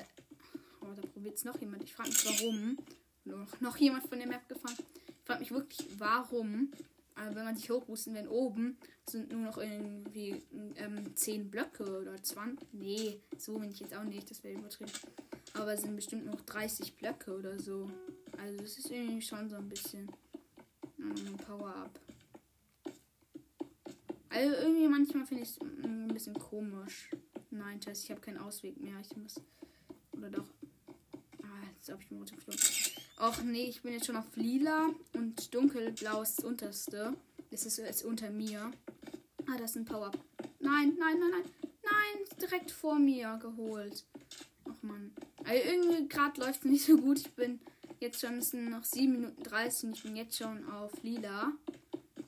Oh, 0.80 0.92
da 0.94 1.02
probiert 1.02 1.36
es 1.36 1.44
noch 1.44 1.60
jemand. 1.60 1.84
Ich 1.84 1.94
frage 1.94 2.10
mich, 2.10 2.24
warum. 2.24 2.78
Noch, 3.24 3.60
noch 3.60 3.76
jemand 3.76 4.06
von 4.06 4.18
der 4.18 4.28
Map 4.28 4.48
gefahren. 4.48 4.76
Ich 5.06 5.26
frage 5.26 5.40
mich 5.40 5.50
wirklich, 5.50 5.86
warum 5.98 6.70
aber 7.16 7.36
wenn 7.36 7.44
man 7.44 7.56
sich 7.56 7.70
hochboosten, 7.70 8.14
wenn 8.14 8.28
oben 8.28 8.76
sind 9.08 9.30
nur 9.30 9.42
noch 9.42 9.58
irgendwie 9.58 10.42
ähm, 10.76 11.14
10 11.14 11.50
Blöcke 11.50 12.00
oder 12.00 12.20
20. 12.20 12.72
Nee, 12.72 13.20
so 13.38 13.58
bin 13.58 13.70
ich 13.70 13.80
jetzt 13.80 13.94
auch 13.94 14.04
nicht, 14.04 14.30
das 14.30 14.42
wäre 14.42 14.58
übertrieben. 14.58 14.92
Aber 15.54 15.74
es 15.74 15.82
sind 15.82 15.94
bestimmt 15.94 16.26
noch 16.26 16.40
30 16.40 16.96
Blöcke 16.96 17.36
oder 17.36 17.58
so. 17.60 17.88
Also 18.38 18.56
das 18.56 18.78
ist 18.78 18.90
irgendwie 18.90 19.22
schon 19.22 19.48
so 19.48 19.56
ein 19.56 19.68
bisschen 19.68 20.10
ähm, 21.04 21.36
Power-Up. 21.36 22.00
Also 24.30 24.52
irgendwie 24.56 24.88
manchmal 24.88 25.26
finde 25.26 25.44
ich 25.44 25.50
es 25.50 25.60
ein 25.60 26.08
bisschen 26.08 26.34
komisch. 26.34 27.10
Nein, 27.50 27.80
Tess, 27.80 28.02
ich 28.02 28.10
habe 28.10 28.20
keinen 28.20 28.38
Ausweg 28.38 28.80
mehr. 28.80 28.98
Ich 29.00 29.16
muss. 29.16 29.40
Oder 30.12 30.30
doch. 30.30 30.48
Ah, 31.42 31.66
jetzt 31.76 31.88
habe 31.88 32.02
ich 32.02 32.10
mir 32.10 32.18
runtergeflogen. 32.18 32.60
Och 33.20 33.44
nee, 33.44 33.66
ich 33.66 33.82
bin 33.82 33.92
jetzt 33.92 34.06
schon 34.06 34.16
auf 34.16 34.34
lila 34.34 34.90
und 35.12 35.54
dunkelblau 35.54 36.22
ist 36.22 36.38
das 36.38 36.44
unterste. 36.44 37.14
Das 37.52 37.64
ist 37.64 37.78
jetzt 37.78 38.04
unter 38.04 38.30
mir. 38.30 38.72
Ah, 39.46 39.56
das 39.56 39.70
ist 39.70 39.76
ein 39.76 39.84
Power. 39.84 40.10
Nein, 40.58 40.96
nein, 40.98 41.18
nein, 41.20 41.30
nein. 41.30 41.44
Nein, 41.84 42.38
direkt 42.40 42.72
vor 42.72 42.98
mir 42.98 43.38
geholt. 43.40 44.04
Ach 44.64 44.82
man. 44.82 45.12
Also 45.44 45.62
irgendwie 45.64 46.08
gerade 46.08 46.40
läuft 46.40 46.64
es 46.64 46.70
nicht 46.70 46.84
so 46.84 46.96
gut. 46.96 47.18
Ich 47.18 47.30
bin 47.34 47.60
jetzt 48.04 48.20
schon, 48.20 48.40
sind 48.40 48.70
noch 48.70 48.84
7 48.84 49.12
Minuten 49.12 49.42
30 49.42 49.84
und 49.84 49.96
ich 49.96 50.02
bin 50.02 50.16
jetzt 50.16 50.36
schon 50.36 50.68
auf 50.68 51.02
lila. 51.02 51.52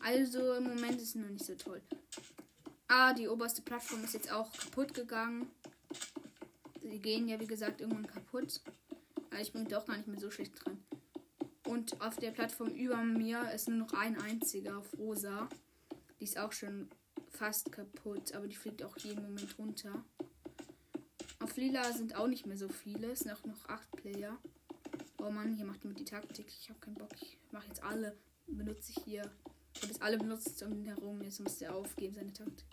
Also 0.01 0.55
im 0.55 0.65
Moment 0.65 0.97
ist 0.97 1.11
es 1.11 1.15
noch 1.15 1.29
nicht 1.29 1.45
so 1.45 1.55
toll. 1.55 1.83
Ah, 2.89 3.13
die 3.13 3.29
oberste 3.29 3.63
Plattform 3.63 4.03
ist 4.05 4.15
jetzt 4.15 4.33
auch 4.33 4.53
kaputt 4.53 4.95
gegangen. 4.95 5.51
Sie 6.83 7.01
gehen 7.01 7.29
ja 7.29 7.39
wie 7.41 7.47
gesagt 7.47 7.81
irgendwann 7.81 8.07
kaputt. 8.07 8.61
Aber 9.31 9.41
ich 9.41 9.53
bin 9.53 9.67
doch 9.67 9.87
gar 9.87 9.97
nicht 9.97 10.09
mehr 10.09 10.21
so 10.21 10.31
schlecht 10.31 10.65
dran. 10.65 10.83
Und 11.67 12.01
auf 12.01 12.17
der 12.17 12.31
Plattform 12.31 12.69
über 12.69 12.97
mir 13.03 13.51
ist 13.53 13.69
nur 13.69 13.79
noch 13.79 13.93
ein 13.93 14.21
einziger 14.21 14.79
auf 14.79 14.97
rosa. 14.99 15.49
Die 16.21 16.25
ist 16.25 16.39
auch 16.39 16.53
schon 16.53 16.89
fast 17.29 17.73
kaputt, 17.73 18.35
aber 18.35 18.47
die 18.47 18.55
fliegt 18.55 18.83
auch 18.83 18.97
jeden 18.99 19.23
Moment 19.23 19.59
runter. 19.59 20.05
Auf 21.41 21.57
lila 21.57 21.93
sind 21.93 22.15
auch 22.15 22.29
nicht 22.29 22.47
mehr 22.47 22.57
so 22.57 22.69
viele. 22.69 23.11
Es 23.11 23.21
sind 23.21 23.33
auch 23.33 23.45
noch 23.45 23.69
acht 23.69 23.91
Player. 23.93 24.39
Oh 25.27 25.31
Mann, 25.33 25.55
hier 25.55 25.67
macht 25.67 25.83
jemand 25.83 25.99
die 25.99 26.05
Taktik. 26.05 26.47
Ich 26.47 26.69
habe 26.69 26.79
keinen 26.79 26.95
Bock. 26.95 27.11
Ich 27.21 27.37
mache 27.51 27.67
jetzt 27.67 27.83
alle. 27.83 28.17
Benutze 28.47 28.93
ich 28.93 29.03
hier. 29.05 29.29
Ich 29.75 29.83
habe 29.83 29.93
jetzt 29.93 30.01
alle 30.01 30.19
benutzt 30.19 30.63
um 30.63 30.73
ihn 30.73 30.85
herum. 30.85 31.21
Jetzt 31.21 31.41
muss 31.41 31.61
er 31.61 31.75
aufgeben, 31.75 32.15
seine 32.15 32.33
Taktik. 32.33 32.65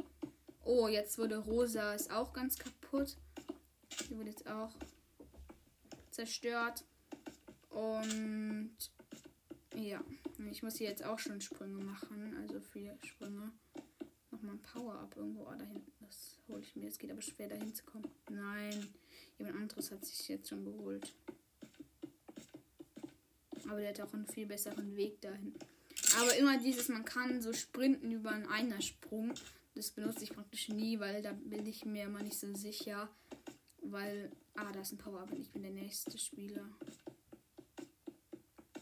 Oh, 0.63 0.88
jetzt 0.88 1.18
wurde 1.18 1.38
rosa 1.38 1.96
ist 1.96 2.12
auch 2.12 2.32
ganz 2.32 2.60
kaputt. 2.60 3.18
Die 4.08 4.16
wurde 4.16 4.30
jetzt 4.30 4.48
auch 4.48 4.72
zerstört. 6.12 6.86
Und 7.72 8.78
ja, 9.74 10.00
ich 10.52 10.62
muss 10.62 10.76
hier 10.76 10.89
jetzt 10.89 11.04
auch 11.04 11.18
schon 11.18 11.42
Sprünge 11.42 11.84
machen. 11.84 12.38
Also 12.38 12.60
vier 12.60 12.96
Sprünge. 13.04 13.52
Nochmal 14.30 14.54
ein 14.54 14.62
Power-Up 14.62 15.18
irgendwo 15.18 15.48
oh, 15.48 15.56
da 15.58 15.66
hinten. 15.66 15.92
Das 16.02 16.38
hole 16.48 16.62
ich 16.62 16.76
mir. 16.76 16.88
Es 16.88 17.00
geht 17.00 17.10
aber 17.10 17.24
schwer 17.24 17.48
dahin 17.48 17.74
zu 17.74 17.84
kommen. 17.84 18.08
Nein, 18.30 18.94
jemand 19.39 19.58
anderes 19.58 19.89
hat 19.89 20.06
sich 20.06 20.28
jetzt 20.28 20.50
schon 20.50 20.63
geholt. 20.66 21.16
Aber 23.73 23.81
der 23.81 23.89
hat 23.89 24.01
auch 24.01 24.13
einen 24.13 24.27
viel 24.27 24.45
besseren 24.45 24.95
Weg 24.95 25.19
dahin. 25.21 25.51
Aber 26.21 26.36
immer 26.36 26.59
dieses, 26.59 26.89
man 26.89 27.05
kann 27.05 27.41
so 27.41 27.53
sprinten 27.53 28.12
über 28.12 28.29
einen 28.29 28.45
Einersprung. 28.45 29.33
Das 29.73 29.89
benutze 29.89 30.25
ich 30.25 30.29
praktisch 30.29 30.69
nie, 30.69 30.99
weil 30.99 31.23
da 31.23 31.31
bin 31.31 31.65
ich 31.65 31.83
mir 31.83 32.03
immer 32.03 32.21
nicht 32.21 32.38
so 32.38 32.53
sicher. 32.53 33.09
Weil, 33.81 34.31
ah, 34.53 34.71
da 34.71 34.81
ist 34.81 34.91
ein 34.91 34.99
Power-Up 34.99 35.31
und 35.31 35.41
ich 35.41 35.49
bin 35.49 35.63
der 35.63 35.71
nächste 35.71 36.19
Spieler. 36.19 36.69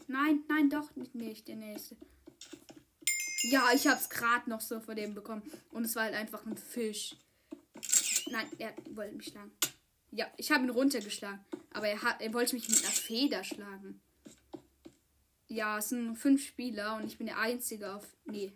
Nein, 0.08 0.44
nein, 0.50 0.68
doch 0.68 0.94
nicht, 0.94 1.14
nicht 1.14 1.48
der 1.48 1.56
nächste. 1.56 1.96
Ja, 3.44 3.70
ich 3.74 3.86
hab's 3.86 4.10
gerade 4.10 4.50
noch 4.50 4.60
so 4.60 4.78
vor 4.80 4.94
dem 4.94 5.14
bekommen. 5.14 5.42
Und 5.70 5.86
es 5.86 5.96
war 5.96 6.02
halt 6.02 6.14
einfach 6.14 6.44
ein 6.44 6.58
Fisch. 6.58 7.16
Nein, 8.30 8.46
er 8.58 8.74
wollte 8.90 9.16
mich 9.16 9.28
schlagen. 9.28 9.52
Ja, 10.10 10.30
ich 10.36 10.52
habe 10.52 10.64
ihn 10.64 10.70
runtergeschlagen. 10.70 11.40
Aber 11.70 11.88
er, 11.88 12.02
hat, 12.02 12.20
er 12.20 12.34
wollte 12.34 12.54
mich 12.54 12.68
mit 12.68 12.84
einer 12.84 12.92
Feder 12.92 13.42
schlagen. 13.42 14.02
Ja, 15.52 15.76
es 15.76 15.90
sind 15.90 16.16
fünf 16.16 16.46
Spieler 16.46 16.96
und 16.96 17.04
ich 17.04 17.18
bin 17.18 17.26
der 17.26 17.38
Einzige 17.38 17.94
auf. 17.94 18.16
Nee, 18.24 18.54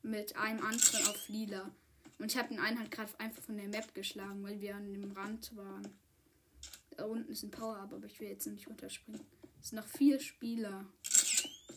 mit 0.00 0.36
einem 0.36 0.64
anderen 0.64 1.06
auf 1.08 1.28
Lila. 1.28 1.70
Und 2.18 2.32
ich 2.32 2.38
habe 2.38 2.48
den 2.48 2.60
einen 2.60 2.78
halt 2.78 2.90
gerade 2.90 3.12
einfach 3.20 3.42
von 3.42 3.58
der 3.58 3.68
Map 3.68 3.92
geschlagen, 3.94 4.42
weil 4.42 4.58
wir 4.58 4.74
an 4.74 4.90
dem 4.90 5.12
Rand 5.12 5.54
waren. 5.54 5.86
Da 6.96 7.04
unten 7.04 7.30
ist 7.30 7.42
ein 7.42 7.50
Power-Up, 7.50 7.92
aber 7.92 8.06
ich 8.06 8.18
will 8.20 8.28
jetzt 8.28 8.46
nicht 8.46 8.66
runterspringen. 8.68 9.20
Es 9.60 9.68
sind 9.68 9.76
noch 9.76 9.86
vier 9.86 10.18
Spieler. 10.18 10.86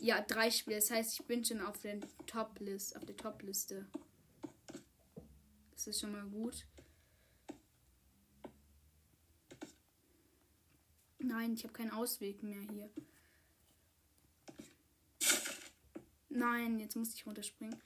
Ja, 0.00 0.22
drei 0.22 0.50
Spieler. 0.50 0.76
Das 0.76 0.90
heißt, 0.90 1.20
ich 1.20 1.26
bin 1.26 1.44
schon 1.44 1.60
auf 1.60 1.78
der 1.80 2.00
Top-List, 2.26 2.96
auf 2.96 3.04
der 3.04 3.18
Top-Liste. 3.18 3.86
Das 5.72 5.86
ist 5.86 6.00
schon 6.00 6.12
mal 6.12 6.24
gut. 6.24 6.66
Nein, 11.18 11.52
ich 11.52 11.64
habe 11.64 11.74
keinen 11.74 11.90
Ausweg 11.90 12.42
mehr 12.42 12.62
hier. 12.72 12.88
Nein, 16.34 16.80
jetzt 16.80 16.96
muss 16.96 17.14
ich 17.14 17.24
runterspringen. 17.24 17.80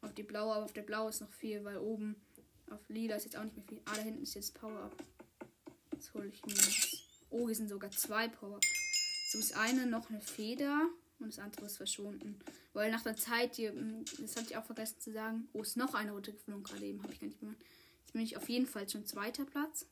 Auf 0.00 0.12
die 0.12 0.24
blaue, 0.24 0.54
aber 0.54 0.64
auf 0.64 0.72
der 0.72 0.82
blaue 0.82 1.10
ist 1.10 1.20
noch 1.20 1.30
viel, 1.30 1.64
weil 1.64 1.78
oben 1.78 2.16
auf 2.68 2.80
lila 2.88 3.14
ist 3.14 3.24
jetzt 3.24 3.36
auch 3.36 3.44
nicht 3.44 3.56
mehr 3.56 3.64
viel. 3.64 3.80
Ah, 3.84 3.94
da 3.94 4.02
hinten 4.02 4.24
ist 4.24 4.34
jetzt 4.34 4.54
Power-Up. 4.54 4.92
Das 5.92 6.12
hole 6.14 6.26
ich 6.26 6.44
mir 6.44 6.52
jetzt. 6.52 7.06
Oh, 7.30 7.46
hier 7.46 7.54
sind 7.54 7.68
sogar 7.68 7.92
zwei 7.92 8.26
Power-Ups. 8.26 9.30
So 9.30 9.38
ist 9.38 9.56
eine 9.56 9.86
noch 9.86 10.10
eine 10.10 10.20
Feder 10.20 10.88
und 11.20 11.28
das 11.28 11.38
andere 11.38 11.66
ist 11.66 11.76
verschwunden. 11.76 12.40
Weil 12.72 12.90
nach 12.90 13.02
der 13.04 13.16
Zeit, 13.16 13.54
hier, 13.54 13.70
hm, 13.70 14.04
das 14.18 14.34
hatte 14.34 14.48
ich 14.50 14.56
auch 14.56 14.64
vergessen 14.64 14.98
zu 14.98 15.12
sagen, 15.12 15.48
oh, 15.52 15.62
ist 15.62 15.76
noch 15.76 15.94
eine 15.94 16.10
runtergeflogen 16.10 16.64
gerade 16.64 16.84
eben, 16.84 17.04
habe 17.04 17.12
ich 17.12 17.20
gar 17.20 17.28
nicht 17.28 17.38
gemacht. 17.38 17.58
Jetzt 18.00 18.12
bin 18.12 18.22
ich 18.22 18.36
auf 18.36 18.48
jeden 18.48 18.66
Fall 18.66 18.88
schon 18.88 19.06
zweiter 19.06 19.44
Platz. 19.44 19.86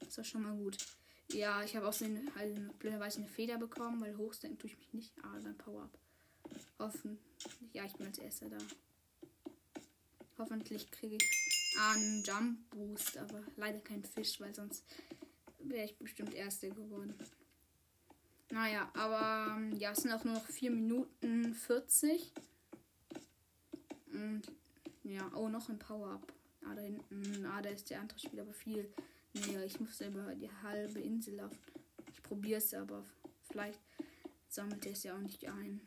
Das 0.00 0.18
war 0.18 0.24
schon 0.24 0.42
mal 0.42 0.54
gut. 0.54 0.76
Ja, 1.28 1.62
ich 1.62 1.74
habe 1.76 1.88
auch 1.88 1.94
so 1.94 2.04
eine, 2.04 2.20
also 2.38 2.54
blöderweise 2.78 3.20
eine 3.20 3.28
Feder 3.28 3.56
bekommen, 3.56 4.02
weil 4.02 4.18
hochstecken 4.18 4.58
tue 4.58 4.68
ich 4.68 4.76
mich 4.76 4.92
nicht. 4.92 5.12
Ah, 5.22 5.40
dann 5.40 5.56
Power-Up. 5.56 5.98
Hoffentlich. 6.78 7.20
Ja, 7.72 7.84
ich 7.84 7.94
bin 7.94 8.06
als 8.06 8.18
erster 8.18 8.48
da. 8.48 8.58
Hoffentlich 10.38 10.90
kriege 10.90 11.16
ich 11.16 11.76
einen 11.78 12.22
Jump 12.24 12.70
Boost, 12.70 13.16
aber 13.18 13.42
leider 13.56 13.80
kein 13.80 14.04
Fisch, 14.04 14.40
weil 14.40 14.54
sonst 14.54 14.84
wäre 15.58 15.84
ich 15.84 15.96
bestimmt 15.96 16.34
Erste 16.34 16.70
geworden. 16.70 17.14
Naja, 18.50 18.90
aber 18.94 19.56
ähm, 19.56 19.76
ja, 19.78 19.92
es 19.92 20.02
sind 20.02 20.12
auch 20.12 20.24
nur 20.24 20.34
noch 20.34 20.46
4 20.46 20.70
Minuten 20.70 21.54
40. 21.54 22.32
Und 24.12 24.42
ja, 25.04 25.30
oh, 25.34 25.48
noch 25.48 25.68
ein 25.68 25.78
Power-Up. 25.78 26.32
Ah, 26.64 26.74
da 26.74 26.82
hinten, 26.82 27.46
ah, 27.46 27.62
da 27.62 27.70
ist 27.70 27.88
der 27.90 28.00
andere 28.00 28.18
Spieler 28.18 28.42
aber 28.42 28.52
viel 28.52 28.92
näher. 29.32 29.64
Ich 29.64 29.80
muss 29.80 30.00
über 30.00 30.34
die 30.34 30.50
halbe 30.62 31.00
Insel 31.00 31.36
laufen. 31.36 31.58
Ich 32.12 32.22
probiere 32.22 32.58
es 32.58 32.74
aber. 32.74 33.04
Vielleicht 33.50 33.80
sammelt 34.48 34.84
er 34.84 34.92
es 34.92 35.02
ja 35.02 35.14
auch 35.14 35.20
nicht 35.20 35.48
ein. 35.48 35.80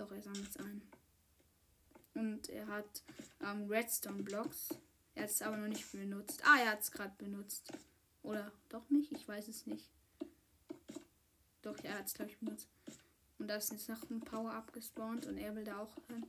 Doch, 0.00 0.10
er 0.12 0.22
sammelt 0.22 0.48
es 0.48 0.56
ein. 0.56 0.80
Und 2.14 2.48
er 2.48 2.66
hat 2.68 3.02
ähm, 3.42 3.66
Redstone-Blocks. 3.68 4.70
Er 5.14 5.24
hat 5.24 5.30
es 5.30 5.42
aber 5.42 5.58
noch 5.58 5.68
nicht 5.68 5.92
benutzt. 5.92 6.42
Ah, 6.42 6.58
er 6.58 6.70
hat 6.70 6.80
es 6.80 6.90
gerade 6.90 7.12
benutzt. 7.18 7.70
Oder 8.22 8.50
doch 8.70 8.88
nicht? 8.88 9.12
Ich 9.12 9.28
weiß 9.28 9.48
es 9.48 9.66
nicht. 9.66 9.90
Doch, 11.60 11.76
er 11.84 11.98
hat 11.98 12.06
es, 12.06 12.14
glaube 12.14 12.30
ich, 12.30 12.38
benutzt. 12.38 12.70
Und 13.38 13.48
da 13.48 13.56
ist 13.56 13.72
jetzt 13.72 13.90
noch 13.90 14.08
ein 14.08 14.20
Power-Up 14.20 14.72
gespawnt 14.72 15.26
und 15.26 15.36
er 15.36 15.54
will 15.54 15.64
da 15.64 15.78
auch 15.80 15.94
hin. 16.08 16.26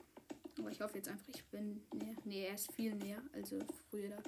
Aber 0.59 0.69
ich 0.69 0.82
hoffe 0.82 0.97
jetzt 0.97 1.07
einfach, 1.07 1.30
ich 1.30 1.45
bin 1.45 1.82
näher. 1.93 2.15
Nee, 2.26 2.47
er 2.47 2.55
ist 2.55 2.74
viel 2.74 2.93
näher. 2.93 3.24
Also 3.32 3.57
früher 3.89 4.09
da. 4.09 4.22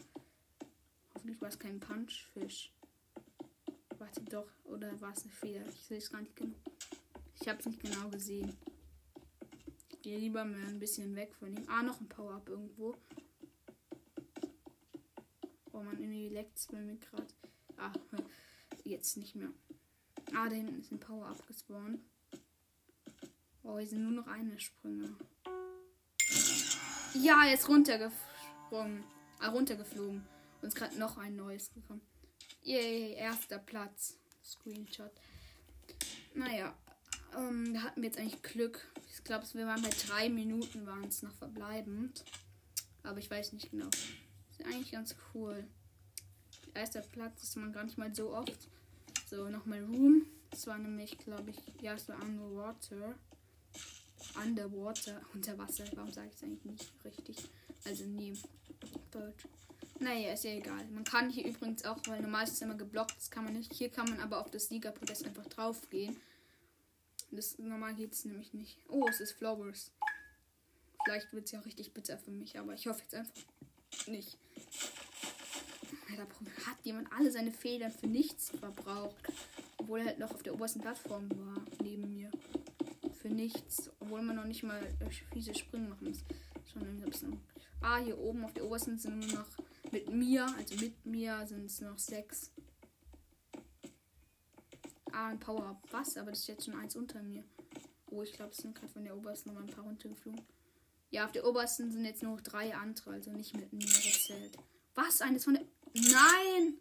Hoffentlich 1.16 1.42
war 1.42 1.50
es 1.50 1.60
kein 1.60 1.82
Punchfisch. 1.82 2.72
Warte 3.98 4.22
doch. 4.24 4.50
Oder 4.64 5.02
war 5.02 5.12
es 5.12 5.24
eine 5.24 5.34
Feder? 5.34 5.68
Ich 5.68 5.84
sehe 5.84 5.98
es 5.98 6.10
gar 6.10 6.22
nicht 6.22 6.38
genau. 6.38 6.56
Ich 7.42 7.50
habe 7.50 7.60
es 7.60 7.66
nicht 7.66 7.82
genau 7.82 8.08
gesehen. 8.08 8.56
Gehe 10.04 10.20
lieber 10.20 10.44
mal 10.44 10.60
ein 10.66 10.80
bisschen 10.80 11.16
weg 11.16 11.34
von 11.34 11.54
ihm. 11.54 11.64
Ah, 11.68 11.82
noch 11.82 12.02
ein 12.02 12.10
Power-Up 12.10 12.50
irgendwo. 12.50 12.94
Oh 15.72 15.82
man, 15.82 15.98
irgendwie 15.98 16.28
leckt 16.28 16.58
es 16.58 16.68
bei 16.68 16.78
mir 16.78 16.98
gerade. 16.98 17.28
Ah, 17.78 17.94
jetzt 18.84 19.16
nicht 19.16 19.34
mehr. 19.34 19.48
Ah, 20.36 20.50
da 20.50 20.56
hinten 20.56 20.82
ist 20.82 20.92
ein 20.92 21.00
Power-Up 21.00 21.48
gespawnt. 21.48 22.02
Oh, 23.64 23.78
hier 23.80 23.88
sind 23.88 24.04
nur 24.04 24.12
noch 24.12 24.28
eine 24.28 24.60
Sprünge. 24.60 25.16
Ja, 27.14 27.46
jetzt 27.46 27.70
runtergesprungen. 27.70 29.06
Ah, 29.40 29.52
runtergeflogen. 29.52 30.28
Und 30.62 30.68
ist 30.68 30.76
gerade 30.76 31.00
noch 31.00 31.18
ein 31.18 31.38
neues 31.38 31.74
gekommen. 31.74 32.02
Yay, 32.62 33.14
erster 33.14 33.58
Platz. 33.58 34.18
Screenshot. 34.44 35.14
Naja, 36.34 36.78
ähm, 37.38 37.74
da 37.74 37.84
hatten 37.84 38.02
wir 38.02 38.10
jetzt 38.10 38.20
eigentlich 38.20 38.44
Glück. 38.44 38.93
Ich 39.14 39.24
glaube, 39.24 39.46
wir 39.54 39.68
waren 39.68 39.82
bei 39.84 39.92
drei 40.08 40.28
Minuten, 40.28 40.88
waren 40.88 41.06
es 41.06 41.22
noch 41.22 41.34
verbleibend. 41.36 42.26
Aber 43.04 43.20
ich 43.20 43.30
weiß 43.30 43.54
nicht 43.54 43.70
genau. 43.70 43.88
Ist 43.88 44.66
eigentlich 44.66 44.92
ganz 44.92 45.16
cool. 45.34 45.64
Erster 46.74 47.02
Platz 47.02 47.44
ist 47.44 47.56
man 47.56 47.72
gar 47.72 47.84
nicht 47.84 47.98
mal 47.98 48.14
so 48.14 48.34
oft. 48.34 48.68
So, 49.30 49.50
nochmal 49.50 49.84
Room. 49.84 50.26
Das 50.50 50.66
war 50.66 50.80
nämlich, 50.80 51.18
glaube 51.20 51.52
ich, 51.52 51.58
ja, 51.82 51.94
es 51.94 52.10
war 52.10 52.20
Underwater. 52.22 53.14
Underwater, 54.44 55.22
unter 55.34 55.58
Wasser. 55.60 55.86
Warum 55.94 56.12
sage 56.12 56.30
ich 56.30 56.36
es 56.36 56.44
eigentlich 56.44 56.66
nicht 56.66 56.92
richtig? 57.06 57.38
Also, 57.86 58.06
nee. 58.06 58.34
Deutsch. 59.12 59.46
Naja, 60.00 60.34
ist 60.34 60.44
ja 60.44 60.52
egal. 60.52 60.86
Man 60.88 61.04
kann 61.04 61.30
hier 61.30 61.46
übrigens 61.46 61.86
auch, 61.86 62.00
weil 62.08 62.22
normal 62.22 62.46
ist 62.46 62.54
es 62.54 62.62
immer 62.62 62.76
geblockt, 62.76 63.16
das 63.16 63.30
kann 63.30 63.44
man 63.44 63.54
nicht. 63.54 63.72
Hier 63.74 63.90
kann 63.90 64.10
man 64.10 64.20
aber 64.20 64.42
auf 64.42 64.50
das 64.50 64.68
Siegerpodest 64.70 65.26
einfach 65.26 65.46
drauf 65.46 65.88
gehen. 65.92 66.18
Das 67.36 67.58
normal 67.58 67.96
geht 67.96 68.14
es 68.14 68.26
nämlich 68.26 68.54
nicht. 68.54 68.78
Oh, 68.90 69.06
es 69.10 69.20
ist 69.20 69.34
Flowers. 69.34 69.92
Vielleicht 71.04 71.34
wird 71.34 71.46
es 71.46 71.52
ja 71.52 71.60
richtig 71.62 71.94
bitter 71.94 72.18
für 72.18 72.32
mich, 72.32 72.58
aber 72.60 72.74
ich 72.74 72.88
hoffe 72.88 73.02
jetzt 73.02 73.16
einfach 73.16 73.34
nicht. 74.08 74.38
Da 76.16 76.24
hat 76.68 76.78
jemand 76.84 77.12
alle 77.12 77.32
seine 77.32 77.52
Federn 77.52 77.92
für 77.92 78.08
nichts 78.08 78.52
verbraucht. 78.52 79.28
Obwohl 79.78 80.00
er 80.00 80.06
halt 80.06 80.20
noch 80.20 80.32
auf 80.32 80.44
der 80.44 80.54
obersten 80.54 80.82
Plattform 80.82 81.28
war, 81.32 81.66
neben 81.82 82.10
mir. 82.10 82.32
Für 83.22 83.30
nichts. 83.30 83.90
Obwohl 84.00 84.22
man 84.22 84.36
noch 84.36 84.46
nicht 84.46 84.64
mal 84.64 84.82
fiese 85.32 85.56
Sprünge 85.56 85.90
machen 85.90 86.08
muss. 86.08 86.24
Schon 86.72 86.84
ein 86.84 87.02
bisschen. 87.02 87.42
Ah, 87.82 87.98
hier 87.98 88.18
oben 88.18 88.46
auf 88.46 88.54
der 88.54 88.66
obersten 88.66 88.98
sind 88.98 89.20
nur 89.20 89.40
noch 89.40 89.48
mit 89.92 90.10
mir, 90.10 90.46
also 90.58 90.76
mit 90.76 91.06
mir 91.06 91.46
sind 91.46 91.66
es 91.66 91.82
noch 91.82 92.00
sechs. 92.00 92.52
Ah, 95.14 95.28
ein 95.28 95.40
Power-Up. 95.40 95.88
Was? 95.92 96.18
Aber 96.18 96.32
das 96.32 96.40
ist 96.40 96.48
jetzt 96.48 96.66
schon 96.66 96.76
eins 96.76 96.96
unter 96.96 97.22
mir. 97.22 97.44
Oh, 98.10 98.24
ich 98.24 98.34
glaube, 98.34 98.52
es 98.52 98.58
sind 98.58 98.74
gerade 98.74 98.92
von 98.92 99.04
der 99.04 99.16
obersten 99.16 99.50
noch 99.50 99.56
mal 99.56 99.64
ein 99.64 99.74
paar 99.74 99.84
runtergeflogen. 99.84 100.42
Ja, 101.12 101.26
auf 101.26 101.32
der 101.32 101.46
obersten 101.46 101.92
sind 101.92 102.04
jetzt 102.06 102.24
nur 102.24 102.36
noch 102.36 102.42
drei 102.42 102.74
andere, 102.76 103.12
also 103.12 103.32
nicht 103.32 103.56
mit 103.56 103.72
mir 103.72 103.86
gezählt. 103.86 104.58
Was? 104.96 105.22
Eines 105.22 105.44
von 105.44 105.54
der. 105.54 105.64
Nein! 105.94 106.78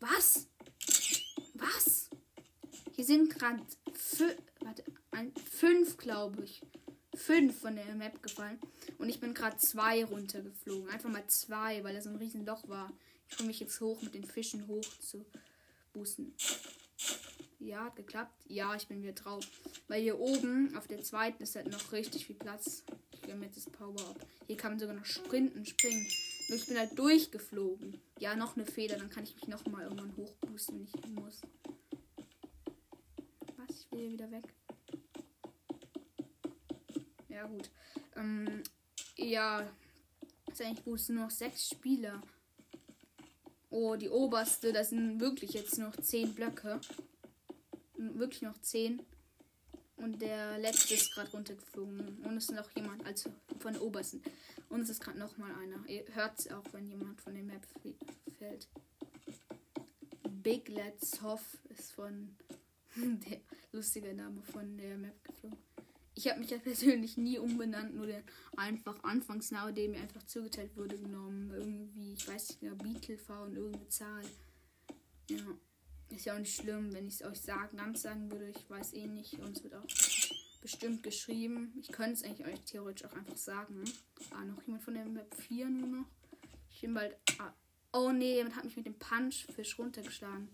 Was? 0.00 0.48
Was? 1.54 2.10
Hier 2.92 3.04
sind 3.04 3.30
gerade 3.30 3.62
fünf, 5.48 5.96
glaube 5.96 6.42
ich. 6.42 6.60
Fünf 7.14 7.60
von 7.60 7.76
der 7.76 7.94
Map 7.94 8.20
gefallen. 8.24 8.58
Und 8.98 9.08
ich 9.08 9.20
bin 9.20 9.34
gerade 9.34 9.56
zwei 9.58 10.04
runtergeflogen. 10.04 10.88
Einfach 10.88 11.10
mal 11.10 11.26
zwei, 11.28 11.84
weil 11.84 11.94
da 11.94 12.02
so 12.02 12.10
ein 12.10 12.16
riesen 12.16 12.44
Loch 12.44 12.68
war. 12.68 12.92
Ich 13.28 13.36
komme 13.36 13.48
mich 13.48 13.60
jetzt 13.60 13.80
hoch 13.80 14.02
mit 14.02 14.14
den 14.14 14.24
Fischen 14.24 14.66
hoch 14.66 14.98
zu 14.98 15.24
boosten. 15.92 16.34
Ja, 17.64 17.84
hat 17.84 17.96
geklappt. 17.96 18.44
Ja, 18.46 18.74
ich 18.74 18.88
bin 18.88 19.02
wieder 19.02 19.14
drauf. 19.14 19.42
Weil 19.88 20.02
hier 20.02 20.20
oben 20.20 20.76
auf 20.76 20.86
der 20.86 21.02
zweiten 21.02 21.42
ist 21.42 21.56
halt 21.56 21.70
noch 21.70 21.92
richtig 21.92 22.26
viel 22.26 22.36
Platz. 22.36 22.84
Ich 23.10 23.22
gehe 23.22 23.34
mit 23.34 23.56
das 23.56 23.64
Power 23.64 23.98
up. 24.10 24.26
Hier 24.46 24.58
kann 24.58 24.72
man 24.72 24.78
sogar 24.78 24.94
noch 24.94 25.06
sprinten, 25.06 25.64
springen. 25.64 26.06
Nur 26.48 26.58
ich 26.58 26.66
bin 26.66 26.76
halt 26.76 26.98
durchgeflogen. 26.98 27.98
Ja, 28.18 28.36
noch 28.36 28.54
eine 28.54 28.66
Feder. 28.66 28.98
Dann 28.98 29.08
kann 29.08 29.24
ich 29.24 29.34
mich 29.34 29.48
noch 29.48 29.64
mal 29.64 29.84
irgendwann 29.84 30.14
hochboosten, 30.14 30.78
wenn 30.78 30.84
ich 30.84 31.08
muss. 31.08 31.40
Was? 33.56 33.70
Ich 33.70 33.90
will 33.92 34.00
hier 34.00 34.12
wieder 34.12 34.30
weg. 34.30 34.44
Ja, 37.30 37.46
gut. 37.46 37.70
Ähm, 38.14 38.62
ja. 39.16 39.66
Ist 40.52 40.60
eigentlich 40.60 40.84
gut. 40.84 41.00
Es 41.00 41.06
sind 41.06 41.16
nur 41.16 41.24
noch 41.24 41.30
sechs 41.30 41.70
Spieler. 41.70 42.20
Oh, 43.70 43.96
die 43.96 44.10
oberste. 44.10 44.74
Das 44.74 44.90
sind 44.90 45.18
wirklich 45.18 45.54
jetzt 45.54 45.78
noch 45.78 45.96
zehn 45.96 46.34
Blöcke. 46.34 46.78
Wirklich 48.14 48.42
noch 48.42 48.58
zehn. 48.58 49.02
Und 49.96 50.20
der 50.20 50.58
letzte 50.58 50.94
ist 50.94 51.14
gerade 51.14 51.30
runtergeflogen. 51.30 52.18
Und 52.24 52.36
es 52.36 52.44
ist 52.44 52.54
noch 52.54 52.70
jemand, 52.76 53.04
also 53.06 53.32
von 53.58 53.76
obersten. 53.78 54.22
Und 54.68 54.82
es 54.82 54.90
ist 54.90 55.00
gerade 55.00 55.18
noch 55.18 55.36
mal 55.38 55.52
einer. 55.54 55.88
Ihr 55.88 56.04
hört 56.14 56.38
es 56.38 56.50
auch, 56.50 56.64
wenn 56.72 56.88
jemand 56.88 57.20
von 57.20 57.34
der 57.34 57.44
Map 57.44 57.64
fällt. 58.38 58.68
Big 60.42 60.68
Let's 60.68 61.22
Hoff 61.22 61.58
ist 61.70 61.92
von 61.92 62.36
der 62.96 63.40
lustige 63.72 64.12
Name 64.14 64.42
von 64.42 64.76
der 64.76 64.98
Map 64.98 65.24
geflogen. 65.24 65.58
Ich 66.16 66.28
habe 66.28 66.40
mich 66.40 66.50
ja 66.50 66.58
persönlich 66.58 67.16
nie 67.16 67.38
umbenannt, 67.38 67.94
nur 67.94 68.06
den 68.06 68.22
einfach 68.56 69.02
Anfangsname, 69.02 69.72
der 69.72 69.88
mir 69.88 70.00
einfach 70.00 70.22
zugeteilt 70.24 70.76
wurde, 70.76 70.96
genommen. 70.96 71.50
Irgendwie, 71.50 72.12
ich 72.12 72.28
weiß 72.28 72.50
nicht 72.50 72.60
genau, 72.60 72.76
Beetle 72.76 73.18
V 73.18 73.42
und 73.44 73.56
irgendeine 73.56 73.88
Zahl. 73.88 74.24
Ja. 75.28 75.38
Ist 76.14 76.26
ja 76.26 76.34
auch 76.34 76.38
nicht 76.38 76.54
schlimm, 76.54 76.92
wenn 76.92 77.08
ich 77.08 77.14
es 77.14 77.22
euch 77.24 77.40
sagen, 77.40 77.76
ganz 77.76 78.02
sagen 78.02 78.30
würde. 78.30 78.48
Ich 78.48 78.70
weiß 78.70 78.92
eh 78.94 79.06
nicht. 79.06 79.34
Und 79.40 79.56
es 79.56 79.64
wird 79.64 79.74
auch 79.74 79.86
bestimmt 80.62 81.02
geschrieben. 81.02 81.72
Ich 81.80 81.88
könnte 81.88 82.12
es 82.12 82.22
eigentlich 82.22 82.46
euch 82.46 82.60
theoretisch 82.60 83.04
auch 83.04 83.14
einfach 83.14 83.36
sagen. 83.36 83.84
Ah, 84.30 84.44
noch 84.44 84.62
jemand 84.62 84.84
von 84.84 84.94
der 84.94 85.06
Map 85.06 85.34
4 85.34 85.68
nur 85.68 85.88
noch. 85.88 86.06
Ich 86.70 86.82
bin 86.82 86.94
bald. 86.94 87.16
Ah, 87.38 87.52
oh 87.92 88.12
nee, 88.12 88.36
jemand 88.36 88.56
hat 88.56 88.64
mich 88.64 88.76
mit 88.76 88.86
dem 88.86 88.98
Punchfisch 88.98 89.78
runtergeschlagen. 89.78 90.48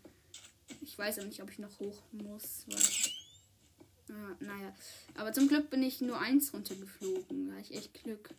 Ich 0.80 0.96
weiß 0.96 1.18
aber 1.18 1.28
nicht, 1.28 1.42
ob 1.42 1.50
ich 1.50 1.58
noch 1.58 1.78
hoch 1.78 2.02
muss. 2.12 2.64
Weil, 2.66 4.16
ah, 4.16 4.36
naja. 4.40 4.74
Aber 5.14 5.32
zum 5.32 5.46
Glück 5.46 5.68
bin 5.68 5.82
ich 5.82 6.00
nur 6.00 6.18
eins 6.18 6.54
runtergeflogen. 6.54 7.48
Da 7.48 7.54
hatte 7.54 7.70
ich 7.70 7.76
echt 7.76 8.02
Glück. 8.02 8.30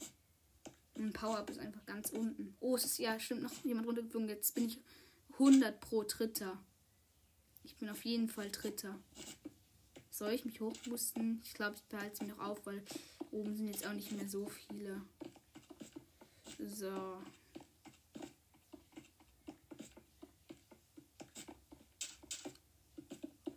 Und 0.96 1.14
Power-Up 1.14 1.50
ist 1.52 1.60
einfach 1.60 1.86
ganz 1.86 2.10
unten. 2.10 2.56
Oh, 2.60 2.76
es 2.76 2.86
ist 2.86 2.98
ja 2.98 3.20
stimmt 3.20 3.44
noch 3.44 3.54
jemand 3.64 3.88
runtergeflogen. 3.88 4.28
Jetzt 4.28 4.56
bin 4.56 4.66
ich 4.66 4.80
100 5.34 5.80
pro 5.80 6.04
Dritter. 6.04 6.58
Bin 7.82 7.90
auf 7.90 8.06
jeden 8.06 8.30
Fall 8.30 8.48
Dritter. 8.52 9.00
soll 10.12 10.34
ich 10.34 10.46
mich 10.46 10.62
hochboosten? 10.62 11.42
Ich 11.44 11.56
glaube, 11.56 11.78
ich 11.78 11.84
behalte 11.86 12.14
es 12.14 12.22
mir 12.22 12.28
noch 12.28 12.40
auf, 12.40 12.64
weil 12.68 12.84
oben 13.32 13.56
sind 13.56 13.70
jetzt 13.70 13.88
auch 13.88 13.94
nicht 13.94 14.12
mehr 14.12 14.30
so 14.30 14.46
viele. 14.46 15.02
So. 16.60 16.92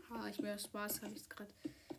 Ha, 0.09 0.29
ich 0.31 0.39
will 0.43 0.59
Spaß, 0.59 1.03
habe 1.03 1.13
ich 1.15 1.29
gerade. 1.29 1.53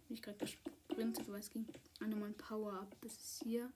Bin 0.07 0.17
ich 0.17 0.23
gerade 0.23 0.39
gesprintet, 0.39 1.30
weil 1.30 1.41
es 1.41 1.51
ging. 1.51 1.67
Ah, 1.99 2.07
nochmal 2.07 2.30
ein 2.30 2.38
Power-Up. 2.38 2.97
Das 3.01 3.13
ist 3.13 3.43
hier. 3.43 3.71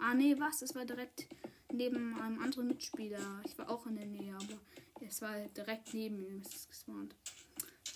Ah, 0.00 0.14
nee, 0.14 0.34
was? 0.40 0.58
Das 0.58 0.74
war 0.74 0.84
direkt 0.84 1.28
neben 1.72 2.20
einem 2.20 2.42
anderen 2.42 2.66
Mitspieler. 2.66 3.40
Ich 3.44 3.56
war 3.58 3.70
auch 3.70 3.86
in 3.86 3.94
der 3.94 4.06
Nähe, 4.06 4.34
aber 4.34 4.58
es 5.06 5.22
war 5.22 5.38
direkt 5.50 5.94
neben 5.94 6.20
ihm. 6.20 6.40
ist 6.40 6.68
es 6.68 6.88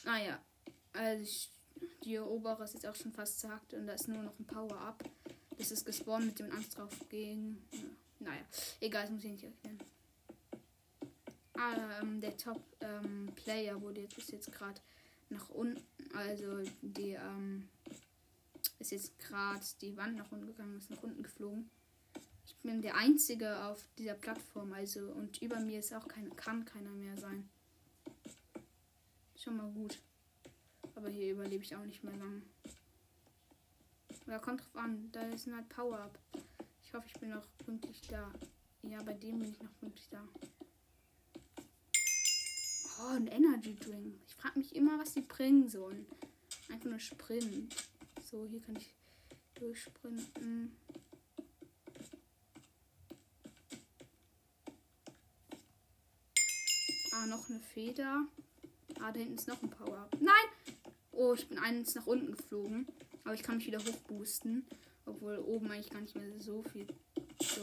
Naja, 0.06 0.38
also 0.92 1.22
ich, 1.24 1.50
die 2.04 2.18
obere 2.20 2.62
ist 2.62 2.74
jetzt 2.74 2.86
auch 2.86 2.94
schon 2.94 3.12
fast 3.12 3.40
zerhackt 3.40 3.74
und 3.74 3.88
da 3.88 3.94
ist 3.94 4.06
nur 4.06 4.22
noch 4.22 4.38
ein 4.38 4.46
Power-Up. 4.46 5.04
Das 5.58 5.72
ist 5.72 5.84
gespawnt 5.84 6.26
mit 6.26 6.38
dem 6.38 6.52
Angst 6.52 6.78
drauf 6.78 6.96
gegen. 7.08 7.66
Ja, 7.72 7.78
naja, 8.20 8.42
egal, 8.80 9.02
das 9.02 9.10
muss 9.10 9.24
ich 9.24 9.32
nicht 9.32 9.44
erklären. 9.44 9.78
Ah, 11.54 12.00
ähm, 12.00 12.20
der 12.20 12.36
Top-Player 12.36 13.74
ähm, 13.74 13.82
wurde 13.82 14.02
jetzt, 14.02 14.16
ist 14.16 14.30
jetzt 14.30 14.52
gerade 14.52 14.80
nach 15.28 15.48
unten. 15.48 15.82
Also 16.14 16.62
die 16.82 17.12
ähm, 17.12 17.68
ist 18.78 18.92
jetzt 18.92 19.18
gerade 19.18 19.64
die 19.80 19.96
Wand 19.96 20.16
nach 20.16 20.30
unten 20.30 20.46
gegangen, 20.46 20.76
ist 20.76 20.90
nach 20.90 21.02
unten 21.02 21.24
geflogen. 21.24 21.68
Ich 22.46 22.54
bin 22.58 22.80
der 22.80 22.94
Einzige 22.94 23.64
auf 23.64 23.88
dieser 23.98 24.14
Plattform, 24.14 24.72
also 24.72 25.00
und 25.00 25.42
über 25.42 25.58
mir 25.58 25.80
ist 25.80 25.92
auch 25.92 26.06
kein, 26.06 26.34
kann 26.36 26.64
keiner 26.64 26.92
mehr 26.92 27.16
sein. 27.16 27.48
Schon 29.46 29.58
mal 29.58 29.70
gut. 29.70 29.96
Aber 30.96 31.08
hier 31.08 31.30
überlebe 31.30 31.62
ich 31.62 31.76
auch 31.76 31.84
nicht 31.84 32.02
mehr 32.02 32.16
lang. 32.16 32.42
Oder 34.26 34.40
kommt 34.40 34.60
drauf 34.60 34.74
an, 34.74 35.08
da 35.12 35.20
ist 35.28 35.46
ein 35.46 35.54
halt 35.54 35.68
Power-Up. 35.68 36.18
Ich 36.82 36.92
hoffe, 36.92 37.06
ich 37.06 37.20
bin 37.20 37.30
noch 37.30 37.46
pünktlich 37.64 38.00
da. 38.08 38.32
Ja, 38.82 39.00
bei 39.04 39.12
dem 39.12 39.38
bin 39.38 39.52
ich 39.52 39.62
noch 39.62 39.72
pünktlich 39.78 40.08
da. 40.10 40.26
Oh, 42.98 43.14
ein 43.14 43.28
Energy 43.28 43.76
Drink. 43.76 44.16
Ich 44.26 44.34
frage 44.34 44.58
mich 44.58 44.74
immer, 44.74 44.98
was 44.98 45.12
die 45.12 45.20
bringen 45.20 45.68
sollen. 45.68 46.06
Einfach 46.68 46.90
nur 46.90 46.98
sprinten. 46.98 47.68
So, 48.28 48.48
hier 48.48 48.60
kann 48.62 48.74
ich 48.74 48.92
durchsprinten. 49.54 50.76
Ah, 57.12 57.26
noch 57.26 57.48
eine 57.48 57.60
Feder. 57.60 58.26
Ah, 59.00 59.12
da 59.12 59.18
hinten 59.18 59.34
ist 59.34 59.48
noch 59.48 59.62
ein 59.62 59.70
Power-Up. 59.70 60.16
Nein! 60.20 60.84
Oh, 61.12 61.34
ich 61.34 61.48
bin 61.48 61.58
eins 61.58 61.94
nach 61.94 62.06
unten 62.06 62.32
geflogen. 62.32 62.86
Aber 63.24 63.34
ich 63.34 63.42
kann 63.42 63.56
mich 63.56 63.66
wieder 63.66 63.78
hochboosten. 63.78 64.66
Obwohl 65.04 65.38
oben 65.38 65.70
eigentlich 65.70 65.90
gar 65.90 66.00
nicht 66.00 66.16
mehr 66.16 66.40
so 66.40 66.62
viel 66.62 66.86
so 67.42 67.62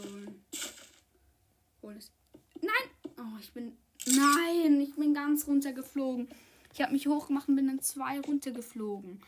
Nein! 2.60 3.12
Oh, 3.18 3.38
ich 3.40 3.52
bin. 3.52 3.76
Nein! 4.06 4.80
Ich 4.80 4.94
bin 4.94 5.14
ganz 5.14 5.46
runtergeflogen. 5.46 6.28
Ich 6.72 6.80
habe 6.80 6.92
mich 6.92 7.06
hochgemacht 7.06 7.48
und 7.48 7.56
bin 7.56 7.66
dann 7.66 7.80
zwei 7.80 8.20
runtergeflogen. 8.20 9.20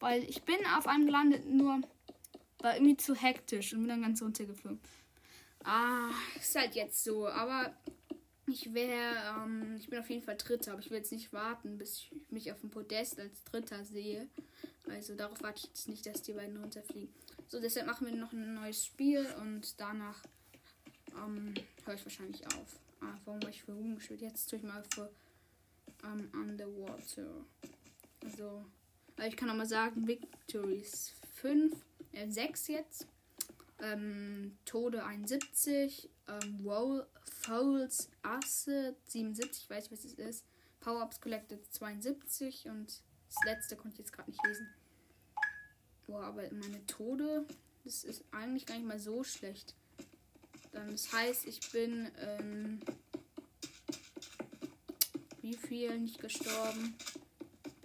Weil 0.00 0.22
ich 0.24 0.42
bin 0.42 0.56
auf 0.76 0.86
einem 0.86 1.06
gelandet, 1.06 1.46
nur 1.46 1.80
war 2.60 2.74
irgendwie 2.74 2.96
zu 2.96 3.14
hektisch 3.14 3.72
und 3.72 3.80
bin 3.80 3.88
dann 3.88 4.02
ganz 4.02 4.22
runtergeflogen. 4.22 4.80
Ah, 5.64 6.10
ist 6.38 6.54
halt 6.54 6.74
jetzt 6.74 7.02
so. 7.02 7.26
Aber 7.28 7.74
ich 8.48 8.74
wäre, 8.74 9.42
ähm, 9.44 9.76
ich 9.78 9.88
bin 9.88 9.98
auf 9.98 10.10
jeden 10.10 10.22
Fall 10.22 10.36
Dritter, 10.36 10.72
aber 10.72 10.80
ich 10.80 10.90
will 10.90 10.98
jetzt 10.98 11.12
nicht 11.12 11.32
warten, 11.32 11.78
bis 11.78 11.98
ich 11.98 12.12
mich 12.30 12.52
auf 12.52 12.60
dem 12.60 12.70
Podest 12.70 13.18
als 13.18 13.44
Dritter 13.44 13.84
sehe. 13.84 14.28
Also 14.88 15.14
darauf 15.14 15.42
warte 15.42 15.58
ich 15.58 15.64
jetzt 15.66 15.88
nicht, 15.88 16.06
dass 16.06 16.22
die 16.22 16.32
beiden 16.32 16.56
runterfliegen. 16.56 17.12
So, 17.48 17.60
deshalb 17.60 17.86
machen 17.86 18.06
wir 18.06 18.14
noch 18.14 18.32
ein 18.32 18.54
neues 18.54 18.84
Spiel 18.84 19.26
und 19.40 19.78
danach 19.80 20.22
ähm, 21.12 21.54
höre 21.84 21.94
ich 21.94 22.04
wahrscheinlich 22.04 22.46
auf. 22.46 22.80
Ah, 23.00 23.14
warum 23.24 23.42
war 23.42 23.50
ich 23.50 23.62
für 23.62 23.72
Ruhm 23.72 23.96
gespielt? 23.96 24.20
Jetzt 24.20 24.48
tue 24.48 24.58
ich 24.58 24.64
mal 24.64 24.82
für 24.94 25.10
ähm, 26.04 26.30
Underwater. 26.32 27.44
Also, 28.22 28.64
also 29.18 29.26
ich 29.26 29.36
kann 29.36 29.50
auch 29.50 29.54
mal 29.54 29.66
sagen, 29.66 30.06
Victories 30.06 31.14
5, 31.36 31.74
äh, 32.12 32.28
6 32.28 32.68
jetzt. 32.68 33.06
Ähm, 33.80 34.58
Tode 34.64 35.04
71, 35.04 36.10
ähm, 36.28 36.60
Roll, 36.64 37.06
Fouls 37.40 38.10
Asse 38.22 38.96
77, 39.06 39.64
ich 39.64 39.70
weiß 39.70 39.90
nicht, 39.90 40.04
was 40.04 40.04
es 40.04 40.18
ist. 40.18 40.44
Power-Ups 40.80 41.20
Collected 41.20 41.60
72 41.72 42.68
und 42.68 43.02
das 43.28 43.44
letzte 43.44 43.76
konnte 43.76 43.94
ich 43.94 43.98
jetzt 43.98 44.12
gerade 44.12 44.30
nicht 44.30 44.44
lesen. 44.46 44.68
Boah, 46.06 46.24
aber 46.24 46.42
meine 46.52 46.84
Tode, 46.86 47.46
das 47.84 48.04
ist 48.04 48.24
eigentlich 48.32 48.64
gar 48.64 48.76
nicht 48.76 48.86
mal 48.86 48.98
so 48.98 49.24
schlecht. 49.24 49.74
Dann, 50.72 50.90
das 50.90 51.12
heißt, 51.12 51.46
ich 51.46 51.60
bin, 51.72 52.10
ähm, 52.18 52.80
wie 55.42 55.56
viel 55.56 55.98
nicht 55.98 56.18
gestorben. 56.18 56.94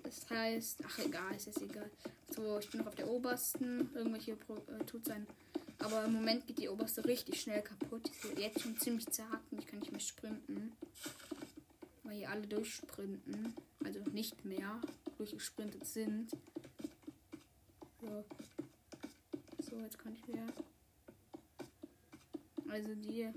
Das 0.04 0.30
heißt, 0.30 0.82
ach 0.86 1.00
egal, 1.00 1.36
ist 1.36 1.48
jetzt 1.48 1.62
egal. 1.62 1.90
So, 2.36 2.60
ich 2.60 2.70
bin 2.70 2.82
noch 2.82 2.88
auf 2.88 2.96
der 2.96 3.10
obersten. 3.10 3.94
Irgendwelche 3.94 4.32
äh, 4.34 4.86
tut 4.86 5.06
sein 5.06 5.28
aber 5.84 6.06
im 6.06 6.14
Moment 6.14 6.48
geht 6.48 6.60
die 6.60 6.70
oberste 6.70 7.04
richtig 7.06 7.42
schnell 7.42 7.62
kaputt. 7.62 8.10
Die 8.24 8.28
ist 8.30 8.40
jetzt 8.40 8.62
schon 8.62 8.78
ziemlich 8.78 9.08
zerhackt 9.08 9.52
und 9.52 9.60
ich 9.60 9.68
kann 9.68 9.80
nicht 9.80 9.92
mehr 9.92 10.00
sprinten. 10.00 10.72
Weil 12.04 12.18
hier 12.18 12.30
alle 12.30 12.48
durchsprinten. 12.48 13.54
Also 13.84 14.00
nicht 14.12 14.46
mehr 14.46 14.82
durchgesprintet 15.18 15.86
sind. 15.86 16.32
So. 18.02 18.26
So, 19.70 19.80
jetzt 19.82 20.00
kann 20.00 20.16
ich 20.16 20.28
wieder. 20.28 20.48
Also 22.70 22.96
die. 22.96 23.30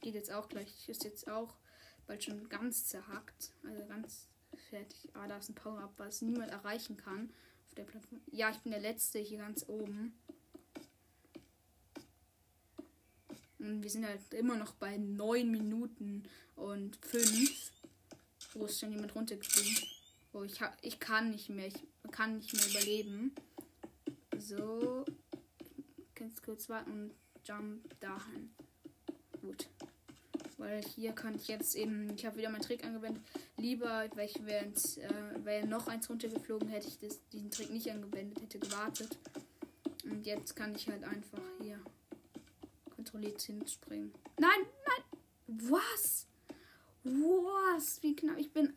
Geht 0.00 0.14
jetzt 0.14 0.32
auch 0.32 0.48
gleich. 0.48 0.88
Ist 0.88 1.04
jetzt 1.04 1.28
auch 1.28 1.54
bald 2.06 2.22
schon 2.24 2.48
ganz 2.48 2.86
zerhackt. 2.86 3.52
Also 3.64 3.84
ganz 3.86 4.28
fertig. 4.70 5.08
Ah, 5.14 5.26
da 5.26 5.36
ist 5.36 5.50
ein 5.50 5.54
Power-Up, 5.54 5.92
was 5.98 6.22
niemand 6.22 6.50
erreichen 6.50 6.96
kann. 6.96 7.30
Auf 7.68 7.74
der 7.74 7.84
Plattform. 7.84 8.20
Ja, 8.30 8.50
ich 8.50 8.58
bin 8.58 8.72
der 8.72 8.80
Letzte 8.80 9.18
hier 9.18 9.38
ganz 9.38 9.64
oben. 9.68 10.14
Und 13.58 13.82
wir 13.82 13.90
sind 13.90 14.06
halt 14.06 14.32
immer 14.32 14.56
noch 14.56 14.72
bei 14.72 14.96
9 14.96 15.50
Minuten 15.50 16.22
und 16.56 16.96
5. 17.04 17.72
Wo 18.54 18.64
ist 18.64 18.80
schon 18.80 18.92
jemand 18.92 19.14
runtergeflogen? 19.14 19.88
Oh, 20.32 20.42
ich, 20.42 20.60
hab, 20.60 20.76
ich 20.82 20.98
kann 20.98 21.30
nicht 21.30 21.50
mehr. 21.50 21.66
Ich 21.66 22.10
kann 22.10 22.38
nicht 22.38 22.54
mehr 22.54 22.66
überleben. 22.68 23.34
So. 24.38 25.04
Kannst 26.14 26.42
kurz 26.42 26.68
warten 26.68 26.92
und 26.92 27.14
jump 27.44 28.00
dahin. 28.00 28.54
Gut. 29.40 29.68
Weil 30.60 30.82
hier 30.94 31.12
kann 31.12 31.34
ich 31.36 31.48
jetzt 31.48 31.74
eben, 31.74 32.14
ich 32.14 32.26
habe 32.26 32.36
wieder 32.36 32.50
meinen 32.50 32.60
Trick 32.60 32.84
angewendet. 32.84 33.22
Lieber, 33.56 34.06
weil 34.14 34.26
ich 34.26 34.44
während, 34.44 34.76
äh, 34.98 35.42
wäre 35.42 35.66
noch 35.66 35.88
eins 35.88 36.10
runtergeflogen, 36.10 36.68
hätte 36.68 36.86
ich 36.86 36.98
das, 36.98 37.18
diesen 37.32 37.50
Trick 37.50 37.70
nicht 37.70 37.90
angewendet, 37.90 38.42
hätte 38.42 38.58
gewartet. 38.58 39.16
Und 40.04 40.26
jetzt 40.26 40.54
kann 40.54 40.74
ich 40.74 40.86
halt 40.86 41.02
einfach 41.04 41.40
hier 41.62 41.80
kontrolliert 42.94 43.40
hinspringen. 43.40 44.12
Nein, 44.38 44.50
nein! 44.86 45.70
Was? 45.70 46.26
Was? 47.04 48.02
Wie 48.02 48.14
knapp. 48.14 48.36
Ich 48.36 48.52
bin, 48.52 48.74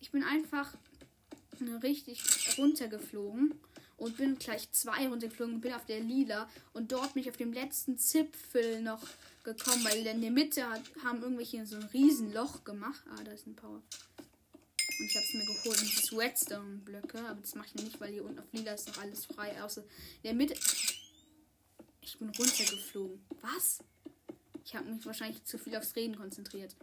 ich 0.00 0.10
bin 0.10 0.24
einfach 0.24 0.76
richtig 1.84 2.58
runtergeflogen 2.58 3.54
und 4.02 4.16
bin 4.16 4.36
gleich 4.36 4.70
zwei 4.72 5.06
runtergeflogen, 5.06 5.60
bin 5.60 5.72
auf 5.72 5.86
der 5.86 6.00
Lila 6.00 6.48
und 6.72 6.90
dort 6.90 7.14
mich 7.14 7.30
auf 7.30 7.36
dem 7.36 7.52
letzten 7.52 7.96
Zipfel 7.98 8.82
noch 8.82 9.00
gekommen, 9.44 9.84
weil 9.84 10.04
in 10.04 10.20
der 10.20 10.30
Mitte 10.32 10.68
hat, 10.68 10.82
haben 11.04 11.22
irgendwelche 11.22 11.64
so 11.66 11.76
ein 11.76 11.84
Riesenloch 11.84 12.64
gemacht. 12.64 13.00
Ah, 13.10 13.22
da 13.22 13.30
ist 13.30 13.46
ein 13.46 13.54
Power. 13.54 13.80
Und 14.98 15.06
ich 15.06 15.14
habe 15.14 15.24
es 15.24 15.34
mir 15.34 15.44
geholt, 15.44 15.80
dieses 15.80 16.12
Redstone-Blöcke. 16.12 17.18
Aber 17.28 17.40
das 17.40 17.54
mache 17.54 17.68
ich 17.74 17.84
nicht, 17.84 18.00
weil 18.00 18.12
hier 18.12 18.24
unten 18.24 18.40
auf 18.40 18.52
Lila 18.52 18.72
ist 18.72 18.88
noch 18.88 18.98
alles 18.98 19.24
frei. 19.24 19.62
Außer 19.62 19.82
in 19.82 20.22
der 20.24 20.34
Mitte. 20.34 20.54
Ich 22.00 22.18
bin 22.18 22.28
runtergeflogen. 22.30 23.24
Was? 23.40 23.78
Ich 24.64 24.74
habe 24.74 24.90
mich 24.90 25.06
wahrscheinlich 25.06 25.44
zu 25.44 25.58
viel 25.58 25.76
aufs 25.76 25.94
Reden 25.94 26.16
konzentriert. 26.16 26.74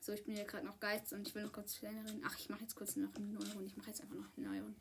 So, 0.00 0.12
ich 0.12 0.24
bin 0.24 0.36
ja 0.36 0.44
gerade 0.44 0.66
noch 0.66 0.78
Geist 0.78 1.12
und 1.12 1.26
ich 1.26 1.34
will 1.34 1.42
noch 1.42 1.52
kurz 1.52 1.74
zu 1.74 1.86
reden. 1.86 2.22
Ach, 2.24 2.36
ich 2.38 2.48
mache 2.48 2.62
jetzt 2.62 2.76
kurz 2.76 2.94
noch 2.94 3.14
eine 3.16 3.26
neue 3.26 3.52
Runde. 3.52 3.66
Ich 3.66 3.76
mache 3.76 3.88
jetzt 3.88 4.00
einfach 4.00 4.16
noch 4.16 4.26
eine 4.36 4.46
neue 4.46 4.62
Runde. 4.62 4.76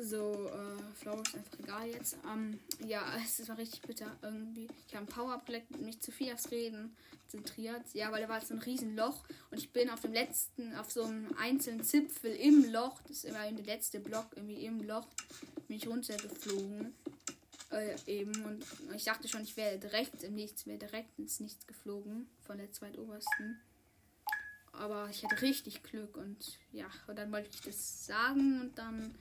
So, 0.00 0.48
äh, 0.48 0.94
Flower 0.94 1.22
ist 1.22 1.34
einfach 1.34 1.58
egal 1.58 1.88
jetzt. 1.88 2.16
Ähm, 2.30 2.60
ja, 2.86 3.04
es 3.24 3.48
war 3.48 3.58
richtig 3.58 3.82
bitter 3.82 4.16
irgendwie. 4.22 4.68
Ich 4.86 4.94
habe 4.94 5.06
ein 5.06 5.08
Power-Up 5.08 5.46
gelegt, 5.46 5.80
mich 5.80 6.00
zu 6.00 6.12
viel 6.12 6.32
aufs 6.32 6.50
Reden 6.50 6.96
konzentriert. 7.22 7.82
Ja, 7.94 8.12
weil 8.12 8.22
da 8.22 8.28
war 8.28 8.40
so 8.40 8.54
ein 8.54 8.60
riesen 8.60 8.96
Loch 8.96 9.24
und 9.50 9.58
ich 9.58 9.72
bin 9.72 9.90
auf 9.90 10.00
dem 10.00 10.12
letzten, 10.12 10.74
auf 10.76 10.90
so 10.90 11.02
einem 11.02 11.34
einzelnen 11.38 11.82
Zipfel 11.82 12.32
im 12.32 12.70
Loch, 12.72 13.00
das 13.02 13.18
ist 13.18 13.24
immer 13.24 13.50
der 13.50 13.64
letzte 13.64 14.00
Block, 14.00 14.28
irgendwie 14.36 14.64
im 14.64 14.82
Loch, 14.82 15.08
bin 15.66 15.76
ich 15.76 15.86
runtergeflogen. 15.86 16.94
Äh, 17.70 17.96
eben. 18.06 18.44
Und 18.44 18.64
ich 18.94 19.04
dachte 19.04 19.28
schon, 19.28 19.42
ich 19.42 19.56
wäre 19.56 19.78
direkt 19.78 20.22
im 20.22 20.34
Nichts, 20.34 20.66
wäre 20.66 20.78
direkt 20.78 21.18
ins 21.18 21.40
Nichts 21.40 21.66
geflogen 21.66 22.26
von 22.46 22.56
der 22.56 22.72
zweitobersten. 22.72 23.60
aber 24.72 25.08
ich 25.10 25.24
hatte 25.24 25.42
richtig 25.42 25.82
Glück 25.82 26.16
und 26.16 26.58
ja, 26.72 26.86
und 27.08 27.18
dann 27.18 27.30
wollte 27.32 27.50
ich 27.52 27.60
das 27.60 28.06
sagen 28.06 28.60
und 28.60 28.78
dann 28.78 29.14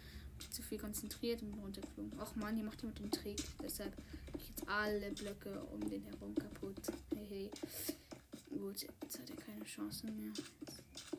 zu 0.52 0.62
viel 0.62 0.78
konzentriert 0.78 1.42
und 1.42 1.52
bin 1.52 1.60
runtergeflogen. 1.60 2.20
Och 2.20 2.36
man, 2.36 2.56
die 2.56 2.64
macht 2.64 2.84
mit 2.84 3.00
dem 3.00 3.12
Trick. 3.12 3.42
Deshalb 3.62 3.96
jetzt 4.34 4.68
alle 4.68 5.12
Blöcke 5.12 5.64
um 5.66 5.90
den 5.90 6.04
herum 6.04 6.36
kaputt. 6.36 6.82
Hey, 7.14 7.26
hey. 7.30 7.52
Gut, 8.50 8.82
jetzt 8.82 9.20
hat 9.20 9.30
er 9.30 9.36
keine 9.36 9.64
Chance 9.66 10.08
mehr. 10.08 10.32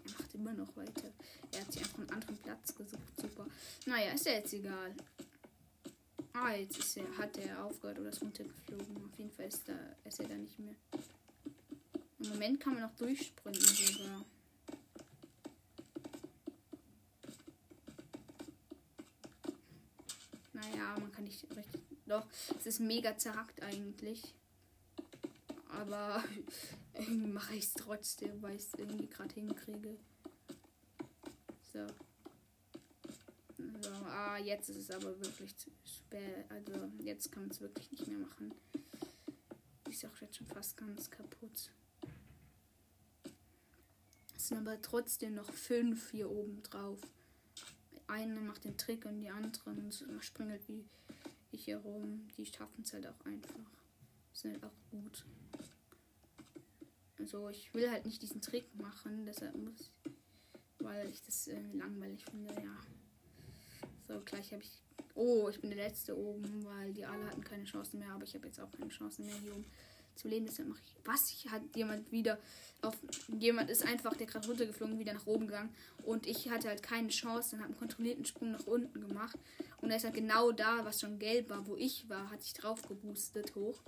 Er 0.05 0.13
macht 0.13 0.35
immer 0.35 0.53
noch 0.55 0.77
weiter. 0.77 1.13
Er 1.53 1.61
hat 1.61 1.73
sich 1.73 1.83
einfach 1.83 1.99
einen 1.99 2.11
anderen 2.11 2.37
Platz 2.39 2.75
gesucht. 2.75 3.21
Super. 3.21 3.47
Naja, 3.87 4.13
ist 4.13 4.27
ja 4.27 4.33
jetzt 4.33 4.53
egal. 4.53 4.95
Ah, 6.33 6.55
jetzt 6.55 6.79
ist 6.79 6.97
er, 6.97 7.17
hat 7.17 7.37
er 7.39 7.65
aufgehört 7.65 7.99
oder 7.99 8.11
ist 8.11 8.23
runtergeflogen. 8.23 9.05
Auf 9.05 9.19
jeden 9.19 9.31
Fall 9.31 9.47
ist, 9.47 9.69
da, 9.69 9.75
ist 10.05 10.21
er 10.21 10.29
da 10.29 10.35
nicht 10.35 10.59
mehr. 10.59 10.75
Im 12.21 12.29
Moment 12.31 12.61
kann 12.61 12.75
man 12.75 12.83
noch 12.83 12.97
durchspringen 12.97 13.61
sogar. 13.61 14.25
Naja, 20.79 20.99
man 21.01 21.13
kann 21.13 21.25
nicht 21.25 21.45
richtig. 21.57 21.83
Doch, 22.07 22.27
es 22.59 22.67
ist 22.67 22.81
mega 22.81 23.17
zerhackt 23.17 23.63
eigentlich. 23.63 24.23
Aber 25.71 26.23
irgendwie 26.95 27.27
mache 27.27 27.55
ich 27.55 27.65
es 27.65 27.73
trotzdem, 27.75 28.41
weil 28.43 28.57
ich 28.57 28.63
es 28.63 28.75
irgendwie 28.75 29.09
gerade 29.09 29.35
hinkriege. 29.35 29.97
So. 31.73 31.87
So, 33.83 33.91
ah, 34.07 34.39
jetzt 34.39 34.69
ist 34.71 34.77
es 34.77 34.91
aber 34.91 35.21
wirklich 35.21 35.57
zu 35.57 35.71
spät. 35.85 36.47
Also, 36.49 36.91
jetzt 37.01 37.33
kann 37.33 37.43
man 37.43 37.51
es 37.51 37.61
wirklich 37.61 37.91
nicht 37.91 38.07
mehr 38.07 38.19
machen. 38.19 38.55
Ist 39.89 40.05
auch 40.07 40.21
jetzt 40.21 40.37
schon 40.37 40.47
fast 40.47 40.77
ganz 40.77 41.11
kaputt. 41.11 41.71
Es 44.37 44.49
sind 44.49 44.59
aber 44.59 44.81
trotzdem 44.81 45.35
noch 45.35 45.51
fünf 45.53 46.11
hier 46.11 46.31
oben 46.31 46.63
drauf 46.63 47.01
eine 48.09 48.41
macht 48.41 48.65
den 48.65 48.77
Trick 48.77 49.05
und 49.05 49.21
die 49.21 49.31
anderen 49.31 49.93
springen 50.21 50.51
halt 50.51 50.67
wie 50.69 50.85
ich 51.51 51.67
herum. 51.67 52.29
Die 52.37 52.47
schaffen 52.47 52.83
es 52.83 52.93
halt 52.93 53.07
auch 53.07 53.25
einfach. 53.25 53.55
Sind 54.33 54.55
halt 54.55 54.65
auch 54.65 54.91
gut. 54.91 55.25
Also 57.19 57.49
ich 57.49 57.73
will 57.75 57.91
halt 57.91 58.07
nicht 58.07 58.23
diesen 58.23 58.41
Trick 58.41 58.75
machen, 58.77 59.27
deshalb 59.27 59.57
muss 59.57 59.93
weil 60.81 61.09
ich 61.11 61.23
das 61.23 61.49
äh, 61.49 61.61
langweilig 61.73 62.25
finde, 62.25 62.55
ja. 62.55 62.77
So, 64.07 64.21
gleich 64.25 64.53
habe 64.53 64.63
ich. 64.63 64.83
Oh, 65.15 65.49
ich 65.49 65.61
bin 65.61 65.71
der 65.71 65.85
letzte 65.85 66.17
oben, 66.17 66.65
weil 66.65 66.93
die 66.93 67.05
alle 67.05 67.27
hatten 67.27 67.43
keine 67.43 67.65
Chancen 67.65 67.99
mehr, 67.99 68.13
aber 68.13 68.23
ich 68.23 68.35
habe 68.35 68.47
jetzt 68.47 68.61
auch 68.61 68.71
keine 68.71 68.89
Chancen 68.89 69.27
mehr 69.27 69.35
hier 69.35 69.53
oben 69.53 69.65
zu 70.19 70.29
leben. 70.29 70.47
Deshalb 70.47 70.69
mache 70.69 70.81
ich. 70.85 70.95
Was? 71.05 71.31
Ich 71.31 71.49
hat 71.51 71.63
jemand 71.75 72.11
wieder 72.11 72.39
auf. 72.83 72.97
Jemand 73.39 73.71
ist 73.71 73.87
einfach, 73.87 74.17
der 74.17 74.27
gerade 74.27 74.47
runtergeflogen, 74.49 74.99
wieder 74.99 75.15
nach 75.15 75.27
oben 75.27 75.47
gegangen. 75.47 75.75
Und 76.05 76.27
ich 76.27 76.51
hatte 76.51 76.69
halt 76.69 76.83
keine 76.83 77.09
Chance. 77.09 77.53
Dann 77.53 77.61
habe 77.61 77.71
einen 77.71 77.79
kontrollierten 77.79 78.25
Sprung 78.25 78.51
nach 78.51 78.67
unten 78.67 79.01
gemacht. 79.01 79.39
Und 79.81 79.91
er 79.91 79.97
ist 79.97 80.05
halt 80.05 80.15
genau 80.15 80.53
da, 80.53 80.85
was 80.85 81.01
schon 81.01 81.19
gelb 81.19 81.51
war, 81.51 81.67
wo 81.67 81.77
ich 81.77 82.09
war, 82.09 82.31
hat 82.31 82.43
sich 82.43 82.53
drauf 82.53 82.83
geboostet 82.83 83.55
hoch. 83.55 83.81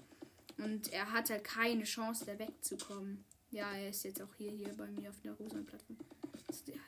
Und 0.58 0.92
er 0.92 1.12
hat 1.12 1.30
halt 1.30 1.44
keine 1.44 1.84
Chance, 1.84 2.24
da 2.26 2.38
wegzukommen. 2.38 3.24
Ja, 3.50 3.72
er 3.72 3.90
ist 3.90 4.04
jetzt 4.04 4.22
auch 4.22 4.34
hier, 4.36 4.52
hier 4.52 4.72
bei 4.76 4.86
mir 4.86 5.10
auf 5.10 5.20
der 5.20 5.32
Rosenplattform. 5.32 5.98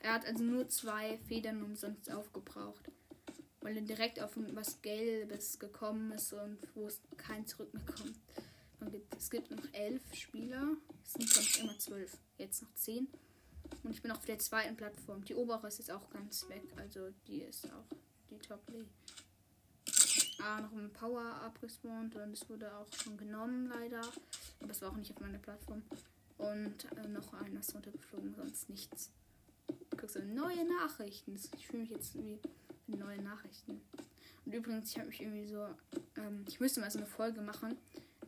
Er 0.01 0.15
hat 0.15 0.27
also 0.27 0.45
nur 0.45 0.69
zwei 0.69 1.19
Federn 1.27 1.63
umsonst 1.63 2.11
aufgebraucht. 2.11 2.91
Weil 3.61 3.77
er 3.77 3.83
direkt 3.83 4.21
auf 4.21 4.33
was 4.35 4.83
Gelbes 4.83 5.59
gekommen 5.59 6.11
ist 6.13 6.33
und 6.33 6.59
wo 6.75 6.87
es 6.87 7.01
kein 7.17 7.47
Zurück 7.47 7.73
mehr 7.73 7.85
kommt 7.85 8.17
gibt, 8.91 9.15
es 9.17 9.31
gibt 9.31 9.51
noch 9.51 9.65
elf 9.73 10.03
Spieler. 10.15 10.77
Es 11.05 11.13
sind 11.13 11.31
glaube 11.31 11.49
immer 11.61 11.79
zwölf. 11.79 12.17
Jetzt 12.39 12.63
noch 12.63 12.75
zehn. 12.75 13.09
Und 13.83 13.91
ich 13.91 14.03
bin 14.03 14.11
auf 14.11 14.25
der 14.25 14.39
zweiten 14.39 14.77
Plattform. 14.77 15.25
Die 15.25 15.35
obere 15.35 15.69
ist 15.69 15.79
jetzt 15.79 15.91
auch 15.91 16.09
ganz 16.11 16.49
weg. 16.49 16.63
Also 16.77 17.09
die 17.27 17.43
ist 17.43 17.67
auch 17.67 17.97
die 18.31 18.39
Top 18.39 18.69
League. 18.71 18.89
Ah, 20.41 20.61
noch 20.61 20.73
ein 20.73 20.93
Power-Up 20.93 21.61
gespawnt 21.61 22.17
und 22.17 22.33
es 22.33 22.49
wurde 22.49 22.75
auch 22.77 22.87
schon 22.93 23.17
genommen, 23.17 23.67
leider. 23.67 24.01
Aber 24.61 24.71
es 24.71 24.83
war 24.83 24.91
auch 24.91 24.97
nicht 24.97 25.13
auf 25.13 25.21
meiner 25.21 25.39
Plattform. 25.39 25.83
Und 26.39 26.87
äh, 26.97 27.09
noch 27.09 27.33
einer 27.35 27.61
ist 27.61 27.75
runtergeflogen, 27.75 28.35
sonst 28.35 28.69
nichts. 28.69 29.11
Du, 29.69 30.19
neue 30.25 30.65
Nachrichten. 30.65 31.39
Ich 31.57 31.67
fühle 31.67 31.83
mich 31.83 31.91
jetzt 31.91 32.15
wie 32.15 32.41
neue 32.89 33.23
Nachrichten. 33.23 33.81
Und 34.45 34.53
übrigens, 34.53 34.91
ich 34.91 34.99
habe 34.99 35.09
mich 35.09 35.21
irgendwie 35.21 35.47
so. 35.47 35.69
Ähm, 36.17 36.45
ich 36.49 36.59
müsste 36.59 36.81
mal 36.81 36.91
so 36.91 36.99
eine 36.99 37.07
Folge 37.07 37.41
machen 37.41 37.77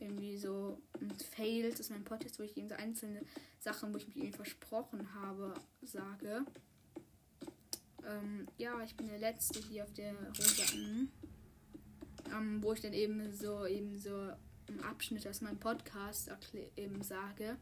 irgendwie 0.05 0.37
so 0.37 0.79
Fails, 1.35 1.81
ist 1.81 1.91
mein 1.91 2.05
Podcast, 2.05 2.39
wo 2.39 2.43
ich 2.43 2.57
eben 2.57 2.69
so 2.69 2.75
einzelne 2.75 3.23
Sachen, 3.59 3.93
wo 3.93 3.99
ich 3.99 4.07
mich 4.07 4.17
irgendwie 4.17 4.37
versprochen 4.37 5.15
habe, 5.15 5.55
sage. 5.83 6.45
Ähm, 8.07 8.47
ja, 8.59 8.83
ich 8.83 8.97
bin 8.97 9.09
der 9.09 9.19
Letzte 9.19 9.61
hier 9.61 9.85
auf 9.85 9.93
der 9.95 10.15
Rosa 10.39 10.65
ähm, 12.33 12.63
wo 12.63 12.73
ich 12.73 12.81
dann 12.81 12.93
eben 12.93 13.33
so 13.33 13.67
eben 13.67 13.99
so 13.99 14.33
einen 14.69 14.81
Abschnitt 14.83 15.27
aus 15.27 15.41
meinem 15.41 15.59
Podcast 15.59 16.31
eben 16.77 17.03
sage, 17.03 17.57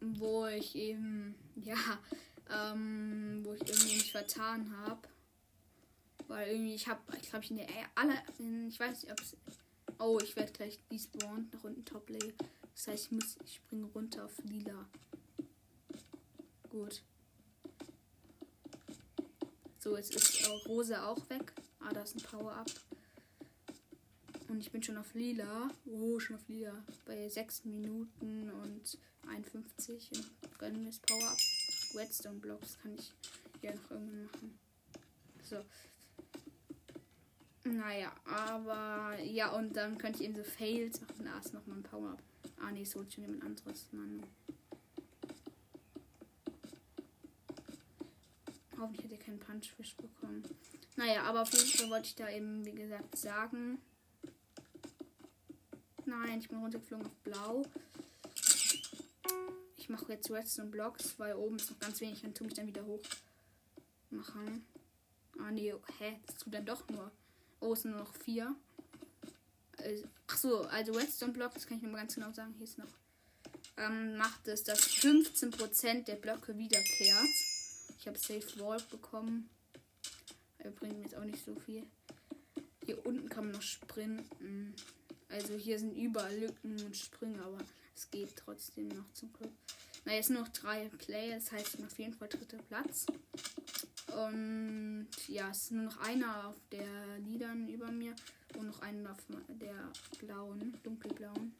wo 0.00 0.46
ich 0.46 0.74
eben 0.74 1.34
ja 1.56 1.76
ähm, 2.50 3.40
wo 3.44 3.52
ich 3.52 3.60
irgendwie 3.60 3.96
mich 3.96 4.12
vertan 4.12 4.74
habe, 4.78 5.08
weil 6.28 6.48
irgendwie 6.48 6.74
ich 6.74 6.88
habe 6.88 7.00
ich 7.20 7.30
glaube 7.30 7.44
ich 7.44 7.50
in 7.50 7.58
der 7.58 7.68
aller 7.94 8.22
ich 8.68 8.78
weiß 8.78 9.02
nicht 9.02 9.12
ob 9.12 9.20
es 9.20 9.36
Oh, 10.00 10.20
ich 10.22 10.36
werde 10.36 10.52
gleich 10.52 10.78
despawned 10.90 11.52
nach 11.52 11.64
unten 11.64 11.84
Top 11.84 12.08
Lane. 12.08 12.32
Das 12.74 12.86
heißt, 12.86 13.06
ich 13.06 13.10
muss, 13.10 13.36
ich 13.44 13.56
springe 13.56 13.86
runter 13.86 14.24
auf 14.24 14.38
lila. 14.44 14.88
Gut. 16.70 17.02
So, 19.80 19.96
jetzt 19.96 20.14
ist 20.14 20.48
auch 20.48 20.66
Rosa 20.66 21.06
auch 21.08 21.28
weg. 21.30 21.52
Ah, 21.80 21.92
da 21.92 22.02
ist 22.02 22.14
ein 22.14 22.22
Power-Up. 22.22 22.70
Und 24.48 24.60
ich 24.60 24.70
bin 24.70 24.82
schon 24.82 24.96
auf 24.96 25.14
lila. 25.14 25.70
Oh, 25.86 26.20
schon 26.20 26.36
auf 26.36 26.48
lila. 26.48 26.84
Bei 27.04 27.28
6 27.28 27.64
Minuten 27.64 28.50
und 28.50 28.98
51. 29.28 30.10
Und 30.12 30.58
gönnen 30.58 30.84
wir 30.84 30.90
das 30.90 31.00
Power-Up. 31.00 31.38
Redstone 31.94 32.38
Blocks 32.38 32.78
kann 32.78 32.94
ich 32.94 33.12
ja 33.62 33.74
noch 33.74 33.90
irgendwann 33.90 34.24
machen. 34.26 34.58
So, 35.42 35.64
naja, 37.76 38.12
aber 38.24 39.18
ja, 39.22 39.50
und 39.52 39.76
dann 39.76 39.98
könnte 39.98 40.22
ich 40.22 40.28
eben 40.28 40.36
so 40.36 40.44
Fails 40.44 41.00
machen. 41.00 41.24
Da 41.24 41.38
ist 41.38 41.52
nochmal 41.52 41.78
ein 41.78 41.82
Power-Up. 41.82 42.22
Ah, 42.60 42.70
nee, 42.70 42.84
so 42.84 43.04
schon 43.10 43.24
jemand 43.24 43.44
anderes. 43.44 43.86
Mann. 43.92 44.22
Hoffentlich 48.78 49.04
hat 49.04 49.12
er 49.12 49.18
keinen 49.18 49.38
Punchfish 49.38 49.96
bekommen. 49.96 50.42
Naja, 50.96 51.22
aber 51.24 51.42
auf 51.42 51.52
jeden 51.52 51.68
Fall 51.68 51.90
wollte 51.90 52.06
ich 52.06 52.14
da 52.14 52.28
eben, 52.28 52.64
wie 52.64 52.72
gesagt, 52.72 53.16
sagen. 53.16 53.78
Nein, 56.04 56.38
ich 56.38 56.48
bin 56.48 56.58
runtergeflogen 56.58 57.06
auf 57.06 57.14
Blau. 57.24 57.62
Ich 59.76 59.88
mache 59.88 60.12
jetzt 60.12 60.30
Redstone 60.30 60.70
Blocks, 60.70 61.18
weil 61.18 61.34
oben 61.34 61.56
ist 61.56 61.70
noch 61.70 61.78
ganz 61.78 62.00
wenig 62.00 62.24
und 62.24 62.36
tue 62.36 62.46
mich 62.46 62.54
dann 62.54 62.66
wieder 62.66 62.84
hoch 62.84 63.02
machen. 64.10 64.64
Ah, 65.38 65.50
nee, 65.50 65.72
hä? 65.98 66.20
Das 66.26 66.36
tut 66.36 66.54
dann 66.54 66.66
doch 66.66 66.88
nur 66.88 67.10
Oh, 67.60 67.72
es 67.72 67.82
sind 67.82 67.96
noch 67.96 68.14
vier. 68.14 68.54
Äh, 69.78 70.02
ach 70.26 70.38
so, 70.38 70.62
also 70.62 70.92
Redstone 70.92 71.32
Block, 71.32 71.54
das 71.54 71.66
kann 71.66 71.78
ich 71.78 71.82
nur 71.82 71.92
ganz 71.92 72.14
genau 72.14 72.32
sagen. 72.32 72.54
Hier 72.56 72.64
ist 72.64 72.78
noch. 72.78 72.92
Ähm, 73.76 74.16
macht 74.16 74.46
es, 74.48 74.64
dass 74.64 74.80
15% 74.80 76.04
der 76.04 76.16
Blöcke 76.16 76.56
wiederkehrt. 76.56 77.28
Ich 77.98 78.06
habe 78.06 78.18
Safe 78.18 78.60
Wall 78.60 78.80
bekommen. 78.90 79.48
Er 80.58 80.70
bringt 80.70 80.98
mir 80.98 81.04
jetzt 81.04 81.16
auch 81.16 81.24
nicht 81.24 81.44
so 81.44 81.54
viel. 81.54 81.84
Hier 82.84 83.04
unten 83.06 83.28
kann 83.28 83.44
man 83.44 83.52
noch 83.52 83.62
sprinten. 83.62 84.74
Also 85.28 85.54
hier 85.54 85.78
sind 85.78 85.96
überall 85.96 86.36
Lücken 86.36 86.80
und 86.84 86.96
Sprünge, 86.96 87.42
aber 87.42 87.58
es 87.94 88.10
geht 88.10 88.34
trotzdem 88.36 88.88
noch 88.88 89.12
zum 89.12 89.32
Glück. 89.32 89.52
Na, 90.04 90.14
jetzt 90.14 90.30
nur 90.30 90.42
noch 90.42 90.48
drei 90.48 90.88
Player, 90.98 91.34
das 91.34 91.52
heißt 91.52 91.76
auf 91.84 91.98
jeden 91.98 92.14
Fall 92.14 92.28
dritter 92.28 92.58
Platz. 92.68 93.06
Und 94.16 95.08
ja, 95.26 95.50
es 95.50 95.64
ist 95.64 95.72
nur 95.72 95.84
noch 95.84 95.98
einer 96.00 96.48
auf 96.48 96.56
der 96.70 97.18
Liedern 97.18 97.68
über 97.68 97.90
mir 97.90 98.14
und 98.56 98.66
noch 98.66 98.80
einer 98.80 99.12
auf 99.12 99.26
der 99.48 99.92
blauen, 100.20 100.76
dunkelblauen. 100.82 101.54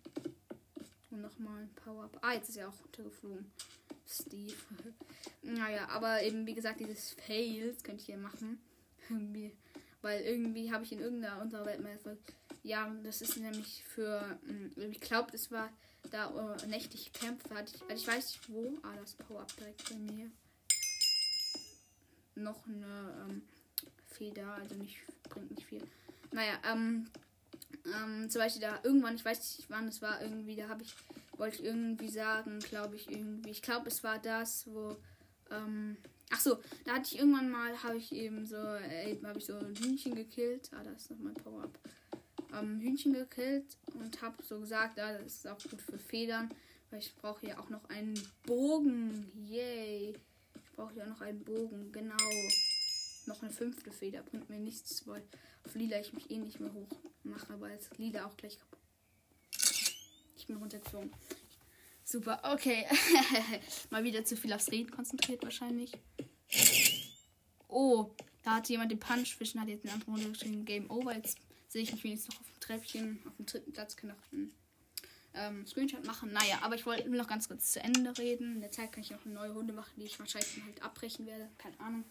Und 1.11 1.21
nochmal 1.21 1.63
ein 1.63 1.75
Power-Up. 1.75 2.19
Ah, 2.23 2.35
jetzt 2.35 2.51
ist 2.51 2.57
er 2.57 2.69
auch 2.69 2.81
runtergeflogen. 2.81 3.51
Steve. 4.07 4.55
naja, 5.43 5.89
aber 5.91 6.23
eben 6.23 6.47
wie 6.47 6.55
gesagt, 6.55 6.81
dieses 6.81 7.15
Fails 7.27 7.83
könnte 7.83 8.01
ich 8.01 8.07
hier 8.07 8.19
machen. 8.19 8.61
Weil 10.03 10.23
irgendwie 10.23 10.73
habe 10.73 10.85
ich 10.85 10.93
in 10.93 11.01
irgendeiner 11.01 11.41
Unterwelt 11.43 11.81
mal 11.81 11.99
Ja, 12.63 12.95
das 13.03 13.21
ist 13.21 13.37
nämlich 13.39 13.83
für. 13.85 14.39
Hm, 14.47 14.73
ich 14.91 15.01
glaube, 15.01 15.33
das 15.33 15.51
war 15.51 15.71
da 16.11 16.31
uh, 16.31 16.67
nächtliche 16.67 17.11
Kämpfe. 17.11 17.55
Hatte 17.55 17.75
ich, 17.75 17.83
also 17.83 18.03
ich 18.03 18.07
weiß 18.07 18.27
nicht 18.27 18.51
wo. 18.51 18.79
Ah, 18.83 18.95
das 18.97 19.15
Power-Up 19.15 19.57
direkt 19.57 19.89
bei 19.91 19.97
mir 19.97 20.31
noch 22.43 22.67
eine 22.67 23.27
ähm, 23.29 23.43
Feder, 24.07 24.55
also 24.55 24.75
nicht 24.77 24.99
bringt 25.29 25.51
nicht 25.51 25.67
viel. 25.67 25.83
Naja, 26.33 26.55
ähm, 26.71 27.09
Ähm, 27.85 28.29
zum 28.29 28.41
Beispiel 28.41 28.63
da 28.63 28.81
irgendwann, 28.83 29.15
ich 29.17 29.25
weiß 29.25 29.59
nicht 29.59 29.71
wann 29.71 29.89
es 29.89 30.03
war, 30.03 30.21
irgendwie, 30.21 30.57
da 30.57 30.69
habe 30.69 30.83
ich, 30.83 30.95
wollte 31.39 31.57
ich 31.57 31.65
irgendwie 31.65 32.09
sagen, 32.11 32.59
glaube 32.61 32.97
ich, 32.97 33.11
irgendwie. 33.11 33.51
Ich 33.51 33.63
glaube, 33.63 33.89
es 33.89 34.03
war 34.05 34.19
das, 34.19 34.67
wo. 34.67 34.97
Ähm, 35.51 35.97
ach 36.31 36.41
so, 36.41 36.59
da 36.85 36.95
hatte 36.95 37.15
ich 37.15 37.19
irgendwann 37.19 37.51
mal, 37.51 37.83
habe 37.83 37.97
ich 37.97 38.13
eben 38.13 38.47
so, 38.47 38.57
äh, 38.57 39.13
eben 39.13 39.27
habe 39.27 39.39
ich 39.39 39.47
so 39.47 39.57
ein 39.57 39.75
Hühnchen 39.77 40.15
gekillt. 40.15 40.71
Ah, 40.73 40.83
da 40.83 40.91
ist 40.93 41.11
noch 41.11 41.19
mein 41.19 41.35
Power-Up. 41.35 41.79
Ähm, 42.53 42.81
Hühnchen 42.81 43.15
gekillt 43.15 43.77
und 43.95 44.21
habe 44.21 44.43
so 44.43 44.61
gesagt, 44.61 44.99
ja, 44.99 45.13
das 45.17 45.27
ist 45.37 45.49
auch 45.49 45.63
gut 45.63 45.81
für 45.81 45.99
Federn, 45.99 46.51
weil 46.91 47.01
ich 47.01 47.15
brauche 47.17 47.47
ja 47.47 47.59
auch 47.59 47.71
noch 47.71 47.89
einen 47.89 48.19
Bogen. 48.45 49.31
Yay. 49.49 50.15
Brauche 50.79 50.95
ja 50.95 51.07
noch 51.07 51.21
einen 51.21 51.43
Bogen, 51.43 51.91
genau. 51.91 52.15
Noch 53.27 53.43
eine 53.43 53.51
fünfte 53.51 53.91
Feder 53.91 54.23
bringt 54.23 54.49
mir 54.49 54.61
nichts, 54.61 55.05
weil 55.09 55.25
auf 55.65 55.75
Lila 55.75 55.99
ich 55.99 56.13
mich 56.13 56.31
eh 56.31 56.39
nicht 56.39 56.61
mehr 56.61 56.73
hoch 56.73 56.89
mache, 57.25 57.53
aber 57.53 57.69
jetzt 57.69 57.99
Lila 57.99 58.27
auch 58.27 58.37
gleich 58.37 58.61
kaputt. 58.61 58.79
Ich 60.37 60.47
bin 60.47 60.55
runtergeflogen. 60.55 61.11
Super, 62.05 62.41
okay. 62.45 62.87
Mal 63.91 64.05
wieder 64.05 64.25
zu 64.25 64.37
viel 64.37 64.53
aufs 64.53 64.71
Reden 64.71 64.93
konzentriert 64.93 65.43
wahrscheinlich. 65.43 65.91
Oh, 67.67 68.15
da 68.45 68.55
hat 68.55 68.69
jemand 68.69 68.93
den 68.93 69.01
Punch 69.01 69.35
fischen, 69.35 69.61
hat 69.61 69.67
jetzt 69.67 69.85
einen 69.85 69.95
anderen 69.95 70.15
runtergeschrieben. 70.15 70.65
Game 70.65 70.89
over. 70.93 71.13
Jetzt 71.13 71.39
sehe 71.67 71.83
ich 71.83 71.91
mich 71.91 72.05
wenigstens 72.05 72.37
noch 72.37 72.41
auf 72.41 72.53
dem 72.53 72.61
Treppchen, 72.61 73.19
auf 73.27 73.35
dem 73.35 73.47
dritten 73.47 73.73
Platz, 73.73 73.97
einen 74.01 74.53
ähm, 75.39 75.67
Screenshot 75.67 76.05
machen. 76.07 76.33
Naja, 76.33 76.59
aber 76.63 76.75
ich 76.75 76.85
wollte 76.87 77.09
noch 77.11 77.29
ganz 77.29 77.49
kurz 77.49 77.73
zu 77.73 77.81
Ende 77.81 78.17
reden. 78.19 78.57
In 78.57 78.61
der 78.61 78.71
Zeit 78.71 78.93
kann 78.93 79.03
ich 79.03 79.11
noch 79.11 79.25
eine 79.25 79.35
neue 79.35 79.53
Runde 79.53 79.73
machen, 79.73 79.93
die 79.97 80.05
ich 80.05 80.19
wahrscheinlich 80.19 80.63
halt 80.65 80.83
abbrechen 80.83 81.27
werde. 81.27 81.49
Keine 81.59 81.79
Ahnung. 81.81 82.05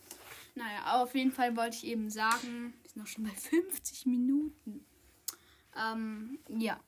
Naja, 0.56 0.84
aber 0.86 1.04
auf 1.04 1.16
jeden 1.16 1.32
Fall 1.32 1.56
wollte 1.56 1.78
ich 1.78 1.86
eben 1.86 2.10
sagen, 2.10 2.74
wir 2.82 2.90
sind 2.90 2.98
noch 2.98 3.08
schon 3.08 3.24
bei 3.26 3.30
50 3.30 4.06
Minuten. 4.06 4.86
Ähm, 5.76 6.40
ja. 6.50 6.80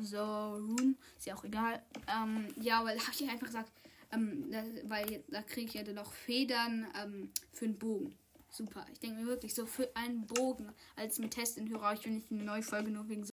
So, 0.00 0.18
Rune, 0.18 0.94
ist 1.16 1.26
ja 1.26 1.36
auch 1.36 1.44
egal. 1.44 1.82
Ähm, 2.08 2.48
ja, 2.60 2.84
weil 2.84 2.96
da 2.96 3.02
habe 3.02 3.14
ich 3.14 3.28
einfach 3.28 3.46
gesagt, 3.46 3.70
ähm, 4.12 4.50
da, 4.50 4.62
weil 4.84 5.24
da 5.28 5.42
kriege 5.42 5.68
ich 5.68 5.74
ja 5.74 5.82
dann 5.82 5.96
noch 5.96 6.12
Federn 6.12 6.86
ähm, 7.00 7.30
für 7.52 7.66
einen 7.66 7.78
Bogen. 7.78 8.16
Super. 8.50 8.86
Ich 8.92 9.00
denke 9.00 9.20
mir 9.20 9.26
wirklich 9.26 9.54
so 9.54 9.66
für 9.66 9.94
einen 9.96 10.26
Bogen 10.26 10.72
als 10.96 11.18
mit 11.18 11.32
Test 11.32 11.58
in 11.58 11.68
Hörer. 11.68 11.94
Ich 11.94 12.04
will 12.04 12.12
nicht 12.12 12.30
eine 12.30 12.44
neue 12.44 12.62
Folge 12.62 12.90
nur 12.90 13.08
wegen 13.08 13.24
so. 13.24 13.33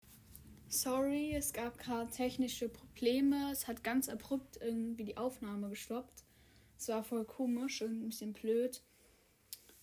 Sorry, 0.76 1.34
es 1.34 1.54
gab 1.54 1.80
gerade 1.80 2.12
technische 2.12 2.68
Probleme. 2.68 3.50
Es 3.50 3.66
hat 3.66 3.82
ganz 3.82 4.10
abrupt 4.10 4.58
irgendwie 4.60 5.06
die 5.06 5.16
Aufnahme 5.16 5.70
gestoppt. 5.70 6.26
Es 6.78 6.90
war 6.90 7.02
voll 7.02 7.24
komisch 7.24 7.82
und 7.82 8.02
ein 8.04 8.10
bisschen 8.10 8.34
blöd. 8.34 8.82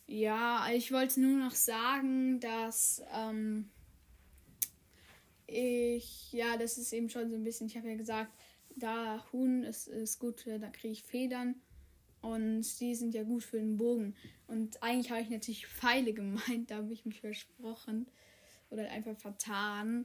Ja, 0.07 0.66
ich 0.70 0.93
wollte 0.93 1.22
nur 1.22 1.38
noch 1.38 1.55
sagen, 1.55 2.40
dass 2.40 3.03
ähm, 3.11 3.70
ich, 5.47 6.30
ja, 6.34 6.59
das 6.59 6.76
ist 6.76 6.93
eben 6.93 7.09
schon 7.09 7.30
so 7.30 7.36
ein 7.36 7.45
bisschen, 7.45 7.68
ich 7.68 7.78
habe 7.78 7.88
ja 7.88 7.97
gesagt, 7.97 8.30
da 8.76 9.24
Huhn 9.32 9.62
ist, 9.64 9.88
ist 9.88 10.18
gut, 10.18 10.47
da 10.47 10.68
kriege 10.68 10.93
ich 10.93 11.05
Federn 11.05 11.55
und 12.20 12.80
die 12.80 12.95
sind 12.95 13.14
ja 13.14 13.22
gut 13.22 13.45
für 13.45 13.59
den 13.59 13.78
Bogen. 13.78 14.14
Und 14.47 14.82
eigentlich 14.82 15.11
habe 15.11 15.22
ich 15.22 15.30
natürlich 15.30 15.66
Pfeile 15.66 16.12
gemeint, 16.12 16.70
da 16.70 16.76
habe 16.76 16.93
ich 16.93 17.07
mich 17.07 17.22
versprochen 17.22 18.11
oder 18.68 18.90
einfach 18.90 19.16
vertan. 19.16 20.05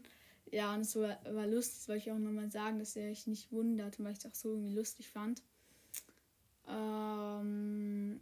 Ja, 0.52 0.74
und 0.74 0.82
es 0.82 0.96
war, 0.96 1.20
war 1.26 1.48
lustig, 1.48 1.80
das 1.80 1.90
wollte 1.90 2.04
ich 2.04 2.12
auch 2.12 2.20
nochmal 2.20 2.50
sagen, 2.50 2.80
dass 2.80 2.96
ihr 2.96 3.10
euch 3.10 3.28
nicht 3.28 3.52
wundert, 3.52 4.02
weil 4.02 4.14
ich 4.14 4.20
es 4.20 4.26
auch 4.26 4.36
so 4.36 4.50
irgendwie 4.52 4.76
lustig 4.76 5.10
fand. 5.10 5.42
Ähm, 6.68 8.22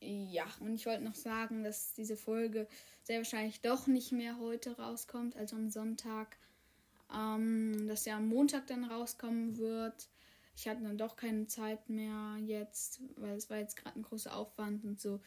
ja, 0.00 0.46
und 0.60 0.74
ich 0.74 0.86
wollte 0.86 1.04
noch 1.04 1.14
sagen, 1.14 1.64
dass 1.64 1.94
diese 1.94 2.16
Folge 2.16 2.66
sehr 3.02 3.18
wahrscheinlich 3.18 3.60
doch 3.60 3.86
nicht 3.86 4.12
mehr 4.12 4.38
heute 4.38 4.76
rauskommt, 4.76 5.36
also 5.36 5.56
am 5.56 5.70
Sonntag. 5.70 6.36
Ähm, 7.14 7.86
dass 7.86 8.04
ja 8.04 8.16
am 8.16 8.28
Montag 8.28 8.66
dann 8.66 8.84
rauskommen 8.84 9.58
wird. 9.58 10.08
Ich 10.56 10.66
hatte 10.66 10.82
dann 10.82 10.98
doch 10.98 11.16
keine 11.16 11.46
Zeit 11.46 11.88
mehr 11.88 12.36
jetzt, 12.40 13.00
weil 13.16 13.36
es 13.36 13.48
war 13.50 13.58
jetzt 13.58 13.76
gerade 13.76 13.98
ein 13.98 14.02
großer 14.02 14.34
Aufwand 14.34 14.84
und 14.84 15.00
so. 15.00 15.20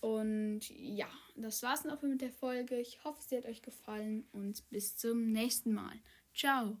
Und 0.00 0.60
ja, 0.70 1.08
das 1.36 1.62
war's 1.62 1.82
dann 1.82 1.92
auch 1.92 2.02
mit 2.02 2.20
der 2.20 2.32
Folge. 2.32 2.78
Ich 2.80 3.04
hoffe, 3.04 3.22
sie 3.22 3.36
hat 3.36 3.46
euch 3.46 3.62
gefallen 3.62 4.26
und 4.32 4.68
bis 4.70 4.96
zum 4.96 5.30
nächsten 5.30 5.72
Mal. 5.72 6.00
Ciao. 6.34 6.80